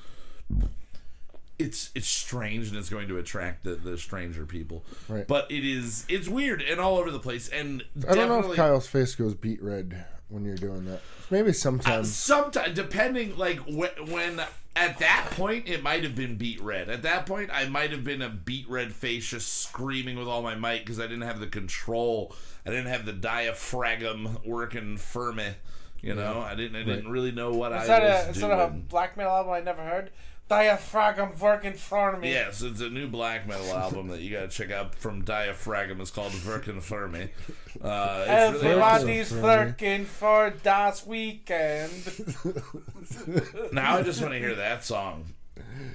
it's 1.59 1.89
it's 1.95 2.07
strange 2.07 2.69
and 2.69 2.78
it's 2.78 2.89
going 2.89 3.07
to 3.07 3.17
attract 3.17 3.63
the, 3.63 3.75
the 3.75 3.97
stranger 3.97 4.45
people. 4.45 4.84
Right. 5.07 5.28
But 5.28 5.51
it 5.51 5.65
is. 5.65 6.05
It's 6.09 6.28
weird 6.28 6.61
and 6.61 6.80
all 6.80 6.97
over 6.97 7.11
the 7.11 7.19
place. 7.19 7.49
And 7.49 7.84
I 8.07 8.15
don't 8.15 8.30
know 8.30 8.51
if 8.51 8.55
Kyle's 8.55 8.88
face 8.88 9.15
goes 9.15 9.34
beat 9.34 9.61
red 9.61 10.05
when 10.30 10.45
you're 10.45 10.55
doing 10.55 10.86
that. 10.86 11.01
Maybe 11.30 11.49
uh, 11.49 11.53
sometimes. 11.53 12.13
Sometimes, 12.15 12.75
depending, 12.75 13.38
like 13.38 13.59
wh- 13.59 14.11
when 14.11 14.41
at 14.78 14.99
that 14.99 15.30
point 15.32 15.67
it 15.67 15.82
might 15.84 16.03
have 16.03 16.15
been 16.15 16.36
beat 16.36 16.61
red. 16.61 16.89
At 16.89 17.01
that 17.01 17.25
point, 17.25 17.49
I 17.51 17.67
might 17.67 17.91
have 17.91 18.03
been 18.03 18.21
a 18.21 18.30
beat 18.30 18.69
red 18.69 18.93
face, 18.93 19.28
just 19.28 19.61
screaming 19.63 20.17
with 20.17 20.28
all 20.28 20.41
my 20.41 20.55
might 20.55 20.86
because 20.86 20.99
I 20.99 21.03
didn't 21.03 21.23
have 21.23 21.39
the 21.39 21.47
control. 21.47 22.34
I 22.65 22.69
didn't 22.69 22.88
have 22.88 23.05
the 23.05 23.13
diaphragm 23.13 24.38
working 24.45 24.97
for 24.97 25.34
me. 25.34 25.47
You 26.01 26.13
know, 26.13 26.41
I 26.41 26.53
didn't. 26.53 26.75
I 26.75 26.84
didn't 26.84 27.09
really 27.09 27.32
know 27.32 27.51
what 27.53 27.73
I 27.73 27.82
Is 27.82 27.88
that 27.88 28.03
was 28.03 28.28
a 28.28 28.30
is 28.30 28.38
doing. 28.38 28.49
that 28.49 28.59
a 28.59 28.69
black 28.69 29.17
metal 29.17 29.34
album 29.34 29.53
I 29.53 29.61
never 29.61 29.84
heard? 29.84 30.11
Diaphragm 30.50 31.38
working 31.39 31.74
for 31.74 32.16
me. 32.18 32.32
Yes, 32.32 32.62
it's 32.62 32.80
a 32.80 32.89
new 32.89 33.08
black 33.08 33.45
metal 33.48 33.76
album 33.76 34.08
that 34.08 34.22
you 34.22 34.32
gotta 34.32 34.48
check 34.48 34.72
out 34.72 34.95
from 34.95 35.24
Diaphragm. 35.26 36.00
It's 36.00 36.12
called 36.12 36.32
Verkin 36.32 36.82
Fermi. 36.82 37.30
Uh, 37.84 38.26
it's 38.28 38.64
really 38.64 38.68
Everybody's 38.82 39.32
awesome. 39.32 39.41
lurking 39.43 40.06
for 40.06 40.50
Das 40.64 41.06
Weekend. 41.06 41.91
Now 43.72 43.98
I 43.98 44.04
just 44.04 44.22
want 44.22 44.34
to 44.34 44.39
hear 44.39 44.56
that 44.56 44.84
song. 44.86 45.26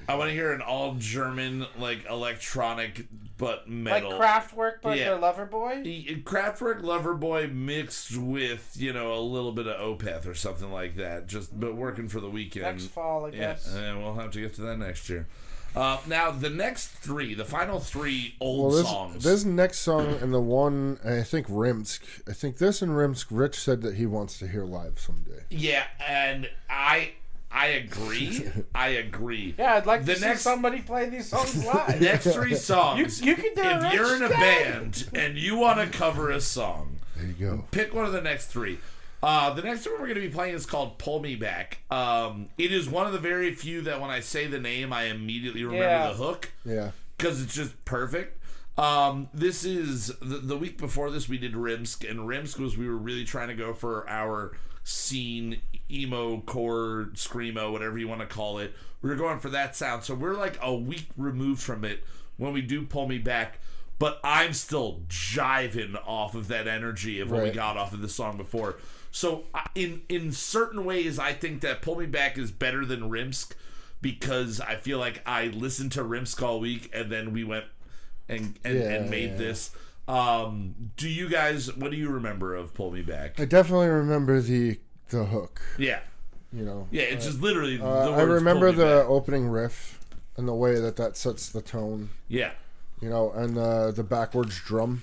I 0.08 0.16
want 0.16 0.28
to 0.30 0.34
hear 0.34 0.52
an 0.52 0.60
all 0.60 0.94
German 0.98 1.66
like 1.78 2.04
electronic 2.08 3.06
but 3.42 3.68
metal. 3.68 4.10
like 4.10 4.20
metal. 4.20 4.20
Kraftwerk, 4.20 4.74
but 4.82 4.96
Yeah. 4.98 5.10
they're 5.10 5.18
Loverboy. 5.18 6.22
Kraftwerk 6.24 6.82
Loverboy 6.82 7.52
mixed 7.52 8.16
with 8.16 8.74
you 8.78 8.92
know 8.92 9.14
a 9.14 9.20
little 9.20 9.52
bit 9.52 9.66
of 9.66 9.80
Opeth 9.80 10.26
or 10.26 10.34
something 10.34 10.70
like 10.70 10.96
that, 10.96 11.26
just 11.26 11.58
but 11.58 11.74
working 11.74 12.08
for 12.08 12.20
the 12.20 12.30
weekend. 12.30 12.64
Next 12.64 12.86
fall, 12.86 13.26
I 13.26 13.30
yeah, 13.30 13.38
guess. 13.38 13.66
and 13.74 14.02
we'll 14.02 14.14
have 14.14 14.30
to 14.32 14.40
get 14.40 14.54
to 14.54 14.62
that 14.62 14.76
next 14.78 15.08
year. 15.08 15.26
Uh, 15.74 15.96
now 16.06 16.30
the 16.30 16.50
next 16.50 16.88
three, 16.88 17.32
the 17.32 17.46
final 17.46 17.80
three 17.80 18.34
old 18.40 18.74
Well, 18.74 18.84
songs. 18.84 19.14
this, 19.14 19.24
this 19.24 19.44
next 19.46 19.78
song 19.78 20.18
and 20.20 20.32
the 20.32 20.40
one 20.40 20.98
I 21.02 21.22
think 21.22 21.46
Rimsk. 21.48 22.02
I 22.28 22.34
think 22.34 22.58
this 22.58 22.82
and 22.82 22.94
Rimsk. 22.94 23.28
Rich 23.30 23.54
said 23.58 23.80
that 23.82 23.94
he 23.94 24.04
wants 24.04 24.38
to 24.40 24.46
hear 24.48 24.64
live 24.64 25.00
someday. 25.00 25.44
yeah, 25.48 25.84
and 26.06 26.50
I 26.68 27.12
I 27.52 27.66
agree. 27.66 28.48
I 28.74 28.88
agree. 28.88 29.54
Yeah, 29.58 29.74
I'd 29.74 29.86
like 29.86 30.04
The 30.04 30.14
to 30.14 30.20
next- 30.20 30.40
see 30.40 30.42
somebody 30.50 30.80
play 30.80 31.08
these 31.08 31.26
songs 31.28 31.64
live. 31.66 32.00
Next 32.00 32.32
three 32.32 32.54
songs. 32.54 33.20
You- 33.20 33.30
you 33.30 33.34
can 33.36 33.54
do 33.54 33.62
it, 33.62 33.82
If 33.88 33.92
you're 33.92 34.16
in 34.16 34.22
a 34.22 34.28
Rich. 34.28 34.38
band 34.38 35.08
and 35.14 35.36
you 35.38 35.56
want 35.56 35.78
to 35.80 35.98
cover 35.98 36.30
a 36.30 36.40
song, 36.40 36.98
There 37.16 37.26
you 37.26 37.32
go. 37.34 37.64
pick 37.70 37.94
one 37.94 38.04
of 38.06 38.12
the 38.12 38.22
next 38.22 38.46
three. 38.46 38.78
Uh, 39.22 39.52
the 39.54 39.62
next 39.62 39.84
one 39.86 39.94
we're 40.00 40.06
going 40.08 40.14
to 40.16 40.20
be 40.20 40.28
playing 40.30 40.54
is 40.54 40.66
called 40.66 40.98
"Pull 40.98 41.20
Me 41.20 41.36
Back." 41.36 41.78
Um, 41.92 42.48
it 42.58 42.72
is 42.72 42.88
one 42.88 43.06
of 43.06 43.12
the 43.12 43.20
very 43.20 43.54
few 43.54 43.80
that 43.82 44.00
when 44.00 44.10
I 44.10 44.18
say 44.18 44.48
the 44.48 44.58
name, 44.58 44.92
I 44.92 45.04
immediately 45.04 45.62
remember 45.62 45.84
Yeah. 45.84 46.08
the 46.08 46.14
hook 46.14 46.50
Yeah. 46.64 46.90
because 47.16 47.40
it's 47.40 47.54
just 47.54 47.84
perfect. 47.84 48.38
Um, 48.76 49.28
this 49.32 49.64
is 49.64 50.08
the, 50.20 50.38
the 50.38 50.56
week 50.56 50.76
before 50.78 51.10
this 51.10 51.28
we 51.28 51.38
did 51.38 51.52
Rimsk, 51.54 52.08
and 52.10 52.26
Rimsk 52.26 52.58
was 52.58 52.76
we 52.76 52.88
were 52.88 52.96
really 52.96 53.24
trying 53.24 53.48
to 53.48 53.54
go 53.54 53.74
for 53.74 54.08
our 54.08 54.56
scene 54.84 55.60
emo 55.90 56.40
core 56.40 57.10
screamo, 57.14 57.70
whatever 57.70 57.98
you 57.98 58.08
want 58.08 58.20
to 58.20 58.26
call 58.26 58.58
it. 58.58 58.74
We 59.00 59.10
were 59.10 59.16
going 59.16 59.40
for 59.40 59.50
that 59.50 59.74
sound, 59.76 60.04
so 60.04 60.14
we're 60.14 60.34
like 60.34 60.58
a 60.62 60.74
week 60.74 61.06
removed 61.16 61.62
from 61.62 61.84
it 61.84 62.04
when 62.36 62.52
we 62.52 62.62
do 62.62 62.82
pull 62.82 63.08
me 63.08 63.18
back. 63.18 63.58
But 63.98 64.18
I'm 64.24 64.52
still 64.52 65.02
jiving 65.08 65.96
off 66.06 66.34
of 66.34 66.48
that 66.48 66.66
energy 66.66 67.20
of 67.20 67.30
what 67.30 67.42
we 67.44 67.50
got 67.50 67.76
off 67.76 67.92
of 67.92 68.00
the 68.00 68.08
song 68.08 68.36
before. 68.36 68.76
So 69.12 69.44
in 69.74 70.02
in 70.08 70.32
certain 70.32 70.84
ways, 70.84 71.18
I 71.18 71.32
think 71.34 71.60
that 71.60 71.82
pull 71.82 71.96
me 71.96 72.06
back 72.06 72.36
is 72.38 72.50
better 72.50 72.84
than 72.84 73.10
Rimsk 73.10 73.54
because 74.00 74.60
I 74.60 74.74
feel 74.76 74.98
like 74.98 75.22
I 75.24 75.46
listened 75.46 75.92
to 75.92 76.02
Rimsk 76.02 76.42
all 76.42 76.58
Week 76.58 76.90
and 76.92 77.12
then 77.12 77.32
we 77.32 77.44
went 77.44 77.66
and 78.28 78.58
and, 78.64 78.78
Yeah, 78.78 78.90
and 78.90 79.10
made 79.10 79.32
yeah. 79.32 79.36
this. 79.36 79.70
Um, 80.08 80.74
do 80.96 81.08
you 81.08 81.28
guys? 81.28 81.74
What 81.76 81.90
do 81.90 81.96
you 81.96 82.10
remember 82.10 82.54
of 82.54 82.74
Pull 82.74 82.90
Me 82.90 83.02
Back? 83.02 83.38
I 83.40 83.44
definitely 83.44 83.88
remember 83.88 84.40
the 84.40 84.78
the 85.10 85.24
hook. 85.26 85.60
Yeah, 85.78 86.00
You 86.52 86.64
know. 86.64 86.88
yeah. 86.90 87.02
It's 87.02 87.24
just 87.24 87.40
literally. 87.40 87.76
the 87.76 87.86
Uh, 87.86 88.10
I 88.16 88.22
remember 88.22 88.72
"Pull 88.72 88.82
Me 88.82 88.88
the 88.90 88.96
Back." 89.02 89.06
opening 89.08 89.48
riff 89.48 90.00
and 90.36 90.48
the 90.48 90.54
way 90.54 90.80
that 90.80 90.96
that 90.96 91.16
sets 91.16 91.48
the 91.48 91.62
tone. 91.62 92.10
Yeah. 92.28 92.52
You 93.00 93.10
know, 93.10 93.30
and 93.32 93.56
the 93.56 93.92
the 93.94 94.02
backwards 94.04 94.58
drum, 94.60 95.02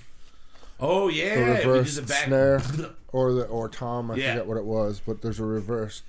Oh 0.78 1.08
yeah. 1.08 1.34
the 1.34 1.44
reverse 1.70 1.98
back. 2.00 2.26
snare, 2.26 2.62
or 3.12 3.32
the 3.32 3.44
or 3.44 3.68
tom. 3.68 4.10
I 4.10 4.16
Yeah. 4.16 4.32
forget 4.32 4.46
what 4.46 4.56
it 4.56 4.64
was, 4.64 5.00
but 5.06 5.22
there's 5.22 5.38
a 5.40 5.44
reverse. 5.44 6.02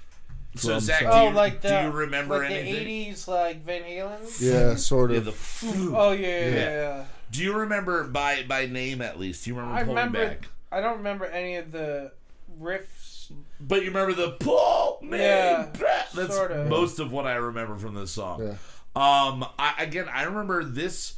So 0.57 0.79
Zach, 0.79 0.99
do 0.99 1.05
sound. 1.05 1.15
Oh, 1.17 1.29
you, 1.29 1.35
like 1.35 1.61
the 1.61 1.69
do 1.69 1.75
you 1.85 1.91
remember 1.91 2.39
like 2.39 2.51
anything? 2.51 2.85
the 2.85 3.11
'80s, 3.13 3.27
like 3.27 3.63
Van 3.65 3.83
Halen. 3.83 4.41
Yeah, 4.41 4.75
sort 4.75 5.11
Yeah, 5.11 5.17
of. 5.19 5.25
the 5.25 5.93
Oh 5.95 6.11
yeah, 6.11 6.27
yeah, 6.27 6.45
Yeah. 6.49 6.53
yeah. 6.97 7.03
Yeah. 7.31 7.37
Do 7.37 7.43
you 7.43 7.53
remember 7.53 8.03
by 8.05 8.43
by 8.43 8.65
name 8.65 9.01
at 9.01 9.19
least? 9.19 9.43
Do 9.45 9.49
you 9.51 9.55
remember 9.55 9.75
I 9.77 9.83
Pull 9.83 9.95
remember. 9.95 10.25
Back? 10.27 10.49
I 10.71 10.81
don't 10.81 10.97
remember 10.97 11.25
any 11.25 11.55
of 11.55 11.71
the 11.71 12.11
riffs. 12.61 13.31
But 13.59 13.81
you 13.81 13.87
remember 13.87 14.13
the 14.13 14.31
pull 14.31 14.99
me 15.01 15.17
Yeah, 15.17 15.67
back. 15.79 16.11
That's 16.11 16.35
sorta. 16.35 16.65
most 16.65 16.99
of 16.99 17.11
what 17.11 17.25
I 17.25 17.35
remember 17.35 17.77
from 17.77 17.93
this 17.93 18.11
song. 18.11 18.41
Yeah. 18.41 18.55
Um, 18.93 19.45
I, 19.57 19.75
again, 19.79 20.07
I 20.11 20.23
remember 20.23 20.63
this 20.65 21.13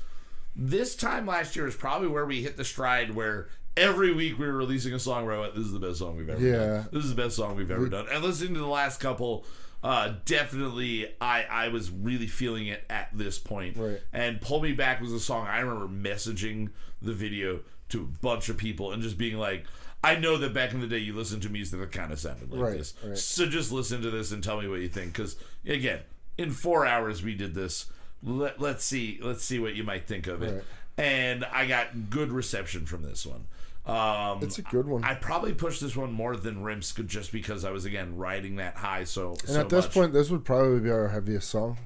this 0.56 0.96
time 0.96 1.26
last 1.26 1.56
year 1.56 1.66
is 1.66 1.76
probably 1.76 2.08
where 2.08 2.26
we 2.28 2.44
hit 2.44 2.56
the 2.58 2.64
stride 2.66 3.16
where 3.16 3.48
every 3.76 4.14
week 4.14 4.38
we 4.38 4.46
were 4.46 4.54
releasing 4.54 4.94
a 4.94 5.00
song 5.00 5.26
where 5.26 5.34
I 5.36 5.40
went, 5.40 5.56
this 5.56 5.66
is 5.66 5.72
the 5.72 5.80
best 5.80 5.98
song 5.98 6.16
we've 6.16 6.30
ever 6.30 6.40
Yeah. 6.40 6.58
done. 6.58 6.90
This 6.92 7.04
is 7.06 7.16
the 7.16 7.20
best 7.24 7.36
song 7.36 7.56
we've 7.56 7.72
ever 7.72 7.90
done. 7.90 8.06
And 8.12 8.24
listening 8.24 8.54
to 8.54 8.60
the 8.60 8.68
last 8.68 9.00
couple, 9.00 9.46
uh, 9.84 10.14
definitely 10.26 11.08
I 11.22 11.44
I 11.44 11.68
was 11.68 11.92
really 11.92 12.28
feeling 12.28 12.68
it 12.68 12.84
at 12.90 13.10
this 13.14 13.38
point. 13.40 13.78
Right. 13.78 14.02
And 14.12 14.40
Pull 14.42 14.62
Me 14.62 14.72
Back 14.74 15.02
was 15.02 15.12
a 15.12 15.20
song 15.20 15.48
I 15.48 15.60
remember 15.60 15.88
messaging 15.88 16.70
the 17.02 17.14
video 17.14 17.60
to 17.90 18.02
a 18.02 18.22
bunch 18.22 18.50
of 18.50 18.58
people 18.58 18.92
and 18.94 19.04
just 19.04 19.18
being 19.18 19.38
like, 19.38 19.66
I 20.04 20.16
know 20.16 20.38
that 20.38 20.54
back 20.54 20.74
in 20.74 20.80
the 20.82 20.88
day 20.88 20.98
you 21.00 21.14
listened 21.14 21.42
to 21.44 21.50
music 21.50 21.80
that 21.80 21.92
kind 21.92 22.12
of 22.12 22.20
sounded 22.20 22.52
like 22.52 22.62
Right, 22.62 22.78
this. 22.78 22.94
right. 23.04 23.18
So 23.18 23.46
just 23.46 23.72
listen 23.72 24.02
to 24.02 24.10
this 24.10 24.32
and 24.32 24.44
tell 24.44 24.60
me 24.62 24.68
what 24.68 24.80
you 24.80 24.88
think. 24.90 25.14
Because 25.14 25.36
again, 25.66 26.00
in 26.38 26.52
four 26.52 26.86
hours 26.86 27.22
we 27.24 27.36
did 27.36 27.54
this. 27.54 27.86
Let, 28.26 28.60
let's 28.62 28.86
see. 28.86 29.20
Let's 29.22 29.44
see 29.44 29.60
what 29.60 29.76
you 29.76 29.84
might 29.84 30.08
think 30.08 30.28
of 30.28 30.42
it. 30.42 30.54
Right. 30.54 30.64
And 30.98 31.44
I 31.46 31.66
got 31.68 32.10
good 32.10 32.32
reception 32.32 32.86
from 32.86 33.02
this 33.04 33.26
one. 33.26 33.48
Um, 33.86 34.40
It's 34.42 34.58
a 34.60 34.62
good 34.62 34.88
one. 34.88 35.04
I 35.04 35.14
probably 35.16 35.54
pushed 35.54 35.82
this 35.82 35.96
one 35.96 36.12
more 36.14 36.36
than 36.38 36.64
Rimsk 36.64 37.06
just 37.06 37.32
because 37.34 37.66
I 37.66 37.72
was 37.72 37.84
again 37.86 38.16
riding 38.16 38.56
that 38.58 38.76
high. 38.78 39.04
So 39.04 39.32
and 39.32 39.40
so 39.50 39.60
at 39.60 39.70
this 39.70 39.86
much. 39.86 39.94
point, 39.94 40.14
this 40.14 40.30
would 40.30 40.46
probably 40.46 40.80
be 40.80 40.90
our 40.90 41.10
heaviest 41.10 41.50
song. 41.50 41.78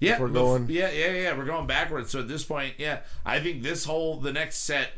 Yeah, 0.00 0.18
we're 0.20 0.28
going- 0.28 0.68
Yeah, 0.70 0.90
yeah, 0.90 1.12
yeah. 1.12 1.36
We're 1.36 1.44
going 1.44 1.66
backwards. 1.66 2.10
So 2.10 2.20
at 2.20 2.28
this 2.28 2.44
point, 2.44 2.74
yeah, 2.78 3.00
I 3.26 3.40
think 3.40 3.62
this 3.62 3.84
whole 3.84 4.20
the 4.20 4.32
next 4.32 4.58
set 4.58 4.90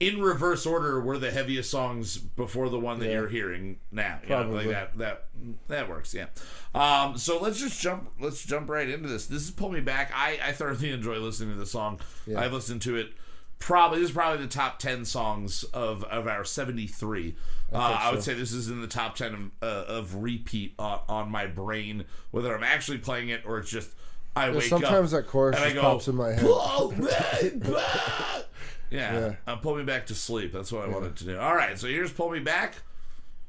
in 0.00 0.20
reverse 0.20 0.64
order 0.64 1.00
were 1.00 1.18
the 1.18 1.30
heaviest 1.32 1.70
songs 1.70 2.18
before 2.18 2.68
the 2.68 2.78
one 2.78 3.00
that 3.00 3.06
Yeah. 3.06 3.12
you're 3.14 3.28
hearing 3.28 3.78
now. 3.90 4.20
You 4.22 4.28
know, 4.28 4.36
Probably. 4.42 4.66
like 4.66 4.74
that 4.74 4.98
that 4.98 5.24
that 5.68 5.88
works. 5.88 6.14
Yeah. 6.14 6.26
Um, 6.74 7.18
so 7.18 7.40
let's 7.40 7.58
just 7.58 7.80
jump. 7.80 8.10
Let's 8.20 8.44
jump 8.44 8.68
right 8.70 8.88
into 8.88 9.08
this. 9.08 9.26
This 9.26 9.42
is 9.42 9.50
pull 9.50 9.70
me 9.70 9.80
back. 9.80 10.12
I 10.14 10.38
I 10.44 10.52
thoroughly 10.52 10.90
enjoy 10.92 11.16
listening 11.18 11.54
to 11.54 11.58
the 11.58 11.66
song. 11.66 11.98
Yeah. 12.26 12.40
I've 12.40 12.52
listened 12.52 12.82
to 12.82 12.96
it. 12.96 13.12
Probably 13.58 13.98
this 14.00 14.10
is 14.10 14.14
probably 14.14 14.44
the 14.44 14.50
top 14.50 14.78
ten 14.78 15.04
songs 15.04 15.64
of 15.64 16.04
of 16.04 16.26
our 16.26 16.44
seventy 16.44 16.86
three. 16.86 17.34
Uh, 17.72 17.76
I 17.76 18.12
would 18.12 18.22
say 18.22 18.34
this 18.34 18.52
is 18.52 18.70
in 18.70 18.80
the 18.80 18.86
top 18.86 19.16
ten 19.16 19.34
of, 19.34 19.68
uh, 19.68 19.84
of 19.92 20.14
repeat 20.22 20.74
on, 20.78 21.00
on 21.08 21.30
my 21.30 21.46
brain, 21.46 22.04
whether 22.30 22.56
I'm 22.56 22.62
actually 22.64 22.98
playing 22.98 23.28
it 23.30 23.42
or 23.44 23.58
it's 23.58 23.70
just 23.70 23.90
I 24.36 24.50
wake 24.50 24.62
sometimes 24.62 25.12
up 25.12 25.24
that 25.24 25.30
chorus 25.30 25.56
and 25.56 25.64
I 25.64 25.68
just 25.70 25.74
go, 25.76 25.82
pops 25.82 26.08
in 26.08 26.14
my 26.16 26.28
head. 26.30 26.40
"Pull 26.40 26.92
me 26.92 27.06
back." 27.50 28.44
Yeah, 28.90 29.12
Yeah. 29.12 29.34
Uh, 29.46 29.56
pull 29.56 29.74
me 29.74 29.82
back 29.82 30.06
to 30.06 30.14
sleep. 30.14 30.52
That's 30.52 30.72
what 30.72 30.84
I 30.84 30.88
wanted 30.88 31.16
to 31.16 31.24
do. 31.24 31.38
All 31.38 31.54
right, 31.54 31.78
so 31.78 31.88
here's 31.88 32.12
pull 32.12 32.30
me 32.30 32.40
back. 32.40 32.76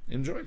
Enjoy. 0.10 0.42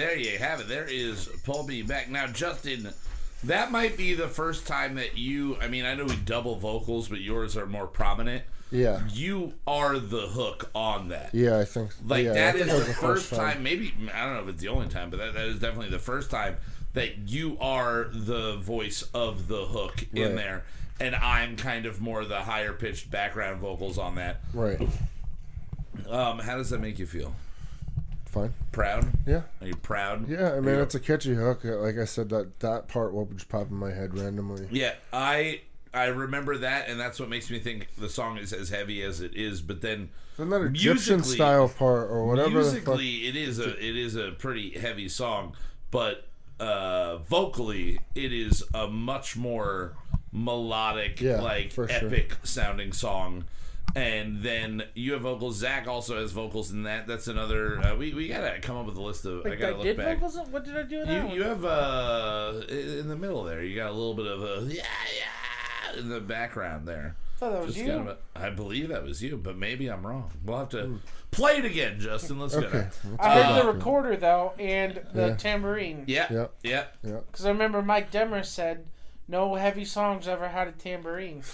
There 0.00 0.16
you 0.16 0.38
have 0.38 0.60
it. 0.60 0.68
There 0.68 0.86
is 0.86 1.28
Pull 1.44 1.64
Me 1.64 1.82
Back. 1.82 2.08
Now, 2.08 2.26
Justin, 2.26 2.88
that 3.44 3.70
might 3.70 3.98
be 3.98 4.14
the 4.14 4.28
first 4.28 4.66
time 4.66 4.94
that 4.94 5.18
you, 5.18 5.56
I 5.60 5.68
mean, 5.68 5.84
I 5.84 5.94
know 5.94 6.06
we 6.06 6.16
double 6.16 6.56
vocals, 6.56 7.08
but 7.08 7.20
yours 7.20 7.56
are 7.56 7.66
more 7.66 7.86
prominent. 7.86 8.44
Yeah. 8.70 9.02
You 9.12 9.54
are 9.66 9.98
the 9.98 10.28
hook 10.28 10.70
on 10.74 11.08
that. 11.08 11.34
Yeah, 11.34 11.58
I 11.58 11.64
think. 11.64 11.90
Like, 12.06 12.24
yeah, 12.24 12.32
that 12.32 12.54
think 12.54 12.68
is 12.68 12.72
that 12.72 12.86
the 12.86 12.94
first 12.94 13.34
time, 13.34 13.62
maybe, 13.62 13.92
I 14.14 14.24
don't 14.24 14.34
know 14.36 14.42
if 14.42 14.48
it's 14.48 14.62
the 14.62 14.68
only 14.68 14.88
time, 14.88 15.10
but 15.10 15.18
that, 15.18 15.34
that 15.34 15.44
is 15.44 15.60
definitely 15.60 15.90
the 15.90 15.98
first 15.98 16.30
time 16.30 16.56
that 16.94 17.28
you 17.28 17.58
are 17.60 18.08
the 18.10 18.56
voice 18.56 19.02
of 19.12 19.48
the 19.48 19.66
hook 19.66 20.06
in 20.14 20.34
there. 20.36 20.64
And 20.98 21.14
I'm 21.14 21.56
kind 21.56 21.84
of 21.84 22.00
more 22.00 22.24
the 22.24 22.40
higher 22.40 22.72
pitched 22.72 23.10
background 23.10 23.60
vocals 23.60 23.98
on 23.98 24.14
that. 24.14 24.40
Right. 24.54 24.80
Um, 26.08 26.38
how 26.38 26.56
does 26.56 26.70
that 26.70 26.80
make 26.80 26.98
you 26.98 27.06
feel? 27.06 27.34
Fine. 28.30 28.54
Proud? 28.70 29.08
Yeah. 29.26 29.42
Are 29.60 29.66
you 29.66 29.74
proud? 29.76 30.28
Yeah, 30.28 30.52
I 30.52 30.60
mean 30.60 30.76
it's 30.76 30.94
a 30.94 31.00
catchy 31.00 31.34
hook. 31.34 31.62
Like 31.64 31.98
I 31.98 32.04
said, 32.04 32.28
that 32.30 32.60
that 32.60 32.86
part 32.88 33.12
will 33.12 33.26
just 33.26 33.48
pop 33.48 33.68
in 33.70 33.76
my 33.76 33.90
head 33.90 34.16
randomly. 34.16 34.68
Yeah, 34.70 34.94
I 35.12 35.62
I 35.92 36.06
remember 36.06 36.56
that, 36.58 36.88
and 36.88 36.98
that's 37.00 37.18
what 37.18 37.28
makes 37.28 37.50
me 37.50 37.58
think 37.58 37.88
the 37.96 38.08
song 38.08 38.38
is 38.38 38.52
as 38.52 38.68
heavy 38.68 39.02
as 39.02 39.20
it 39.20 39.34
is. 39.34 39.60
But 39.60 39.80
then 39.80 40.10
that 40.38 40.62
Egyptian 40.62 41.24
style 41.24 41.68
part 41.68 42.08
or 42.08 42.26
whatever? 42.26 42.50
musically, 42.50 43.26
it 43.26 43.34
is 43.34 43.58
a 43.58 43.70
it 43.84 43.96
is 43.96 44.14
a 44.14 44.30
pretty 44.30 44.78
heavy 44.78 45.08
song, 45.08 45.56
but 45.90 46.28
uh, 46.60 47.16
vocally, 47.18 47.98
it 48.14 48.32
is 48.32 48.62
a 48.72 48.86
much 48.86 49.36
more 49.36 49.96
melodic, 50.32 51.20
Yeah, 51.20 51.40
like 51.40 51.72
for 51.72 51.88
sure. 51.88 52.06
epic 52.06 52.36
sounding 52.44 52.92
song. 52.92 53.44
And 53.96 54.40
then 54.42 54.84
you 54.94 55.14
have 55.14 55.22
vocals. 55.22 55.56
Zach 55.56 55.88
also 55.88 56.20
has 56.20 56.30
vocals 56.30 56.70
in 56.70 56.84
that. 56.84 57.08
That's 57.08 57.26
another. 57.26 57.80
Uh, 57.80 57.96
we 57.96 58.14
we 58.14 58.28
gotta 58.28 58.60
come 58.60 58.76
up 58.76 58.86
with 58.86 58.96
a 58.96 59.02
list 59.02 59.24
of. 59.24 59.44
I 59.44 59.56
gotta 59.56 59.66
I 59.66 59.76
look 59.76 59.82
did 59.82 59.96
back. 59.96 60.20
vocals. 60.20 60.48
What 60.50 60.64
did 60.64 60.76
I 60.76 60.82
do 60.82 60.98
with 60.98 61.08
that 61.08 61.16
You, 61.16 61.26
one? 61.26 61.34
you 61.34 61.42
have 61.42 61.64
uh 61.64 62.60
in 62.68 63.08
the 63.08 63.16
middle 63.16 63.42
there. 63.42 63.62
You 63.64 63.74
got 63.74 63.90
a 63.90 63.92
little 63.92 64.14
bit 64.14 64.26
of 64.26 64.42
a 64.44 64.72
yeah 64.72 64.82
yeah 65.18 65.98
in 65.98 66.08
the 66.08 66.20
background 66.20 66.86
there. 66.86 67.16
I 67.34 67.38
thought 67.40 67.52
that 67.52 67.62
was 67.66 67.74
Just 67.74 67.86
you. 67.86 67.92
kind 67.92 68.08
of 68.08 68.18
a, 68.36 68.38
I 68.38 68.50
believe 68.50 68.90
that 68.90 69.02
was 69.02 69.22
you, 69.24 69.36
but 69.36 69.56
maybe 69.56 69.88
I'm 69.88 70.06
wrong. 70.06 70.30
We'll 70.44 70.58
have 70.58 70.68
to 70.68 71.00
play 71.32 71.56
it 71.56 71.64
again, 71.64 71.98
Justin. 71.98 72.38
Let's 72.38 72.54
go. 72.54 72.60
Okay. 72.60 72.70
there. 72.70 72.90
let's 73.10 73.16
I 73.18 73.34
go 73.34 73.42
heard 73.42 73.64
the 73.66 73.72
recorder 73.72 74.16
though 74.16 74.52
and 74.58 75.00
the 75.14 75.28
Yeah. 75.28 75.34
tambourine. 75.36 76.04
Yeah, 76.06 76.26
yeah, 76.30 76.36
Yeah. 76.36 76.46
yeah. 76.62 76.84
Yeah. 77.02 77.20
Because 77.26 77.44
I 77.44 77.48
remember 77.48 77.82
Mike 77.82 78.12
Demmer 78.12 78.44
said, 78.44 78.84
"No 79.26 79.56
heavy 79.56 79.84
songs 79.84 80.28
ever 80.28 80.48
had 80.48 80.68
a 80.68 80.72
tambourine." 80.72 81.42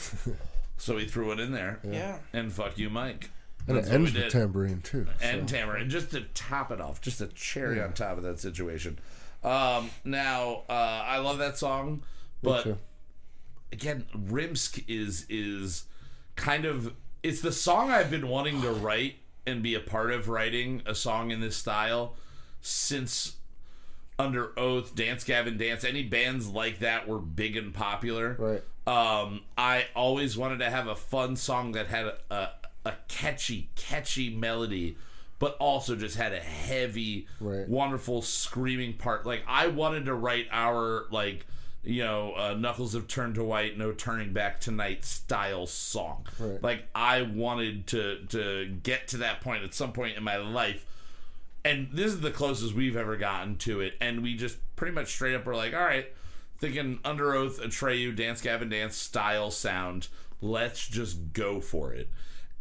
So 0.76 0.96
we 0.96 1.06
threw 1.06 1.32
it 1.32 1.40
in 1.40 1.52
there. 1.52 1.80
Yeah. 1.82 2.18
And 2.32 2.52
fuck 2.52 2.76
you, 2.78 2.90
Mike. 2.90 3.30
And 3.68 3.76
That's 3.76 3.88
it 3.88 3.90
what 3.92 3.94
ends 4.00 4.14
with 4.14 4.28
tambourine 4.32 4.80
too. 4.82 5.06
and 5.20 5.48
so. 5.48 5.56
tamarind 5.56 5.90
just 5.90 6.10
to 6.12 6.20
top 6.34 6.70
it 6.70 6.80
off 6.80 7.00
just 7.00 7.20
a 7.20 7.26
cherry 7.28 7.78
Yeah. 7.78 7.84
on 7.86 7.94
top 7.94 8.16
of 8.16 8.22
that 8.22 8.38
situation 8.38 8.98
um 9.42 9.90
now 10.04 10.62
uh 10.68 10.72
i 10.72 11.18
love 11.18 11.38
that 11.38 11.58
song 11.58 12.02
but 12.42 12.78
again 13.72 14.04
rimsk 14.14 14.78
is 14.88 15.26
is 15.28 15.84
kind 16.36 16.64
of 16.64 16.92
it's 17.24 17.40
the 17.40 17.50
song 17.52 17.90
i've 17.90 18.10
been 18.10 18.28
wanting 18.28 18.62
to 18.62 18.70
write 18.70 19.16
and 19.46 19.62
be 19.62 19.74
a 19.74 19.80
part 19.80 20.10
of 20.12 20.28
writing 20.28 20.82
a 20.86 20.94
song 20.94 21.30
in 21.32 21.40
this 21.40 21.56
style 21.56 22.14
since 22.60 23.35
under 24.18 24.58
oath 24.58 24.94
dance 24.94 25.24
gavin 25.24 25.58
dance 25.58 25.84
any 25.84 26.02
bands 26.02 26.48
like 26.48 26.78
that 26.78 27.06
were 27.06 27.18
big 27.18 27.56
and 27.56 27.74
popular 27.74 28.34
Right. 28.38 28.62
um, 28.86 29.40
I 29.58 29.86
always 29.94 30.36
wanted 30.38 30.58
to 30.60 30.70
have 30.70 30.86
a 30.86 30.96
fun 30.96 31.36
song 31.36 31.72
that 31.72 31.86
had 31.88 32.06
a, 32.06 32.14
a, 32.30 32.48
a 32.86 32.94
catchy, 33.08 33.68
catchy 33.74 34.30
melody, 34.34 34.96
but 35.40 35.56
also 35.58 35.96
just 35.96 36.16
had 36.16 36.32
a 36.32 36.38
heavy, 36.40 37.26
Right. 37.40 37.68
wonderful 37.68 38.22
screaming 38.22 38.94
part. 38.94 39.26
Like 39.26 39.42
I 39.48 39.66
wanted 39.66 40.04
to 40.06 40.14
write 40.14 40.46
our 40.52 41.06
like, 41.10 41.46
you 41.82 42.02
know, 42.04 42.32
uh, 42.36 42.54
knuckles 42.54 42.94
have 42.94 43.06
turned 43.08 43.34
to 43.34 43.44
white, 43.44 43.76
no 43.76 43.92
turning 43.92 44.32
back 44.32 44.60
tonight 44.60 45.04
style 45.04 45.66
song. 45.66 46.26
Right. 46.38 46.62
Like 46.62 46.84
I 46.94 47.22
wanted 47.22 47.88
to 47.88 48.24
to 48.28 48.66
get 48.82 49.08
to 49.08 49.16
that 49.18 49.40
point 49.40 49.64
at 49.64 49.74
some 49.74 49.92
point 49.92 50.16
in 50.16 50.22
my 50.24 50.36
life 50.36 50.86
and 51.66 51.88
this 51.92 52.12
is 52.12 52.20
the 52.20 52.30
closest 52.30 52.74
we've 52.74 52.96
ever 52.96 53.16
gotten 53.16 53.56
to 53.56 53.80
it. 53.80 53.94
And 54.00 54.22
we 54.22 54.36
just 54.36 54.58
pretty 54.76 54.94
much 54.94 55.08
straight 55.08 55.34
up 55.34 55.44
were 55.44 55.56
like, 55.56 55.74
all 55.74 55.80
right, 55.80 56.06
thinking 56.58 57.00
under 57.04 57.34
oath, 57.34 57.60
Atreyu, 57.60 58.14
Dance 58.14 58.40
Gavin 58.40 58.68
Dance 58.68 58.96
style 58.96 59.50
sound. 59.50 60.08
Let's 60.40 60.86
just 60.86 61.32
go 61.32 61.60
for 61.60 61.92
it. 61.92 62.08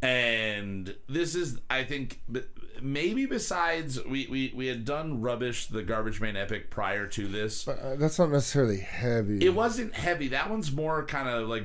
And 0.01 0.95
this 1.07 1.35
is, 1.35 1.59
I 1.69 1.83
think, 1.83 2.21
maybe 2.81 3.25
besides 3.25 4.03
we, 4.03 4.27
we, 4.27 4.53
we 4.55 4.67
had 4.67 4.85
done 4.85 5.21
Rubbish, 5.21 5.67
the 5.67 5.83
Garbage 5.83 6.19
Man 6.19 6.35
epic 6.35 6.71
prior 6.71 7.05
to 7.07 7.27
this. 7.27 7.63
But 7.63 7.79
uh, 7.79 7.95
that's 7.95 8.17
not 8.17 8.31
necessarily 8.31 8.79
heavy. 8.79 9.45
It 9.45 9.53
wasn't 9.53 9.93
heavy. 9.93 10.29
That 10.29 10.49
one's 10.49 10.71
more 10.71 11.05
kind 11.05 11.29
of 11.29 11.47
like 11.47 11.63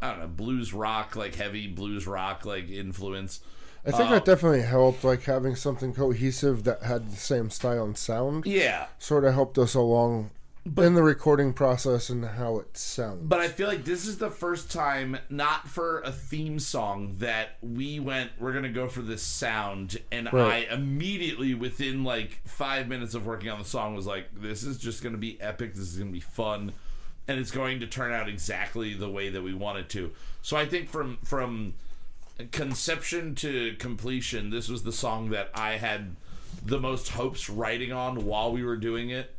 I 0.00 0.10
don't 0.10 0.20
know, 0.20 0.28
blues 0.28 0.72
rock, 0.72 1.16
like 1.16 1.34
heavy 1.34 1.66
blues 1.66 2.06
rock, 2.06 2.44
like 2.44 2.68
influence. 2.68 3.40
I 3.86 3.90
think 3.92 4.10
uh, 4.10 4.14
that 4.14 4.24
definitely 4.24 4.62
helped, 4.62 5.04
like 5.04 5.22
having 5.24 5.54
something 5.54 5.94
cohesive 5.94 6.64
that 6.64 6.82
had 6.82 7.10
the 7.10 7.16
same 7.16 7.50
style 7.50 7.84
and 7.84 7.96
sound. 7.96 8.46
Yeah, 8.46 8.86
Sort 8.98 9.24
of 9.24 9.34
helped 9.34 9.58
us 9.58 9.74
along 9.74 10.30
in 10.78 10.94
the 10.94 11.02
recording 11.02 11.52
process 11.52 12.10
and 12.10 12.24
how 12.24 12.58
it 12.58 12.76
sounds. 12.76 13.22
But 13.22 13.38
I 13.38 13.46
feel 13.48 13.68
like 13.68 13.84
this 13.84 14.06
is 14.06 14.18
the 14.18 14.30
first 14.30 14.70
time, 14.72 15.16
not 15.30 15.68
for 15.68 16.00
a 16.00 16.10
theme 16.10 16.58
song, 16.58 17.14
that 17.18 17.50
we 17.62 18.00
went, 18.00 18.32
we're 18.40 18.50
going 18.50 18.64
to 18.64 18.70
go 18.70 18.88
for 18.88 19.02
this 19.02 19.22
sound. 19.22 19.98
And 20.10 20.28
Right. 20.32 20.68
I 20.68 20.74
immediately, 20.74 21.54
within 21.54 22.02
like 22.02 22.40
five 22.44 22.88
minutes 22.88 23.14
of 23.14 23.26
working 23.26 23.48
on 23.48 23.60
the 23.60 23.64
song, 23.64 23.94
was 23.94 24.06
like, 24.06 24.26
this 24.34 24.64
is 24.64 24.78
just 24.78 25.02
going 25.02 25.14
to 25.14 25.20
be 25.20 25.40
epic. 25.40 25.74
This 25.74 25.88
is 25.88 25.98
going 25.98 26.08
to 26.10 26.12
be 26.12 26.20
fun. 26.20 26.72
And 27.28 27.38
it's 27.38 27.52
going 27.52 27.80
to 27.80 27.86
turn 27.86 28.12
out 28.12 28.28
exactly 28.28 28.94
the 28.94 29.08
way 29.10 29.28
that 29.28 29.42
we 29.42 29.54
want 29.54 29.78
it 29.78 29.88
to. 29.90 30.10
So 30.42 30.56
I 30.56 30.66
think 30.66 30.88
from, 30.88 31.18
from 31.24 31.74
conception 32.44 33.34
to 33.36 33.74
completion, 33.78 34.50
this 34.50 34.68
was 34.68 34.82
the 34.82 34.92
song 34.92 35.30
that 35.30 35.50
I 35.54 35.72
had 35.78 36.16
the 36.64 36.78
most 36.80 37.08
hopes 37.10 37.48
writing 37.48 37.92
on 37.92 38.24
while 38.24 38.52
we 38.52 38.64
were 38.64 38.76
doing 38.76 39.10
it. 39.10 39.34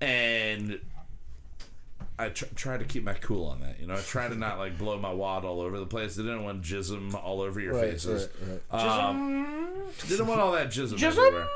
And 0.00 0.80
I 2.18 2.28
tr- 2.30 2.44
try 2.54 2.76
to 2.78 2.84
keep 2.84 3.04
my 3.04 3.14
cool 3.14 3.46
on 3.46 3.60
that. 3.60 3.80
You 3.80 3.86
know, 3.86 3.94
I 3.94 4.00
try 4.00 4.28
to 4.28 4.34
not 4.34 4.58
like 4.58 4.78
blow 4.78 4.98
my 4.98 5.12
wad 5.12 5.44
all 5.44 5.60
over 5.60 5.78
the 5.78 5.86
place. 5.86 6.18
I 6.18 6.22
didn't 6.22 6.44
want 6.44 6.62
jism 6.62 7.14
all 7.14 7.40
over 7.40 7.60
your 7.60 7.74
Right, 7.74 7.92
faces. 7.92 8.28
right, 8.42 8.60
right. 8.72 9.08
Um, 9.08 9.82
didn't 10.08 10.26
want 10.26 10.40
all 10.40 10.52
that 10.52 10.68
jism, 10.68 10.94
Jism? 10.98 11.18
everywhere. 11.18 11.46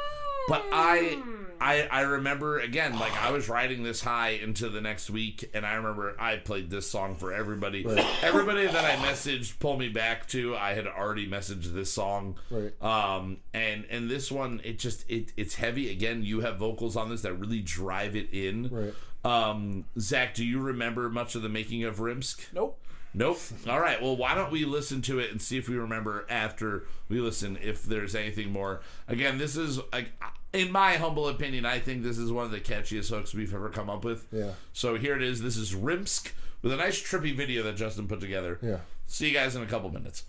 But 0.49 0.63
I, 0.73 1.23
I, 1.65 1.89
I 1.91 2.01
remember 2.03 2.61
again, 2.61 2.99
like 2.99 3.17
I 3.17 3.31
was 3.31 3.49
riding 3.49 3.85
this 3.85 4.03
high 4.03 4.31
into 4.31 4.69
the 4.69 4.83
next 4.83 5.09
week, 5.09 5.49
and 5.55 5.65
I 5.65 5.77
remember 5.77 6.15
I 6.21 6.37
played 6.37 6.69
this 6.69 6.91
song 6.91 7.15
for 7.17 7.33
everybody. 7.33 7.87
Everybody 8.23 8.67
that 8.67 8.85
I 8.85 8.97
messaged, 8.97 9.59
pull 9.61 9.79
me 9.79 9.89
back 9.89 10.29
to, 10.29 10.55
I 10.57 10.75
had 10.75 10.87
already 10.87 11.27
messaged 11.27 11.73
this 11.73 11.91
song. 11.91 12.37
Right. 12.51 12.75
Um, 12.83 13.39
and 13.55 13.87
and 13.89 14.11
this 14.11 14.31
one, 14.31 14.61
it 14.63 14.79
just 14.79 15.11
it 15.11 15.33
it's 15.39 15.55
heavy. 15.55 15.91
Again, 15.91 16.23
you 16.23 16.41
have 16.41 16.59
vocals 16.59 16.97
on 16.97 17.09
this 17.09 17.23
that 17.23 17.33
really 17.33 17.63
drive 17.63 18.15
it 18.15 18.29
in. 18.31 18.69
Right. 18.69 18.95
Um, 19.25 19.87
Zach, 19.99 20.35
do 20.35 20.45
you 20.45 20.61
remember 20.61 21.09
much 21.09 21.35
of 21.35 21.41
the 21.41 21.49
making 21.49 21.85
of 21.85 21.99
Rimsk? 21.99 22.47
Nope. 22.53 22.79
Nope. 23.15 23.39
All 23.69 23.81
right. 23.81 24.03
Well, 24.03 24.17
why 24.17 24.35
don't 24.35 24.51
we 24.51 24.65
listen 24.65 25.01
to 25.03 25.21
it 25.21 25.31
and 25.31 25.41
see 25.41 25.57
if 25.57 25.69
we 25.69 25.77
remember 25.77 26.27
after 26.29 26.85
we 27.09 27.21
listen 27.21 27.57
if 27.63 27.85
there's 27.85 28.15
anything 28.15 28.51
more. 28.51 28.81
Again, 29.07 29.39
this 29.39 29.57
is 29.57 29.79
like 29.93 30.11
in 30.53 30.71
my 30.71 30.95
humble 30.95 31.29
opinion, 31.29 31.65
I 31.65 31.79
think 31.79 32.03
this 32.03 32.19
is 32.19 32.33
one 32.33 32.45
of 32.45 32.51
the 32.51 32.61
catchiest 32.61 33.11
hooks 33.11 33.35
we've 33.35 33.55
ever 33.55 33.69
come 33.69 33.89
up 33.89 34.05
with. 34.05 34.27
Yeah. 34.33 34.51
So 34.73 34.97
here 34.97 35.17
it 35.17 35.23
is. 35.23 35.43
This 35.43 35.57
is 35.57 35.75
Rimsk 35.75 36.33
with 36.63 36.73
a 36.73 36.77
nice 36.77 37.01
trippy 37.01 37.35
video 37.35 37.63
that 37.65 37.77
Justin 37.77 38.09
put 38.09 38.21
together. 38.21 38.59
Yeah. 38.63 38.79
See 39.07 39.29
you 39.29 39.35
guys 39.35 39.55
in 39.55 39.63
a 39.63 39.67
couple 39.67 39.91
minutes. 39.91 40.25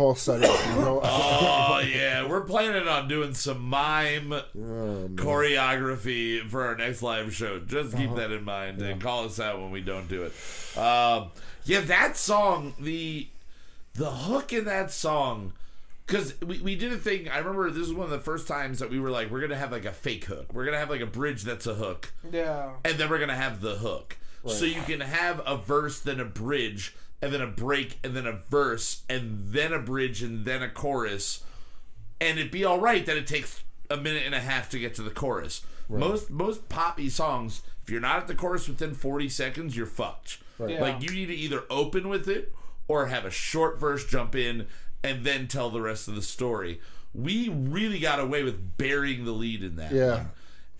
Whole 0.00 0.14
setup. 0.14 0.50
You 0.66 0.80
know? 0.82 1.00
Oh 1.72 1.78
yeah, 1.82 2.26
we're 2.28 2.42
planning 2.42 2.86
on 2.86 3.08
doing 3.08 3.32
some 3.32 3.62
mime 3.62 4.34
choreography 5.14 6.46
for 6.48 6.64
our 6.66 6.76
next 6.76 7.02
live 7.02 7.34
show. 7.34 7.58
Just 7.58 7.96
keep 7.96 8.14
that 8.16 8.30
in 8.30 8.44
mind 8.44 8.80
and 8.82 9.00
call 9.00 9.24
us 9.24 9.40
out 9.40 9.60
when 9.60 9.70
we 9.70 9.80
don't 9.80 10.08
do 10.08 10.22
it. 10.24 10.78
Um, 10.78 11.30
yeah, 11.64 11.80
that 11.80 12.16
song, 12.16 12.74
the 12.78 13.28
the 13.94 14.10
hook 14.10 14.52
in 14.52 14.64
that 14.66 14.90
song, 14.90 15.52
because 16.06 16.38
we, 16.42 16.60
we 16.60 16.76
did 16.76 16.92
a 16.92 16.96
thing. 16.96 17.28
I 17.28 17.38
remember 17.38 17.70
this 17.70 17.88
was 17.88 17.94
one 17.94 18.04
of 18.04 18.10
the 18.10 18.20
first 18.20 18.46
times 18.46 18.78
that 18.80 18.90
we 18.90 19.00
were 19.00 19.10
like, 19.10 19.30
we're 19.30 19.40
gonna 19.40 19.56
have 19.56 19.72
like 19.72 19.84
a 19.84 19.92
fake 19.92 20.24
hook. 20.24 20.52
We're 20.52 20.64
gonna 20.64 20.78
have 20.78 20.90
like 20.90 21.00
a 21.00 21.06
bridge 21.06 21.42
that's 21.44 21.66
a 21.66 21.74
hook 21.74 22.12
Yeah. 22.30 22.72
and 22.84 22.98
then 22.98 23.08
we're 23.10 23.18
gonna 23.20 23.34
have 23.36 23.60
the 23.60 23.76
hook. 23.76 24.16
So 24.46 24.64
you 24.64 24.80
can 24.82 25.00
have 25.00 25.42
a 25.46 25.56
verse, 25.58 26.00
then 26.00 26.18
a 26.18 26.24
bridge, 26.24 26.94
and 27.22 27.32
then 27.32 27.40
a 27.40 27.46
break, 27.46 27.98
and 28.02 28.14
then 28.14 28.26
a 28.26 28.40
verse, 28.48 29.02
and 29.08 29.52
then 29.52 29.72
a 29.72 29.78
bridge, 29.78 30.22
and 30.22 30.44
then 30.44 30.62
a 30.62 30.68
chorus, 30.68 31.42
and 32.20 32.38
it'd 32.38 32.50
be 32.50 32.64
all 32.64 32.80
right 32.80 33.04
that 33.06 33.16
it 33.16 33.26
takes 33.26 33.62
a 33.90 33.96
minute 33.96 34.22
and 34.24 34.34
a 34.34 34.40
half 34.40 34.70
to 34.70 34.78
get 34.78 34.94
to 34.94 35.02
the 35.02 35.10
chorus. 35.10 35.62
Most 35.88 36.30
most 36.30 36.68
poppy 36.68 37.08
songs, 37.08 37.62
if 37.82 37.90
you're 37.90 38.00
not 38.00 38.18
at 38.18 38.28
the 38.28 38.34
chorus 38.34 38.68
within 38.68 38.94
40 38.94 39.28
seconds, 39.28 39.76
you're 39.76 39.86
fucked. 39.86 40.38
Yeah. 40.60 40.80
Like 40.80 41.02
you 41.02 41.10
need 41.10 41.26
to 41.26 41.34
either 41.34 41.64
open 41.68 42.08
with 42.08 42.28
it 42.28 42.54
or 42.86 43.06
have 43.06 43.24
a 43.24 43.30
short 43.30 43.80
verse 43.80 44.06
jump 44.06 44.36
in 44.36 44.66
and 45.02 45.24
then 45.24 45.48
tell 45.48 45.70
the 45.70 45.80
rest 45.80 46.06
of 46.06 46.14
the 46.14 46.22
story. 46.22 46.80
We 47.12 47.48
really 47.48 47.98
got 47.98 48.20
away 48.20 48.44
with 48.44 48.76
burying 48.78 49.24
the 49.24 49.32
lead 49.32 49.64
in 49.64 49.76
that. 49.76 49.90
yeah, 49.90 50.26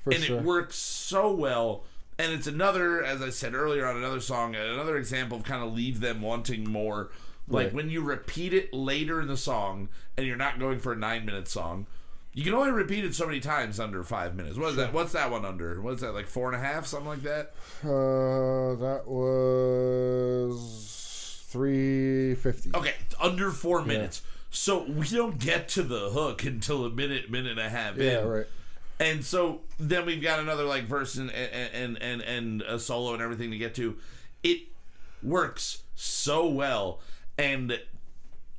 and 0.07 0.23
sure. 0.23 0.39
it 0.39 0.45
works 0.45 0.77
so 0.77 1.33
well. 1.33 1.85
And 2.21 2.33
it's 2.35 2.47
another, 2.47 3.03
as 3.03 3.23
I 3.23 3.31
said 3.31 3.55
earlier 3.55 3.87
on 3.87 3.97
another 3.97 4.21
song, 4.21 4.55
another 4.55 4.99
example 4.99 5.39
of 5.39 5.45
kind 5.45 5.65
of 5.65 5.73
leave 5.73 6.01
them 6.01 6.21
wanting 6.21 6.69
more. 6.69 7.11
Like 7.49 7.67
Right. 7.69 7.75
when 7.75 7.91
you 7.91 8.03
repeat 8.03 8.53
it 8.53 8.75
later 8.75 9.21
in 9.21 9.27
the 9.27 9.37
song, 9.39 9.89
and 10.17 10.27
you're 10.27 10.37
not 10.37 10.59
going 10.59 10.79
for 10.81 10.93
a 10.93 10.97
nine 10.97 11.25
minute 11.25 11.49
song, 11.49 11.87
you 12.35 12.45
can 12.45 12.53
only 12.55 12.71
repeat 12.71 13.05
it 13.05 13.15
so 13.15 13.27
many 13.27 13.41
times 13.41 13.81
under 13.81 14.05
five 14.05 14.37
minutes. 14.37 14.57
What 14.57 14.71
is 14.71 14.77
that? 14.77 14.93
What's 14.93 15.13
that 15.13 15.31
one 15.31 15.45
under? 15.45 15.81
What's 15.81 16.03
that 16.03 16.13
like 16.13 16.27
four 16.27 16.53
and 16.53 16.63
a 16.63 16.65
half, 16.65 16.87
something 16.87 17.09
like 17.09 17.23
that? 17.23 17.55
Uh, 17.83 18.77
that 18.77 19.03
was 19.07 21.43
three 21.49 22.35
fifty. 22.37 22.71
Okay, 22.75 22.95
under 23.21 23.51
four 23.51 23.83
minutes. 23.85 24.23
So 24.51 24.83
we 24.85 25.09
don't 25.09 25.39
get 25.39 25.69
to 25.71 25.83
the 25.83 26.11
hook 26.11 26.45
until 26.45 26.85
a 26.85 26.91
minute, 26.91 27.31
minute 27.31 27.53
and 27.53 27.61
a 27.61 27.71
half 27.71 27.97
Yeah, 27.97 28.21
in. 28.21 28.29
right. 28.29 28.47
And 29.01 29.25
so 29.25 29.63
then 29.79 30.05
we've 30.07 30.23
got 30.23 30.39
another 30.41 30.65
like 30.65 30.85
verse 30.85 31.17
and 31.17 31.31
and 31.33 32.01
and 32.03 32.21
and 32.23 32.63
a 32.63 32.79
solo 32.79 33.15
and 33.15 33.23
everything 33.23 33.51
to 33.51 33.59
get 33.59 33.75
to. 33.77 33.97
It 34.43 34.61
works 35.23 35.83
so 35.95 36.47
well, 36.47 37.01
and 37.39 37.81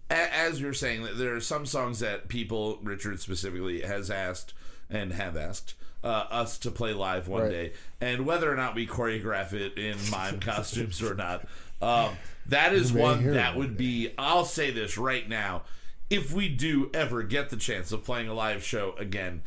as 0.09 0.59
we 0.59 0.65
were 0.67 0.73
saying, 0.73 1.07
there 1.15 1.35
are 1.35 1.39
some 1.39 1.65
songs 1.65 1.99
that 1.99 2.27
people, 2.27 2.79
Richard 2.83 3.19
specifically, 3.19 3.81
has 3.81 4.09
asked 4.09 4.53
and 4.89 5.13
have 5.13 5.37
asked 5.37 5.75
uh, 6.03 6.25
us 6.29 6.57
to 6.59 6.71
play 6.71 6.91
live 6.93 7.27
one 7.27 7.43
Right. 7.43 7.51
day, 7.51 7.73
and 8.01 8.25
whether 8.25 8.51
or 8.51 8.55
not 8.55 8.73
we 8.75 8.87
choreograph 8.87 9.53
it 9.53 9.77
in 9.77 9.95
mime 10.09 10.39
costumes 10.41 11.01
or 11.03 11.13
not, 11.13 11.45
um, 11.83 12.15
that 12.47 12.73
is 12.73 12.91
one 12.91 13.31
that 13.33 13.55
would 13.55 13.77
be. 13.77 14.11
I'll 14.17 14.45
say 14.45 14.71
this 14.71 14.97
right 14.97 15.29
now: 15.29 15.61
if 16.09 16.33
we 16.33 16.49
do 16.49 16.89
ever 16.95 17.21
get 17.23 17.49
the 17.51 17.57
chance 17.57 17.91
of 17.91 18.03
playing 18.03 18.27
a 18.27 18.33
live 18.33 18.63
show 18.63 18.95
again, 18.97 19.43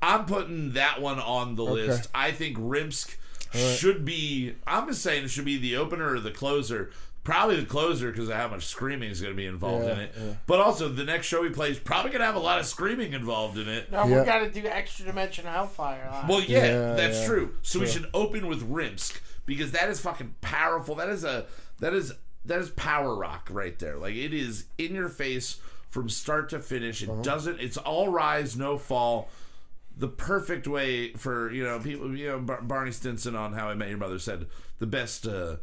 I'm 0.00 0.26
putting 0.26 0.72
that 0.72 1.00
one 1.00 1.18
on 1.18 1.56
the 1.56 1.64
list. 1.64 2.08
I 2.14 2.30
think 2.32 2.56
Rimsk 2.58 3.16
should 3.52 4.04
be. 4.04 4.54
I'm 4.66 4.88
just 4.88 5.02
saying 5.02 5.24
it 5.24 5.28
should 5.28 5.44
be 5.44 5.58
the 5.58 5.76
opener 5.76 6.14
or 6.14 6.20
the 6.20 6.30
closer. 6.30 6.90
Probably 7.24 7.56
the 7.60 7.66
closer 7.66 8.10
because 8.10 8.28
of 8.30 8.36
how 8.36 8.48
much 8.48 8.64
screaming 8.64 9.10
is 9.10 9.20
going 9.20 9.34
to 9.34 9.36
be 9.36 9.44
involved 9.44 9.84
in 9.86 9.98
it. 9.98 10.14
yeah. 10.18 10.32
But 10.46 10.60
also, 10.60 10.88
the 10.88 11.04
next 11.04 11.26
show 11.26 11.42
he 11.42 11.50
plays 11.50 11.78
probably 11.78 12.10
going 12.10 12.20
to 12.20 12.26
have 12.26 12.36
a 12.36 12.40
lot 12.40 12.58
of 12.58 12.64
screaming 12.64 13.12
involved 13.12 13.58
in 13.58 13.68
it. 13.68 13.92
Now 13.92 14.06
Yeah. 14.06 14.20
we 14.20 14.24
got 14.26 14.38
to 14.38 14.50
do 14.50 14.66
extra 14.66 15.04
dimension 15.04 15.44
Hellfire. 15.44 16.08
Live. 16.10 16.28
Well, 16.28 16.40
yeah, 16.40 16.64
Yeah, 16.64 16.94
that's 16.94 17.20
yeah. 17.20 17.26
true. 17.26 17.54
So 17.60 17.80
we 17.80 17.86
should 17.86 18.06
open 18.14 18.46
with 18.46 18.62
Rimsk 18.62 19.20
because 19.44 19.72
that 19.72 19.90
is 19.90 20.00
fucking 20.00 20.36
powerful. 20.40 20.94
That 20.94 21.10
is 21.10 21.22
a 21.24 21.44
that 21.80 21.92
is 21.92 22.14
that 22.46 22.60
is 22.60 22.70
power 22.70 23.14
rock 23.14 23.48
right 23.52 23.78
there. 23.78 23.96
Like 23.98 24.14
it 24.14 24.32
is 24.32 24.64
in 24.78 24.94
your 24.94 25.10
face 25.10 25.58
from 25.90 26.08
start 26.08 26.48
to 26.50 26.60
finish. 26.60 27.02
Uh-huh. 27.02 27.18
It 27.18 27.24
doesn't. 27.24 27.60
It's 27.60 27.76
all 27.76 28.08
rise, 28.08 28.56
no 28.56 28.78
fall. 28.78 29.28
The 29.98 30.08
perfect 30.08 30.66
way 30.66 31.12
for 31.12 31.50
you 31.52 31.64
know 31.64 31.78
people. 31.80 32.16
You 32.16 32.28
know 32.28 32.38
Bar- 32.38 32.62
Barney 32.62 32.92
Stinson 32.92 33.34
on 33.34 33.52
How 33.52 33.68
I 33.68 33.74
Met 33.74 33.88
Your 33.88 33.98
Mother 33.98 34.18
said 34.18 34.46
the 34.78 34.86
best. 34.86 35.26
Uh, 35.26 35.56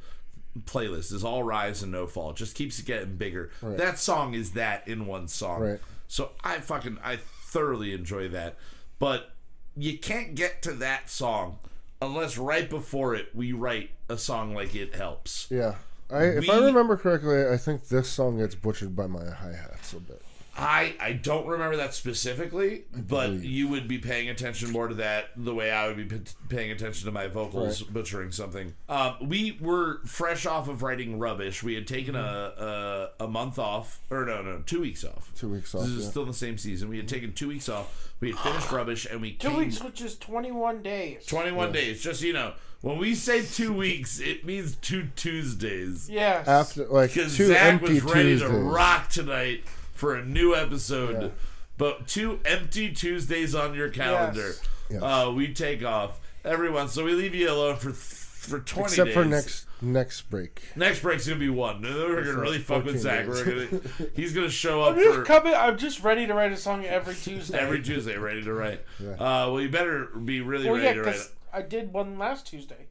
playlist 0.63 1.11
is 1.11 1.23
all 1.23 1.43
rise 1.43 1.83
and 1.83 1.91
no 1.91 2.07
fall. 2.07 2.31
It 2.31 2.37
just 2.37 2.55
keeps 2.55 2.79
getting 2.81 3.17
bigger. 3.17 3.51
That 3.61 3.99
song 3.99 4.33
is 4.33 4.51
that 4.51 4.87
in 4.87 5.05
one 5.05 5.27
song. 5.27 5.61
Right. 5.61 5.79
So 6.07 6.31
I 6.43 6.59
fucking 6.59 6.97
I 7.03 7.17
thoroughly 7.17 7.93
enjoy 7.93 8.29
that. 8.29 8.57
But 8.99 9.31
you 9.75 9.97
can't 9.97 10.35
get 10.35 10.61
to 10.63 10.73
that 10.73 11.09
song 11.09 11.59
unless 12.01 12.37
right 12.37 12.69
before 12.69 13.15
it 13.15 13.29
we 13.33 13.51
write 13.51 13.91
a 14.09 14.17
song 14.17 14.53
like 14.53 14.75
it 14.75 14.95
helps. 14.95 15.47
Yeah. 15.49 15.75
I, 16.09 16.23
if 16.23 16.49
I 16.49 16.57
remember 16.59 16.97
correctly, 16.97 17.47
I 17.47 17.57
think 17.57 17.87
this 17.87 18.07
song 18.07 18.37
gets 18.37 18.53
butchered 18.53 18.95
by 18.95 19.07
my 19.07 19.25
hi 19.25 19.53
hats 19.53 19.93
a 19.93 19.99
bit. 19.99 20.21
I 20.57 20.95
I 21.01 21.11
don't 21.13 21.45
remember 21.47 21.75
that 21.77 21.93
specifically, 21.93 22.85
but 22.95 23.31
you 23.33 23.67
would 23.67 23.87
be 23.89 23.97
paying 23.97 24.29
attention 24.29 24.71
more 24.71 24.87
to 24.87 24.95
that 24.95 25.31
the 25.35 25.53
way 25.53 25.69
I 25.69 25.87
would 25.87 25.97
be 25.97 26.05
p- 26.05 26.21
paying 26.47 26.71
attention 26.71 27.05
to 27.07 27.11
my 27.11 27.27
vocals 27.27 27.81
Right. 27.83 27.93
butchering 27.93 28.31
something. 28.31 28.73
Um, 28.87 29.15
we 29.21 29.57
were 29.59 29.99
fresh 30.05 30.45
off 30.45 30.69
of 30.69 30.81
writing 30.81 31.19
rubbish. 31.19 31.61
We 31.61 31.75
had 31.75 31.87
taken 31.87 32.15
a, 32.15 33.09
a 33.19 33.25
a 33.25 33.27
month 33.27 33.59
off, 33.59 33.99
or 34.09 34.23
no, 34.25 34.41
no, 34.41 34.61
two 34.65 34.79
weeks 34.81 35.03
off. 35.03 35.31
Two 35.35 35.49
weeks 35.49 35.75
off, 35.75 35.81
This 35.81 35.91
is 35.91 36.03
yeah. 36.05 36.09
still 36.11 36.25
the 36.25 36.33
same 36.33 36.57
season. 36.57 36.87
We 36.87 36.97
had 36.97 37.07
taken 37.09 37.33
two 37.33 37.49
weeks 37.49 37.67
off. 37.67 38.13
We 38.21 38.31
had 38.31 38.39
finished 38.39 38.71
rubbish, 38.71 39.05
and 39.11 39.21
we 39.21 39.33
Two 39.33 39.49
came, 39.49 39.57
weeks, 39.57 39.83
which 39.83 39.99
is 40.01 40.17
21 40.17 40.81
days. 40.81 41.25
21 41.25 41.73
days. 41.73 42.01
Just 42.01 42.21
so 42.21 42.27
you 42.27 42.33
know, 42.33 42.53
when 42.79 42.97
we 42.97 43.13
say 43.13 43.43
two 43.43 43.73
weeks, 43.73 44.19
it 44.21 44.45
means 44.45 44.77
two 44.77 45.07
Tuesdays. 45.17 46.09
Yeah. 46.09 46.43
After 46.47 46.85
like 46.85 47.13
Because 47.13 47.35
two 47.35 47.47
Zach 47.47 47.73
empty 47.73 47.95
was 47.95 48.03
ready 48.03 48.29
Tuesdays. 48.37 48.49
to 48.49 48.57
rock 48.57 49.09
tonight 49.09 49.63
for 49.95 50.15
a 50.15 50.23
new 50.23 50.53
episode. 50.55 51.21
Yeah. 51.21 51.29
But 51.77 52.07
two 52.07 52.39
empty 52.45 52.91
Tuesdays 52.93 53.53
on 53.55 53.73
your 53.73 53.89
calendar. 53.89 54.47
Yes. 54.47 54.69
Yes. 54.89 55.01
Uh, 55.01 55.31
we 55.35 55.53
take 55.53 55.83
off 55.83 56.19
everyone, 56.45 56.87
so 56.87 57.03
we 57.03 57.13
leave 57.13 57.33
you 57.33 57.49
alone 57.49 57.77
for 57.77 57.91
for 57.91 58.59
20 58.59 58.83
Except 58.85 59.11
for 59.11 59.25
next 59.25 59.65
next 59.81 60.21
break. 60.29 60.61
Next 60.75 61.01
break's 61.01 61.27
gonna 61.27 61.39
be 61.39 61.49
one. 61.49 61.81
We're 61.81 62.21
gonna 62.21 62.33
for 62.33 62.39
really 62.39 62.59
fuck 62.59 62.85
with 62.85 62.99
Zach. 62.99 63.25
days. 63.25 63.43
We're 63.45 63.67
gonna, 63.67 63.81
he's 64.15 64.33
gonna 64.33 64.49
show 64.49 64.83
up 64.83 64.95
I'm 64.95 65.03
just 65.03 65.15
for 65.17 65.25
coming. 65.25 65.53
I'm 65.53 65.77
just 65.77 66.03
ready 66.03 66.27
to 66.27 66.33
write 66.33 66.51
a 66.51 66.57
song 66.57 66.85
every 66.85 67.15
Tuesday. 67.23 67.57
every 67.57 67.81
Tuesday, 67.81 68.15
ready 68.17 68.43
to 68.43 68.53
write. 68.53 68.81
Yeah. 68.99 69.13
Uh, 69.13 69.51
well, 69.51 69.61
you 69.61 69.69
better 69.69 70.05
be 70.05 70.41
really 70.41 70.65
well, 70.65 70.75
ready 70.75 70.85
yeah, 70.85 70.93
to 70.93 71.09
write. 71.09 71.29
I 71.51 71.61
did 71.63 71.91
one 71.91 72.19
last 72.19 72.45
Tuesday. 72.47 72.87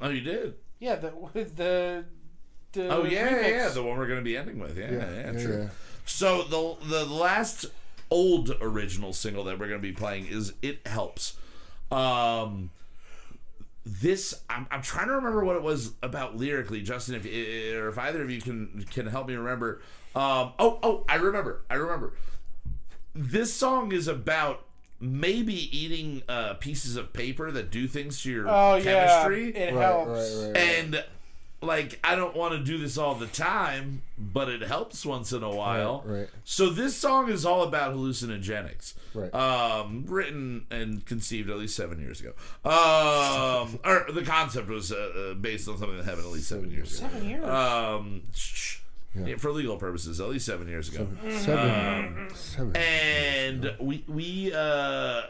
Oh, 0.00 0.08
you 0.08 0.20
did. 0.20 0.54
Yeah, 0.80 0.96
the 0.96 1.12
the. 1.32 2.04
the 2.72 2.88
Oh 2.88 3.04
yeah, 3.04 3.10
yeah, 3.10 3.30
remix. 3.30 3.50
yeah, 3.50 3.68
the 3.68 3.82
one 3.82 3.96
we're 3.96 4.08
gonna 4.08 4.22
be 4.22 4.36
ending 4.36 4.58
with. 4.58 4.76
Yeah, 4.76 4.90
yeah, 4.90 4.98
Yeah, 4.98 5.32
yeah, 5.32 5.42
true. 5.42 5.70
Yeah. 6.06 6.10
So 6.10 6.42
the 6.44 6.86
the 6.86 7.04
last 7.04 7.66
old 8.10 8.50
original 8.60 9.12
single 9.12 9.44
that 9.44 9.58
we're 9.58 9.68
gonna 9.68 9.78
be 9.80 9.92
playing 9.92 10.26
is 10.26 10.52
"It 10.62 10.86
Helps." 10.86 11.36
Um, 11.90 12.70
this 13.84 14.42
I'm, 14.50 14.66
I'm 14.70 14.82
trying 14.82 15.06
to 15.08 15.14
remember 15.14 15.44
what 15.44 15.56
it 15.56 15.62
was 15.62 15.92
about 16.02 16.36
lyrically, 16.36 16.82
Justin. 16.82 17.14
If 17.14 17.24
or 17.26 17.88
if 17.88 17.98
either 17.98 18.22
of 18.22 18.30
you 18.30 18.40
can 18.40 18.84
can 18.90 19.06
help 19.06 19.28
me 19.28 19.34
remember. 19.34 19.80
Um, 20.14 20.52
oh 20.58 20.78
oh, 20.82 21.04
I 21.08 21.16
remember. 21.16 21.62
I 21.70 21.74
remember. 21.74 22.12
This 23.14 23.54
song 23.54 23.92
is 23.92 24.08
about 24.08 24.62
maybe 25.00 25.54
eating 25.76 26.22
uh, 26.28 26.54
pieces 26.54 26.96
of 26.96 27.12
paper 27.12 27.50
that 27.50 27.70
do 27.70 27.86
things 27.86 28.22
to 28.22 28.30
your 28.30 28.48
Oh 28.48 28.80
chemistry 28.82 29.52
yeah, 29.54 29.60
it 29.60 29.74
Right, 29.74 29.82
helps. 29.82 30.08
right, 30.08 30.46
right, 30.46 30.52
right. 30.52 30.56
and 30.56 31.04
like 31.66 31.98
I 32.02 32.14
don't 32.14 32.34
want 32.34 32.52
to 32.52 32.58
do 32.58 32.78
this 32.78 32.96
all 32.96 33.14
the 33.14 33.26
time, 33.26 34.02
but 34.18 34.48
it 34.48 34.62
helps 34.62 35.04
once 35.04 35.32
in 35.32 35.42
a 35.42 35.50
while. 35.54 36.02
Right, 36.04 36.20
right. 36.20 36.28
So 36.44 36.70
this 36.70 36.96
song 36.96 37.28
is 37.28 37.44
all 37.44 37.62
about 37.62 37.94
hallucinogenics. 37.94 38.94
Right. 39.14 39.34
Um, 39.34 40.04
written 40.06 40.66
and 40.70 41.04
conceived 41.04 41.50
at 41.50 41.56
least 41.56 41.76
seven 41.76 42.00
years 42.00 42.20
ago. 42.20 42.32
Um, 42.64 43.78
or 43.84 44.06
the 44.12 44.22
concept 44.24 44.68
was 44.68 44.92
uh, 44.92 45.30
uh, 45.32 45.34
based 45.34 45.68
on 45.68 45.78
something 45.78 45.96
that 45.96 46.04
happened 46.04 46.26
at 46.26 46.32
least 46.32 46.48
seven 46.48 46.70
years 46.70 46.98
ago. 46.98 47.08
Seven 47.08 47.28
years. 47.28 47.44
Um, 47.44 48.22
shh. 48.34 48.80
Yeah, 49.24 49.36
for 49.36 49.50
legal 49.50 49.78
purposes, 49.78 50.20
at 50.20 50.28
least 50.28 50.44
seven 50.44 50.68
years 50.68 50.90
ago. 50.94 51.08
Seven. 51.30 52.28
seven. 52.34 52.76
And 52.76 53.74
we 53.80 54.04
we 54.06 54.52
uh, 54.52 54.58
uh, 54.58 55.22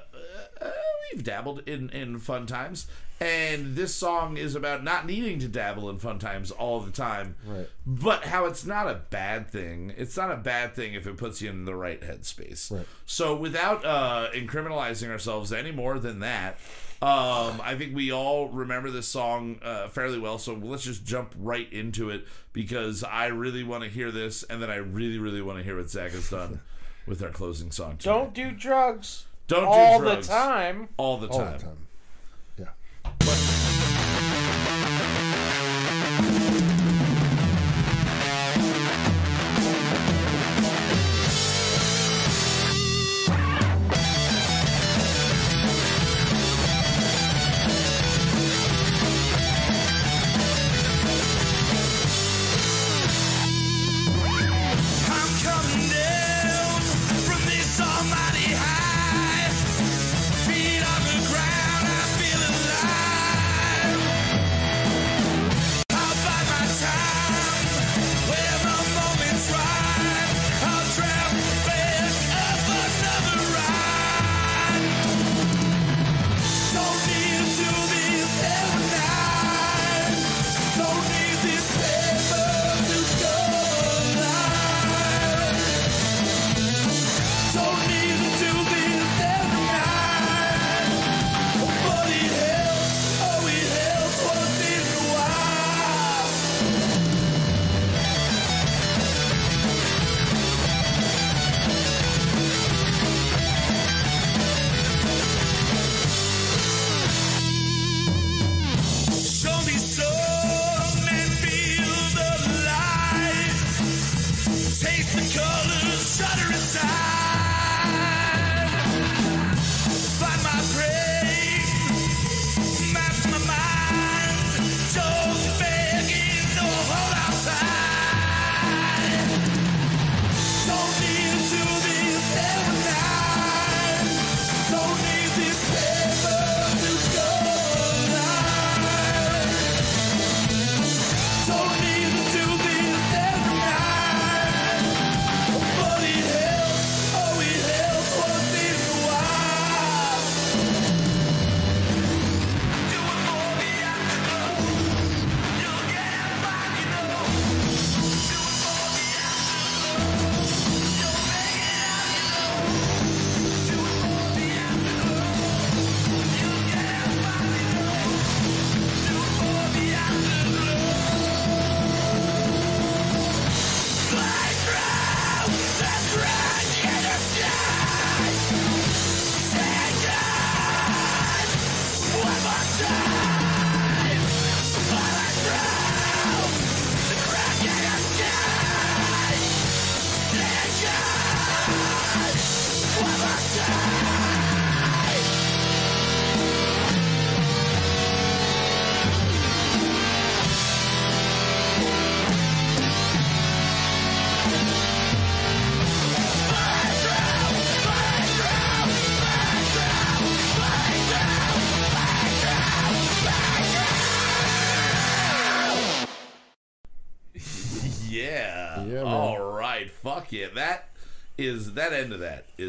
we've 1.13 1.23
dabbled 1.23 1.63
in 1.67 1.91
in 1.91 2.19
fun 2.19 2.47
times, 2.47 2.87
and 3.21 3.75
this 3.77 3.95
song 3.95 4.37
is 4.37 4.55
about 4.55 4.85
not 4.85 5.07
needing 5.07 5.39
to 5.39 5.49
dabble 5.49 5.89
in 5.89 5.99
fun 5.99 6.19
times 6.19 6.51
all 6.51 6.81
the 6.81 6.91
time, 6.91 7.37
Right. 7.47 7.69
But 7.87 8.25
how 8.25 8.45
it's 8.47 8.67
not 8.67 8.89
a 8.89 9.01
bad 9.11 9.49
thing. 9.51 9.95
It's 9.97 10.17
not 10.17 10.31
a 10.31 10.37
bad 10.37 10.75
thing 10.75 10.95
if 10.95 11.07
it 11.07 11.17
puts 11.17 11.41
you 11.41 11.49
in 11.51 11.65
the 11.65 11.75
right 11.75 12.01
headspace. 12.01 12.71
Right. 12.71 12.87
So 13.07 13.35
without 13.35 13.85
uh, 13.85 14.29
incriminalizing 14.35 15.09
ourselves 15.09 15.53
any 15.53 15.71
more 15.73 15.99
than 15.99 16.21
that. 16.21 16.59
Um, 17.03 17.61
I 17.63 17.75
think 17.77 17.95
we 17.95 18.11
all 18.11 18.49
remember 18.49 18.91
this 18.91 19.07
song 19.07 19.59
uh, 19.63 19.89
fairly 19.89 20.19
well, 20.19 20.39
so 20.39 20.55
let's 20.55 20.83
just 20.83 21.05
jump 21.05 21.35
right 21.39 21.71
into 21.71 22.09
it 22.09 22.27
because 22.55 23.05
I 23.05 23.27
really 23.27 23.63
want 23.63 23.85
to 23.85 23.91
hear 23.91 24.11
this, 24.11 24.43
and 24.45 24.63
then 24.63 24.71
I 24.71 24.77
really, 24.77 25.19
really 25.19 25.43
want 25.43 25.59
to 25.59 25.63
hear 25.65 25.77
what 25.77 25.91
Zach 25.91 26.13
has 26.13 26.31
done 26.31 26.61
with 27.07 27.23
our 27.23 27.29
closing 27.29 27.71
song. 27.71 27.99
tonight. 27.99 28.15
Don't 28.15 28.35
do 28.35 28.51
drugs. 28.51 29.27
Don't 29.47 29.61
do 29.65 29.67
all 29.69 30.01
drugs. 30.01 30.27
the 30.27 30.33
time. 30.33 30.89
all 30.97 31.19
the 31.19 31.29
time. 31.29 31.39
All 31.39 31.53
the 31.53 31.59
time. 31.59 31.86
Yeah. 33.27 33.66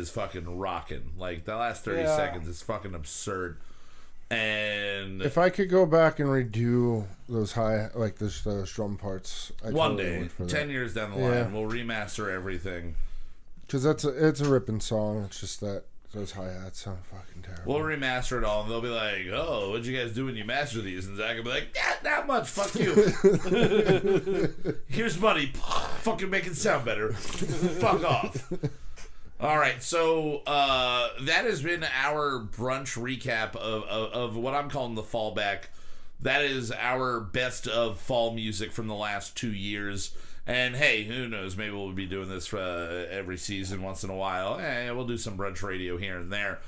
Is 0.07 0.13
fucking 0.13 0.57
rocking. 0.57 1.11
Like 1.17 1.45
the 1.45 1.55
last 1.55 1.83
thirty 1.83 2.01
Yeah. 2.01 2.15
seconds 2.15 2.47
is 2.47 2.61
fucking 2.61 2.95
absurd. 2.95 3.57
And 4.29 5.21
If 5.21 5.37
I 5.37 5.49
could 5.49 5.69
go 5.69 5.85
back 5.85 6.19
and 6.19 6.27
redo 6.29 7.05
those 7.29 7.53
high, 7.53 7.89
like 7.95 8.17
those, 8.17 8.43
those 8.43 8.69
drum 8.73 8.97
parts, 8.97 9.53
I 9.65 9.69
one 9.71 9.91
totally 9.97 10.23
day, 10.27 10.29
ten 10.49 10.67
that. 10.67 10.69
years 10.73 10.93
down 10.93 11.11
the 11.11 11.17
Yeah. 11.17 11.29
line, 11.43 11.53
we'll 11.53 11.69
remaster 11.71 12.29
everything. 12.29 12.95
Because 13.65 13.83
that's 13.83 14.03
a, 14.03 14.27
it's 14.27 14.41
a 14.41 14.49
ripping 14.49 14.81
song. 14.81 15.23
It's 15.25 15.39
just 15.39 15.61
that 15.61 15.83
those 16.13 16.31
hi 16.33 16.45
hats 16.51 16.81
sound 16.81 16.99
fucking 17.05 17.43
terrible. 17.43 17.73
We'll 17.73 17.83
remaster 17.83 18.37
it 18.37 18.43
all, 18.43 18.63
and 18.63 18.71
they'll 18.71 18.81
be 18.81 18.87
like, 18.89 19.27
"Oh, 19.31 19.69
what'd 19.69 19.85
you 19.85 19.97
guys 19.97 20.13
do 20.13 20.25
when 20.25 20.35
you 20.35 20.45
master 20.45 20.81
these?" 20.81 21.05
And 21.07 21.15
Zach 21.17 21.35
will 21.37 21.43
be 21.43 21.49
like, 21.49 21.67
"Yeah, 21.75 21.95
not 22.03 22.27
much. 22.27 22.47
Fuck 22.49 22.75
you. 22.75 22.93
Here's 24.87 25.19
money. 25.19 25.51
Fucking 26.01 26.29
make 26.29 26.47
it 26.47 26.55
sound 26.55 26.83
better. 26.85 27.11
Fuck 27.13 28.03
off." 28.03 28.51
All 29.39 29.57
right, 29.57 29.83
so 29.83 30.41
uh, 30.47 31.09
that 31.21 31.45
has 31.45 31.61
been 31.61 31.83
our 31.83 32.39
brunch 32.39 32.97
recap 32.97 33.55
of, 33.55 33.83
of, 33.83 34.11
of 34.13 34.35
what 34.35 34.55
I'm 34.55 34.67
calling 34.69 34.95
the 34.95 35.03
fallback. 35.03 35.65
That 36.21 36.41
is 36.43 36.71
our 36.71 37.19
best 37.19 37.67
of 37.67 37.99
fall 37.99 38.33
music 38.33 38.71
from 38.71 38.87
the 38.87 38.95
last 38.95 39.37
two 39.37 39.53
years. 39.53 40.15
And 40.47 40.75
hey, 40.75 41.03
who 41.03 41.27
knows? 41.27 41.55
Maybe 41.55 41.75
we'll 41.75 41.91
be 41.91 42.07
doing 42.07 42.29
this 42.29 42.51
uh, 42.51 43.07
every 43.11 43.37
season 43.37 43.83
once 43.83 44.03
in 44.03 44.09
a 44.09 44.15
while. 44.15 44.59
Eh, 44.59 44.89
we'll 44.89 45.05
do 45.05 45.17
some 45.17 45.37
brunch 45.37 45.61
radio 45.61 45.97
here 45.97 46.17
and 46.17 46.33
there. 46.33 46.59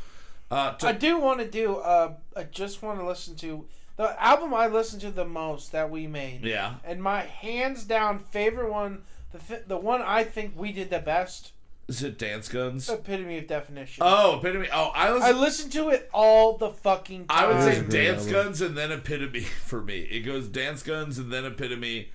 Uh, 0.52 0.74
to- 0.74 0.88
I 0.90 0.92
do 0.92 1.18
want 1.20 1.40
to 1.40 1.48
do. 1.48 1.78
Uh, 1.78 2.14
I 2.38 2.44
just 2.44 2.84
want 2.84 3.00
to 3.00 3.06
listen 3.06 3.36
to 3.38 3.66
the 3.96 4.22
album 4.24 4.54
I 4.54 4.68
listened 4.68 5.02
to 5.02 5.12
the 5.12 5.26
most 5.26 5.72
that 5.72 5.90
we 5.90 6.06
made. 6.06 6.44
yeah. 6.44 6.76
And 6.84 7.02
my 7.02 7.22
hands 7.22 7.84
down 7.84 8.20
favorite 8.20 8.72
one, 8.72 9.04
the 9.32 9.40
th- 9.40 9.64
the 9.68 9.78
one 9.78 10.02
I 10.04 10.24
think 10.24 10.54
we 10.56 10.72
did 10.72 10.90
the 10.92 11.00
best, 11.00 11.54
Is 11.90 12.04
it 12.04 12.20
Dance 12.20 12.48
Guns? 12.48 12.88
epitome 12.88 13.40
of 13.40 13.48
definition. 13.48 14.04
Oh, 14.06 14.38
Epitome. 14.38 14.68
Oh, 14.72 14.92
I 14.94 15.12
was. 15.12 15.24
I 15.24 15.32
listened 15.32 15.72
to 15.74 15.90
it 15.90 16.08
all 16.14 16.56
the 16.56 16.70
fucking 16.70 17.26
time. 17.26 17.46
I 17.46 17.48
would 17.48 17.62
say 17.64 17.80
great 17.80 17.90
Dance 17.90 18.28
album. 18.28 18.32
Guns 18.34 18.62
and 18.62 18.78
then 18.78 18.92
Epitome 18.92 19.40
for 19.66 19.82
me. 19.82 20.02
It 20.02 20.20
goes 20.22 20.48
Dance 20.48 20.84
Guns 20.84 21.18
and 21.18 21.34
then 21.34 21.46
Epitome. 21.46 22.10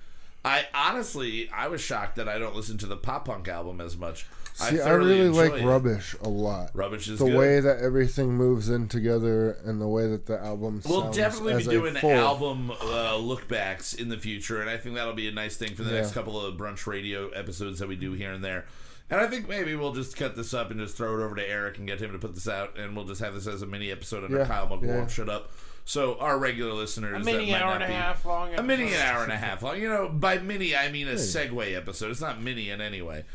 I 0.45 0.67
honestly, 0.73 1.49
I 1.49 1.67
was 1.67 1.81
shocked 1.81 2.15
that 2.15 2.29
I 2.29 2.37
don't 2.37 2.55
listen 2.55 2.77
to 2.79 2.85
the 2.85 2.95
pop 2.95 3.25
punk 3.25 3.49
album 3.49 3.81
as 3.81 3.97
much. 3.97 4.25
See, 4.53 4.79
I, 4.79 4.85
thoroughly 4.85 5.19
really 5.19 5.49
like 5.49 5.61
it. 5.61 5.65
Rubbish 5.65 6.15
a 6.23 6.29
lot. 6.29 6.69
Rubbish 6.73 7.09
is 7.09 7.19
the 7.19 7.25
good. 7.25 7.37
way 7.37 7.59
that 7.59 7.79
everything 7.79 8.31
moves 8.37 8.69
in 8.69 8.87
together 8.87 9.57
and 9.65 9.81
the 9.81 9.87
way 9.87 10.07
that 10.07 10.27
the 10.27 10.39
album 10.39 10.81
We'll 10.87 11.01
sounds 11.01 11.17
definitely 11.17 11.53
be 11.55 11.59
as 11.59 11.67
a 11.67 11.71
doing 11.71 11.95
full. 11.95 12.11
album 12.11 12.71
uh, 12.71 13.17
lookbacks 13.17 13.99
in 13.99 14.07
the 14.07 14.17
future, 14.17 14.61
and 14.61 14.69
I 14.69 14.77
think 14.77 14.95
that'll 14.95 15.13
be 15.13 15.27
a 15.27 15.33
nice 15.33 15.57
thing 15.57 15.75
for 15.75 15.83
the 15.83 15.91
next 15.91 16.13
couple 16.13 16.39
of 16.39 16.55
brunch 16.55 16.87
radio 16.87 17.27
episodes 17.31 17.79
that 17.79 17.89
we 17.89 17.97
do 17.97 18.13
here 18.13 18.31
and 18.31 18.41
there. 18.41 18.65
And 19.09 19.21
I 19.21 19.27
think 19.27 19.47
maybe 19.47 19.75
we'll 19.75 19.93
just 19.93 20.17
cut 20.17 20.35
this 20.35 20.53
up 20.53 20.71
and 20.71 20.79
just 20.79 20.97
throw 20.97 21.19
it 21.19 21.23
over 21.23 21.35
to 21.35 21.47
Eric 21.47 21.77
and 21.77 21.87
get 21.87 21.99
him 22.01 22.11
to 22.13 22.17
put 22.17 22.33
this 22.33 22.47
out, 22.47 22.77
and 22.77 22.95
we'll 22.95 23.05
just 23.05 23.21
have 23.21 23.35
this 23.35 23.45
as 23.45 23.61
a 23.61 23.67
mini 23.67 23.91
episode 23.91 24.23
under 24.23 24.39
Yeah, 24.39 24.45
Kyle 24.45 24.67
McWarm 24.67 24.83
yeah. 24.83 25.07
Shut 25.07 25.29
Up. 25.29 25.51
So 25.87 26.17
our 26.17 26.39
regular 26.39 26.73
listeners, 26.73 27.21
a 27.21 27.23
mini 27.23 27.51
that 27.51 27.51
might 27.51 27.61
hour 27.61 27.73
not 27.73 27.81
and 27.83 27.93
a 27.93 27.95
half 27.95 28.25
long. 28.25 28.55
a 28.55 28.63
mini 28.63 28.91
an 28.93 29.01
hour 29.01 29.21
and 29.21 29.31
a 29.31 29.37
half 29.37 29.61
long. 29.61 29.79
You 29.79 29.87
know, 29.87 30.09
by 30.09 30.39
mini 30.39 30.75
I 30.75 30.91
mean 30.91 31.07
a 31.07 31.13
segue 31.13 31.75
episode. 31.77 32.09
It's 32.09 32.21
not 32.21 32.41
mini 32.41 32.71
in 32.71 32.81
any 32.81 33.03
way. 33.03 33.25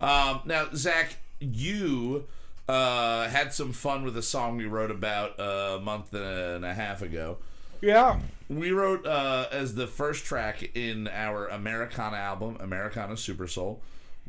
Um, 0.00 0.40
now, 0.44 0.66
Zach, 0.74 1.16
you 1.38 2.26
uh, 2.68 3.28
had 3.28 3.52
some 3.52 3.72
fun 3.72 4.02
with 4.02 4.16
a 4.16 4.22
song 4.22 4.56
we 4.56 4.66
wrote 4.66 4.90
about 4.90 5.38
uh, 5.38 5.76
a 5.76 5.80
month 5.80 6.12
and 6.12 6.64
a 6.64 6.74
half 6.74 7.02
ago. 7.02 7.38
Yeah. 7.80 8.18
We 8.48 8.72
wrote 8.72 9.06
uh, 9.06 9.46
as 9.52 9.76
the 9.76 9.86
first 9.86 10.24
track 10.24 10.74
in 10.74 11.06
our 11.06 11.46
Americana 11.46 12.16
album, 12.16 12.56
Americana 12.58 13.16
Super 13.16 13.46
Soul. 13.46 13.80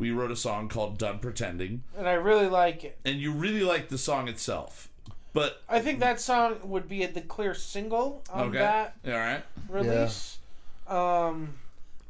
We 0.02 0.10
wrote 0.10 0.32
a 0.32 0.36
song 0.36 0.68
called 0.68 0.98
"Done 0.98 1.20
Pretending," 1.20 1.84
And 1.96 2.10
I 2.10 2.14
really 2.14 2.48
like 2.48 2.84
it. 2.84 2.98
and 3.06 3.20
you 3.20 3.32
really 3.32 3.62
like 3.62 3.90
the 3.90 4.00
song 4.00 4.28
itself. 4.28 4.90
But 5.32 5.62
I 5.70 5.80
think 5.80 6.00
that 6.00 6.20
song 6.20 6.58
would 6.64 6.90
be 6.90 7.06
the 7.06 7.22
clear 7.22 7.54
single 7.54 8.24
on 8.34 8.50
okay, 8.50 8.58
that 8.58 8.96
all 9.06 9.12
right, 9.12 9.44
release. 9.70 10.40
Um, 10.88 11.54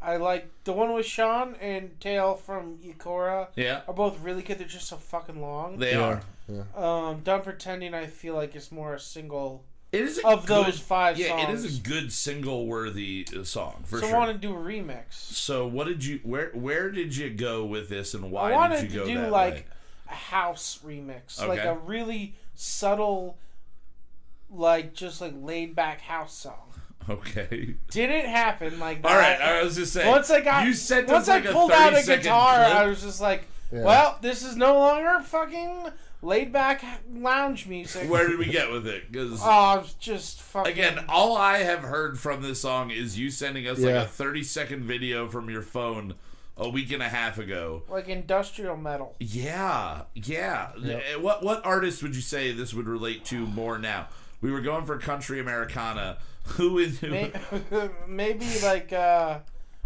I 0.02 0.16
like 0.18 0.48
the 0.64 0.72
one 0.74 0.94
with 0.94 1.06
Sean 1.06 1.56
and 1.62 2.00
Tail 2.00 2.36
from 2.36 2.78
Ikora. 2.78 3.50
yeah, 3.58 3.82
Are 3.90 3.94
both 3.94 4.22
really 4.22 4.42
good. 4.42 4.58
They're 4.58 4.68
just 4.68 4.88
so 4.88 4.96
fucking 4.96 5.42
long. 5.42 5.78
they 5.78 5.92
Yeah, 5.92 6.00
are. 6.02 6.22
yeah. 6.48 6.64
Um, 6.76 7.20
Done 7.26 7.42
Pretending, 7.42 7.94
I 7.94 8.08
feel 8.08 8.34
like 8.36 8.56
is 8.56 8.72
more 8.72 8.94
a 8.96 9.00
single. 9.02 9.64
It 9.92 10.02
is 10.04 10.20
a 10.20 10.28
Of 10.28 10.46
good- 10.46 10.68
those 10.68 10.80
five 10.80 11.18
Yeah, 11.20 11.50
it 11.50 11.54
is 11.54 11.78
a 11.80 11.82
good 11.82 12.14
single-worthy 12.14 13.28
uh, 13.38 13.44
song 13.44 13.84
for 13.86 14.00
so 14.00 14.08
sure. 14.08 14.16
I 14.16 14.20
want 14.20 14.32
to 14.32 14.38
do 14.38 14.54
a 14.54 14.58
remix. 14.60 15.14
So 15.14 15.68
what 15.68 15.88
did 15.88 16.06
you 16.06 16.20
where 16.24 16.50
where 16.54 16.90
did 16.90 17.16
you 17.16 17.30
go 17.30 17.66
with 17.66 17.90
this 17.90 18.14
and 18.14 18.32
why 18.32 18.52
I 18.52 18.56
wanted 18.56 18.82
did 18.82 18.84
you 18.84 18.90
to 18.90 19.06
go 19.06 19.06
do 19.06 19.18
that 19.22 19.32
like 19.32 19.54
way? 19.54 19.66
a 20.10 20.16
house 20.16 20.80
remix, 20.86 21.46
like 21.46 21.64
a 21.66 21.76
really 21.76 22.36
subtle, 22.56 23.38
like 24.50 24.94
just 24.94 25.20
like 25.22 25.34
laid 25.38 25.76
back 25.76 26.02
house 26.02 26.34
song. 26.38 26.74
Okay. 27.10 27.76
Didn't 27.90 28.28
happen 28.30 28.80
like 28.80 29.02
that. 29.02 29.12
All 29.12 29.18
right, 29.18 29.42
I 29.42 29.64
was 29.64 29.76
just 29.76 29.92
saying. 29.94 30.08
Once 30.08 30.30
I 30.30 30.40
got, 30.42 30.66
you 30.68 30.74
sent 30.74 31.08
once 31.08 31.24
us 31.28 31.30
I 31.30 31.36
like 31.40 31.46
a 31.50 31.52
pulled 31.52 31.72
out 31.72 31.94
a 31.98 32.04
guitar, 32.06 32.64
clip. 32.64 32.76
I 32.78 32.86
was 32.86 33.02
just 33.02 33.20
like, 33.20 33.46
Yeah. 33.74 33.84
well, 33.84 34.20
this 34.22 34.44
is 34.44 34.56
no 34.56 34.76
longer 34.78 35.20
fucking 35.24 35.88
laid 36.22 36.52
back 36.54 36.84
lounge 37.14 37.68
music. 37.68 38.10
Where 38.10 38.28
did 38.28 38.38
we 38.40 38.46
get 38.48 38.72
with 38.72 38.88
it? 38.88 39.12
Because 39.12 39.40
Oh, 39.44 39.80
it's 39.84 39.94
just 39.96 40.42
fucking. 40.42 40.72
again, 40.72 41.06
all 41.10 41.36
I 41.38 41.60
have 41.60 41.80
heard 41.82 42.20
from 42.20 42.42
this 42.42 42.62
song 42.62 42.92
is 42.92 43.18
you 43.20 43.30
sending 43.32 43.68
us 43.68 43.80
like 43.80 43.96
a 43.96 44.06
thirty 44.06 44.44
second 44.44 44.84
video 44.84 45.28
from 45.28 45.50
your 45.50 45.62
phone 45.62 46.16
a 46.58 46.70
week 46.70 46.92
and 46.92 47.02
a 47.02 47.10
half 47.10 47.38
ago. 47.40 47.84
like 47.90 48.08
industrial 48.10 48.78
metal. 48.78 49.16
Yeah, 49.20 50.04
yeah. 50.14 50.72
Uh, 50.76 51.20
What 51.20 51.44
what 51.44 51.66
artist 51.66 52.04
would 52.04 52.16
you 52.16 52.22
say 52.22 52.52
this 52.52 52.74
would 52.74 52.88
relate 52.88 53.26
to 53.26 53.46
more 53.48 53.78
now? 53.80 54.08
We 54.42 54.52
were 54.52 54.62
going 54.62 54.86
for 54.86 54.98
country 54.98 55.40
Americana. 55.40 56.18
Who 56.58 56.80
is 56.80 57.00
who? 57.00 57.10
May- 57.12 57.32
Maybe 58.08 58.48
like 58.64 58.92
uh, 58.92 59.40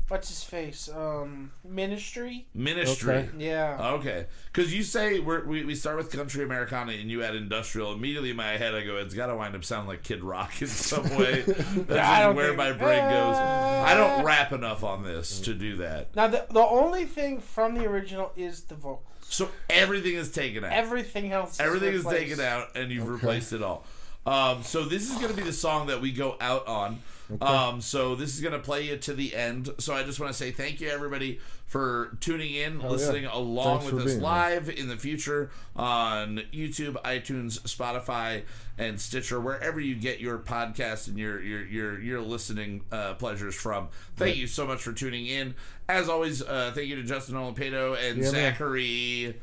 what's 0.08 0.30
his 0.30 0.44
face? 0.44 0.90
Um, 0.94 1.52
Ministry. 1.64 2.48
Ministry. 2.54 3.14
Okay. 3.16 3.30
Yeah. 3.38 3.78
Okay, 3.96 4.26
because 4.52 4.74
you 4.74 4.84
say 4.84 5.20
we're, 5.20 5.46
we 5.46 5.64
we 5.66 5.76
start 5.76 5.98
with 5.98 6.12
country 6.12 6.44
Americana 6.44 6.92
and 6.94 7.10
you 7.10 7.24
add 7.24 7.36
industrial. 7.36 7.94
Immediately 7.94 8.32
in 8.32 8.36
my 8.36 8.58
head, 8.58 8.76
I 8.76 8.84
go, 8.86 8.98
it's 8.98 9.14
got 9.14 9.28
to 9.28 9.36
wind 9.36 9.56
up 9.56 9.64
sounding 9.64 9.88
like 9.88 10.04
Kid 10.04 10.24
Rock 10.24 10.62
in 10.62 10.68
some 10.68 11.04
way. 11.18 11.42
That's 11.42 11.58
I 11.58 11.84
just 11.84 12.22
don't 12.22 12.36
where 12.36 12.46
think- 12.48 12.58
my 12.58 12.72
brain 12.72 13.00
goes. 13.10 13.36
I 13.38 13.94
don't 13.96 14.22
Uh, 14.22 14.24
rap 14.24 14.52
enough 14.52 14.84
on 14.84 15.04
this 15.04 15.40
to 15.42 15.54
do 15.54 15.78
that. 15.78 16.16
Now 16.16 16.28
the 16.28 16.46
the 16.50 16.62
only 16.66 17.06
thing 17.06 17.40
from 17.40 17.76
the 17.76 17.86
original 17.86 18.32
is 18.36 18.62
the 18.62 18.76
vocals. 18.76 19.04
So 19.28 19.50
everything 19.70 20.16
is 20.16 20.32
taken 20.32 20.64
out. 20.64 20.72
Everything 20.72 21.32
else. 21.32 21.60
Everything 21.60 21.94
is 21.94 22.04
replaced. 22.04 22.20
taken 22.30 22.46
out, 22.46 22.68
and 22.76 22.92
you've 22.92 23.08
replaced 23.08 23.54
it 23.54 23.64
all. 23.64 23.84
Um, 24.28 24.64
so 24.64 24.86
this 24.86 25.10
is 25.12 25.18
going 25.18 25.30
to 25.30 25.36
be 25.36 25.44
the 25.44 25.54
song 25.54 25.88
that 25.88 26.00
we 26.02 26.12
go 26.12 26.36
out 26.40 26.68
on. 26.68 27.00
Um, 27.42 27.82
so 27.82 28.16
this 28.16 28.36
is 28.36 28.42
going 28.42 28.54
to 28.54 28.60
play 28.60 28.84
you 28.84 28.98
to 28.98 29.14
the 29.14 29.36
end. 29.36 29.70
So 29.80 29.94
I 29.94 30.04
just 30.04 30.20
want 30.20 30.32
to 30.32 30.38
say 30.38 30.52
thank 30.52 30.80
you 30.82 30.90
everybody 30.90 31.40
for 31.66 32.16
tuning 32.20 32.54
in, 32.54 32.80
yeah. 32.80 32.88
listening 32.88 33.26
along 33.26 33.80
Thanks 33.80 33.94
with 33.94 34.02
us 34.04 34.06
being 34.12 34.20
here. 34.20 34.24
live 34.24 34.70
in 34.70 34.88
the 34.88 34.98
future 34.98 35.50
on 35.76 36.42
YouTube, 36.54 36.94
iTunes, 37.04 37.60
Spotify, 37.62 38.44
and 38.78 39.00
Stitcher, 39.02 39.40
wherever 39.40 39.80
you 39.80 39.96
get 39.96 40.20
your 40.20 40.38
podcast 40.38 41.08
and 41.08 41.18
your 41.18 41.42
your 41.42 41.66
your 41.66 42.00
your 42.00 42.22
listening 42.22 42.82
uh, 42.92 43.16
pleasures 43.16 43.56
from. 43.56 43.90
Thank 44.16 44.38
you 44.38 44.48
so 44.48 44.68
much 44.68 44.82
for 44.82 44.94
tuning 44.94 45.26
in. 45.26 45.56
As 45.90 46.08
always, 46.10 46.42
uh, 46.42 46.72
thank 46.76 46.88
you 46.88 46.96
to 46.98 47.04
Justin 47.04 47.36
Olapedo 47.36 47.94
and 47.98 48.18
Yeah, 48.18 48.24
man. 48.24 48.32
Zachary 48.32 49.36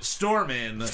Stormin. 0.00 0.82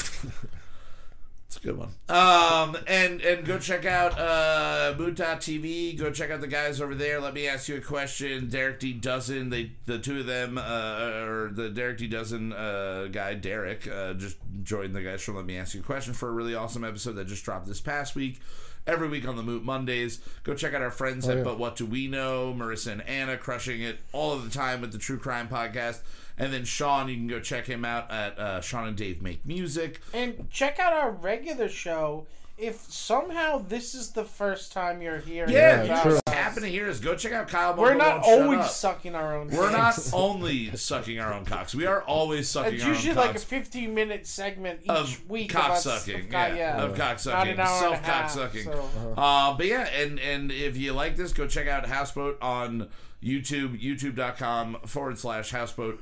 It's 1.46 1.58
a 1.58 1.60
good 1.60 1.78
one. 1.78 1.90
Um, 2.08 2.76
and 2.88 3.20
and 3.20 3.44
go 3.44 3.58
check 3.58 3.84
out 3.84 4.18
uh, 4.18 4.94
Mood.tv. 4.98 5.96
Go 5.96 6.10
check 6.10 6.30
out 6.30 6.40
the 6.40 6.48
guys 6.48 6.80
over 6.80 6.94
there. 6.94 7.20
Let 7.20 7.34
me 7.34 7.46
ask 7.46 7.68
you 7.68 7.76
a 7.76 7.80
question. 7.80 8.48
Derek 8.48 8.80
D. 8.80 8.92
Dozen, 8.92 9.50
they 9.50 9.70
the 9.86 9.98
two 9.98 10.20
of 10.20 10.26
them, 10.26 10.58
uh, 10.58 11.22
or 11.24 11.50
the 11.52 11.70
Derek 11.70 11.98
D. 11.98 12.08
Dozen 12.08 12.52
uh, 12.52 13.06
guy, 13.12 13.34
Derek, 13.34 13.86
uh, 13.88 14.14
just 14.14 14.38
joined 14.64 14.94
the 14.94 15.02
guys 15.02 15.22
from 15.22 15.36
Let 15.36 15.44
Me 15.44 15.56
Ask 15.56 15.74
You 15.74 15.80
a 15.80 15.84
Question 15.84 16.14
for 16.14 16.28
a 16.28 16.32
really 16.32 16.56
awesome 16.56 16.82
episode 16.82 17.12
that 17.12 17.28
just 17.28 17.44
dropped 17.44 17.66
this 17.66 17.80
past 17.80 18.16
week. 18.16 18.40
Every 18.86 19.08
week 19.08 19.26
on 19.26 19.36
the 19.36 19.42
Moot 19.42 19.64
Mondays. 19.64 20.20
Go 20.44 20.54
check 20.54 20.72
out 20.72 20.80
our 20.80 20.90
friends 20.90 21.28
at 21.28 21.38
yeah. 21.38 21.42
But 21.42 21.58
What 21.58 21.76
Do 21.76 21.86
We 21.86 22.06
Know? 22.06 22.54
Marissa 22.56 22.92
and 22.92 23.02
Anna 23.02 23.36
crushing 23.36 23.80
it 23.82 23.98
all 24.12 24.32
of 24.32 24.44
the 24.44 24.56
time 24.56 24.80
with 24.80 24.92
the 24.92 24.98
True 24.98 25.18
Crime 25.18 25.48
Podcast. 25.48 26.00
And 26.38 26.52
then 26.52 26.64
Sean, 26.64 27.08
you 27.08 27.16
can 27.16 27.26
go 27.26 27.40
check 27.40 27.66
him 27.66 27.84
out 27.84 28.10
at 28.10 28.38
uh, 28.38 28.60
Sean 28.60 28.86
and 28.86 28.96
Dave 28.96 29.22
Make 29.22 29.44
Music. 29.44 30.00
And 30.12 30.48
check 30.50 30.78
out 30.78 30.92
our 30.92 31.10
regular 31.10 31.68
show, 31.68 32.26
if 32.58 32.80
somehow 32.90 33.58
this 33.58 33.94
is 33.94 34.10
the 34.12 34.24
first 34.24 34.72
time 34.72 35.02
you're 35.02 35.18
here, 35.18 35.46
Yeah, 35.48 35.82
about 35.82 36.02
true. 36.02 36.12
us, 36.16 36.20
what's 36.26 36.36
happening 36.38 36.72
here 36.72 36.88
is 36.88 37.00
go 37.00 37.14
check 37.14 37.32
out 37.32 37.48
Kyle. 37.48 37.74
we're 37.76 37.94
not 37.94 38.22
always 38.24 38.70
sucking 38.70 39.14
our 39.14 39.36
own. 39.36 39.48
We're 39.48 39.70
not 39.70 39.98
only 40.12 40.74
sucking 40.74 41.18
our 41.20 41.34
own 41.34 41.44
cocks. 41.44 41.74
We 41.74 41.84
are 41.86 42.02
always 42.02 42.48
sucking 42.48 42.74
It's 42.74 42.82
our 42.84 42.88
own 42.90 42.94
usually 42.96 43.14
cocks. 43.14 43.26
like 43.26 43.36
a 43.36 43.40
15 43.40 43.94
minute 43.94 44.26
segment 44.26 44.80
each 44.84 44.88
of 44.90 45.28
week 45.28 45.50
cock 45.50 45.66
about 45.66 45.78
sucking, 45.80 46.20
of 46.26 46.30
cock- 46.30 46.52
yeah, 46.56 46.82
of 46.82 46.96
cock 46.96 47.18
sucking, 47.18 47.52
an 47.52 47.60
hour 47.60 47.66
and 47.66 47.94
a 47.94 47.96
self 47.98 48.02
cock 48.02 48.30
sucking. 48.30 48.64
so- 48.64 49.14
Uh, 49.16 49.54
but 49.54 49.66
yeah, 49.66 49.82
and 49.88 50.18
and 50.18 50.50
if 50.50 50.76
you 50.78 50.92
like 50.94 51.16
this, 51.16 51.32
go 51.34 51.46
check 51.46 51.68
out 51.68 51.86
Houseboat 51.86 52.38
on 52.40 52.88
YouTube, 53.22 53.82
youtube.com 53.82 54.78
forward 54.86 55.18
slash 55.18 55.50
houseboat 55.50 56.00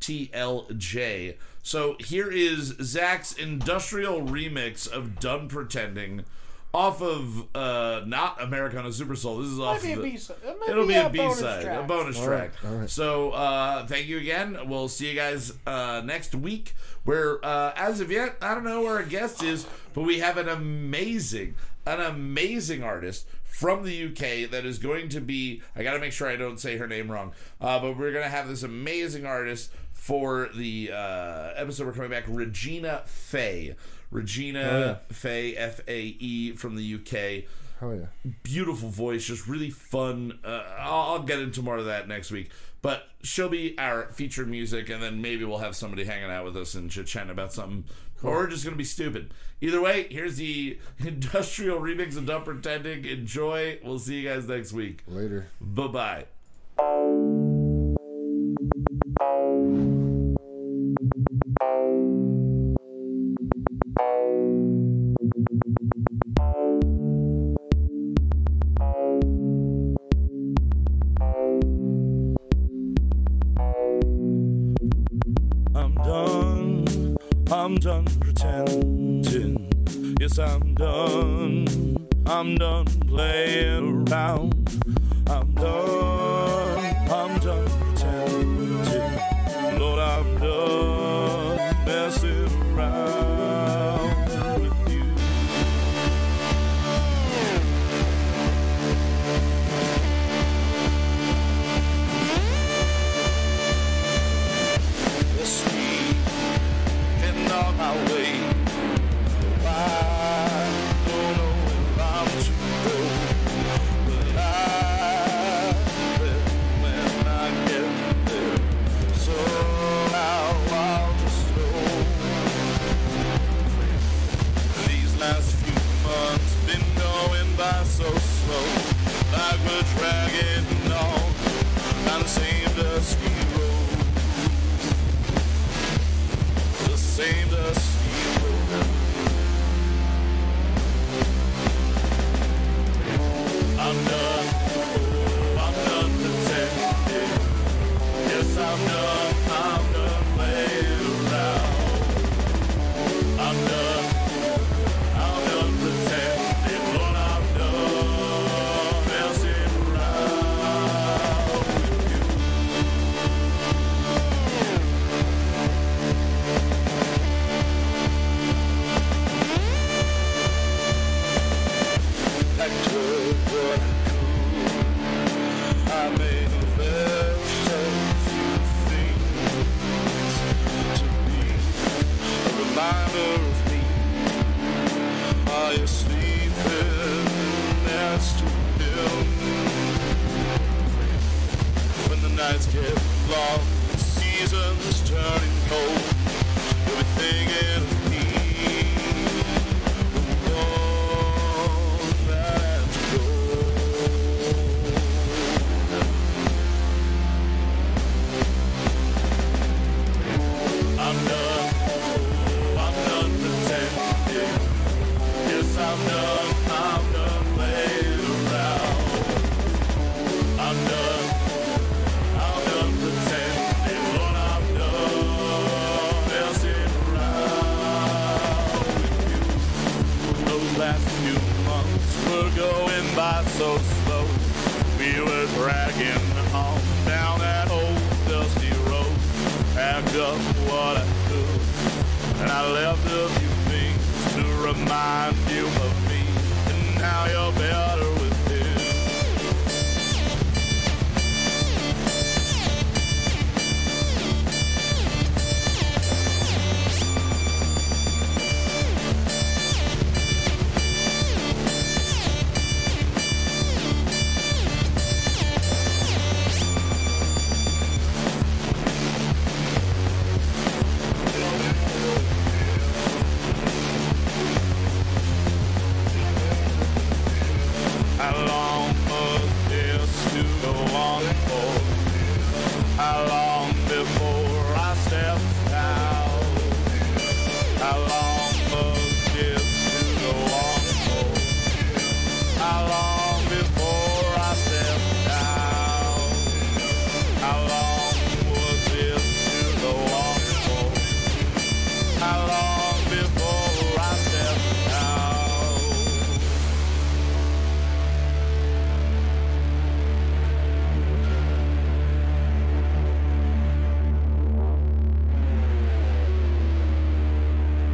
TLJ. 0.00 1.36
So 1.62 1.96
here 2.00 2.30
is 2.30 2.74
Zach's 2.82 3.32
industrial 3.32 4.22
remix 4.22 4.90
of 4.90 5.20
Done 5.20 5.48
Pretending 5.48 6.24
off 6.72 7.02
of 7.02 7.48
uh 7.56 8.02
not 8.06 8.40
Americana 8.40 8.92
Super 8.92 9.16
Soul. 9.16 9.38
This 9.38 9.48
is 9.50 9.58
Might 9.58 9.64
off 9.64 9.82
be 9.82 9.92
a 9.92 9.96
the- 9.96 10.02
B-side. 10.02 10.36
It 10.44 10.70
it'll 10.70 10.86
be 10.86 10.92
be 10.94 10.98
a 11.00 11.06
a 11.06 11.10
B 11.10 11.18
bonus 11.18 11.40
side, 11.40 11.64
a 11.66 11.82
bonus 11.82 12.18
All 12.18 12.26
track. 12.26 12.52
right, 12.62 12.70
all 12.70 12.78
right. 12.78 12.90
So 12.90 13.30
uh, 13.32 13.86
thank 13.86 14.06
you 14.06 14.18
again. 14.18 14.56
We'll 14.66 14.88
see 14.88 15.08
you 15.10 15.16
guys 15.16 15.52
uh, 15.66 16.00
next 16.04 16.34
week. 16.34 16.74
Where 17.04 17.44
uh, 17.44 17.72
as 17.76 18.00
of 18.00 18.10
yet, 18.12 18.36
I 18.40 18.54
don't 18.54 18.64
know 18.64 18.82
where 18.82 18.96
our 18.98 19.02
guest 19.02 19.42
is, 19.42 19.66
but 19.94 20.02
we 20.02 20.20
have 20.20 20.36
an 20.36 20.48
amazing, 20.48 21.56
an 21.86 22.00
amazing 22.00 22.84
artist 22.84 23.26
from 23.42 23.82
the 23.84 24.04
UK 24.06 24.48
that 24.50 24.64
is 24.64 24.78
going 24.78 25.08
to 25.08 25.20
be. 25.20 25.62
I 25.74 25.82
got 25.82 25.94
to 25.94 25.98
make 25.98 26.12
sure 26.12 26.28
I 26.28 26.36
don't 26.36 26.60
say 26.60 26.76
her 26.76 26.86
name 26.86 27.10
wrong. 27.10 27.32
Uh, 27.60 27.80
but 27.80 27.98
we're 27.98 28.12
gonna 28.12 28.28
have 28.28 28.46
this 28.48 28.62
amazing 28.62 29.26
artist 29.26 29.72
for 30.00 30.48
the 30.54 30.90
uh, 30.92 31.52
episode. 31.56 31.86
We're 31.86 31.92
coming 31.92 32.10
back, 32.10 32.24
Regina 32.26 33.02
Fae. 33.04 33.76
Regina 34.10 35.00
Fae, 35.12 35.54
F 35.56 35.80
A 35.86 36.00
E, 36.00 36.52
from 36.56 36.74
the 36.74 36.94
UK 36.94 37.44
Hell 37.78 37.94
yeah. 37.94 38.30
beautiful 38.42 38.88
voice, 38.88 39.24
just 39.26 39.46
really 39.46 39.70
fun. 39.70 40.38
Uh, 40.42 40.64
I'll, 40.78 41.12
I'll 41.12 41.22
get 41.22 41.38
into 41.38 41.62
more 41.62 41.76
of 41.76 41.84
that 41.84 42.08
next 42.08 42.30
week. 42.30 42.50
But 42.82 43.08
she'll 43.22 43.50
be 43.50 43.78
our 43.78 44.10
featured 44.12 44.48
music, 44.48 44.88
and 44.88 45.02
then 45.02 45.20
maybe 45.20 45.44
we'll 45.44 45.58
have 45.58 45.76
somebody 45.76 46.04
hanging 46.04 46.30
out 46.30 46.46
with 46.46 46.56
us 46.56 46.74
and 46.74 46.90
chit 46.90 47.06
chatting 47.06 47.30
about 47.30 47.52
something, 47.52 47.84
or 48.22 48.32
we're 48.32 48.46
just 48.48 48.64
gonna 48.64 48.76
be 48.76 48.84
stupid. 48.84 49.34
Either 49.60 49.82
way, 49.82 50.06
here's 50.10 50.38
the 50.38 50.78
industrial 50.98 51.78
remix 51.78 52.16
of 52.16 52.24
Done 52.24 52.42
Pretending. 52.42 53.04
Enjoy. 53.04 53.78
We'll 53.84 53.98
see 53.98 54.20
you 54.20 54.28
guys 54.30 54.48
next 54.48 54.72
week. 54.72 55.02
Later. 55.06 55.48
Bye 55.60 56.24
bye. 56.78 57.49
I'm 77.52 77.74
done 77.76 78.04
pretending. 78.20 79.66
Yes, 80.20 80.38
I'm 80.38 80.74
done, 80.74 81.96
I'm 82.26 82.54
done 82.54 82.86
playing 83.08 84.08
around. 84.08 84.54
I'm 85.26 85.52
done, 85.54 86.19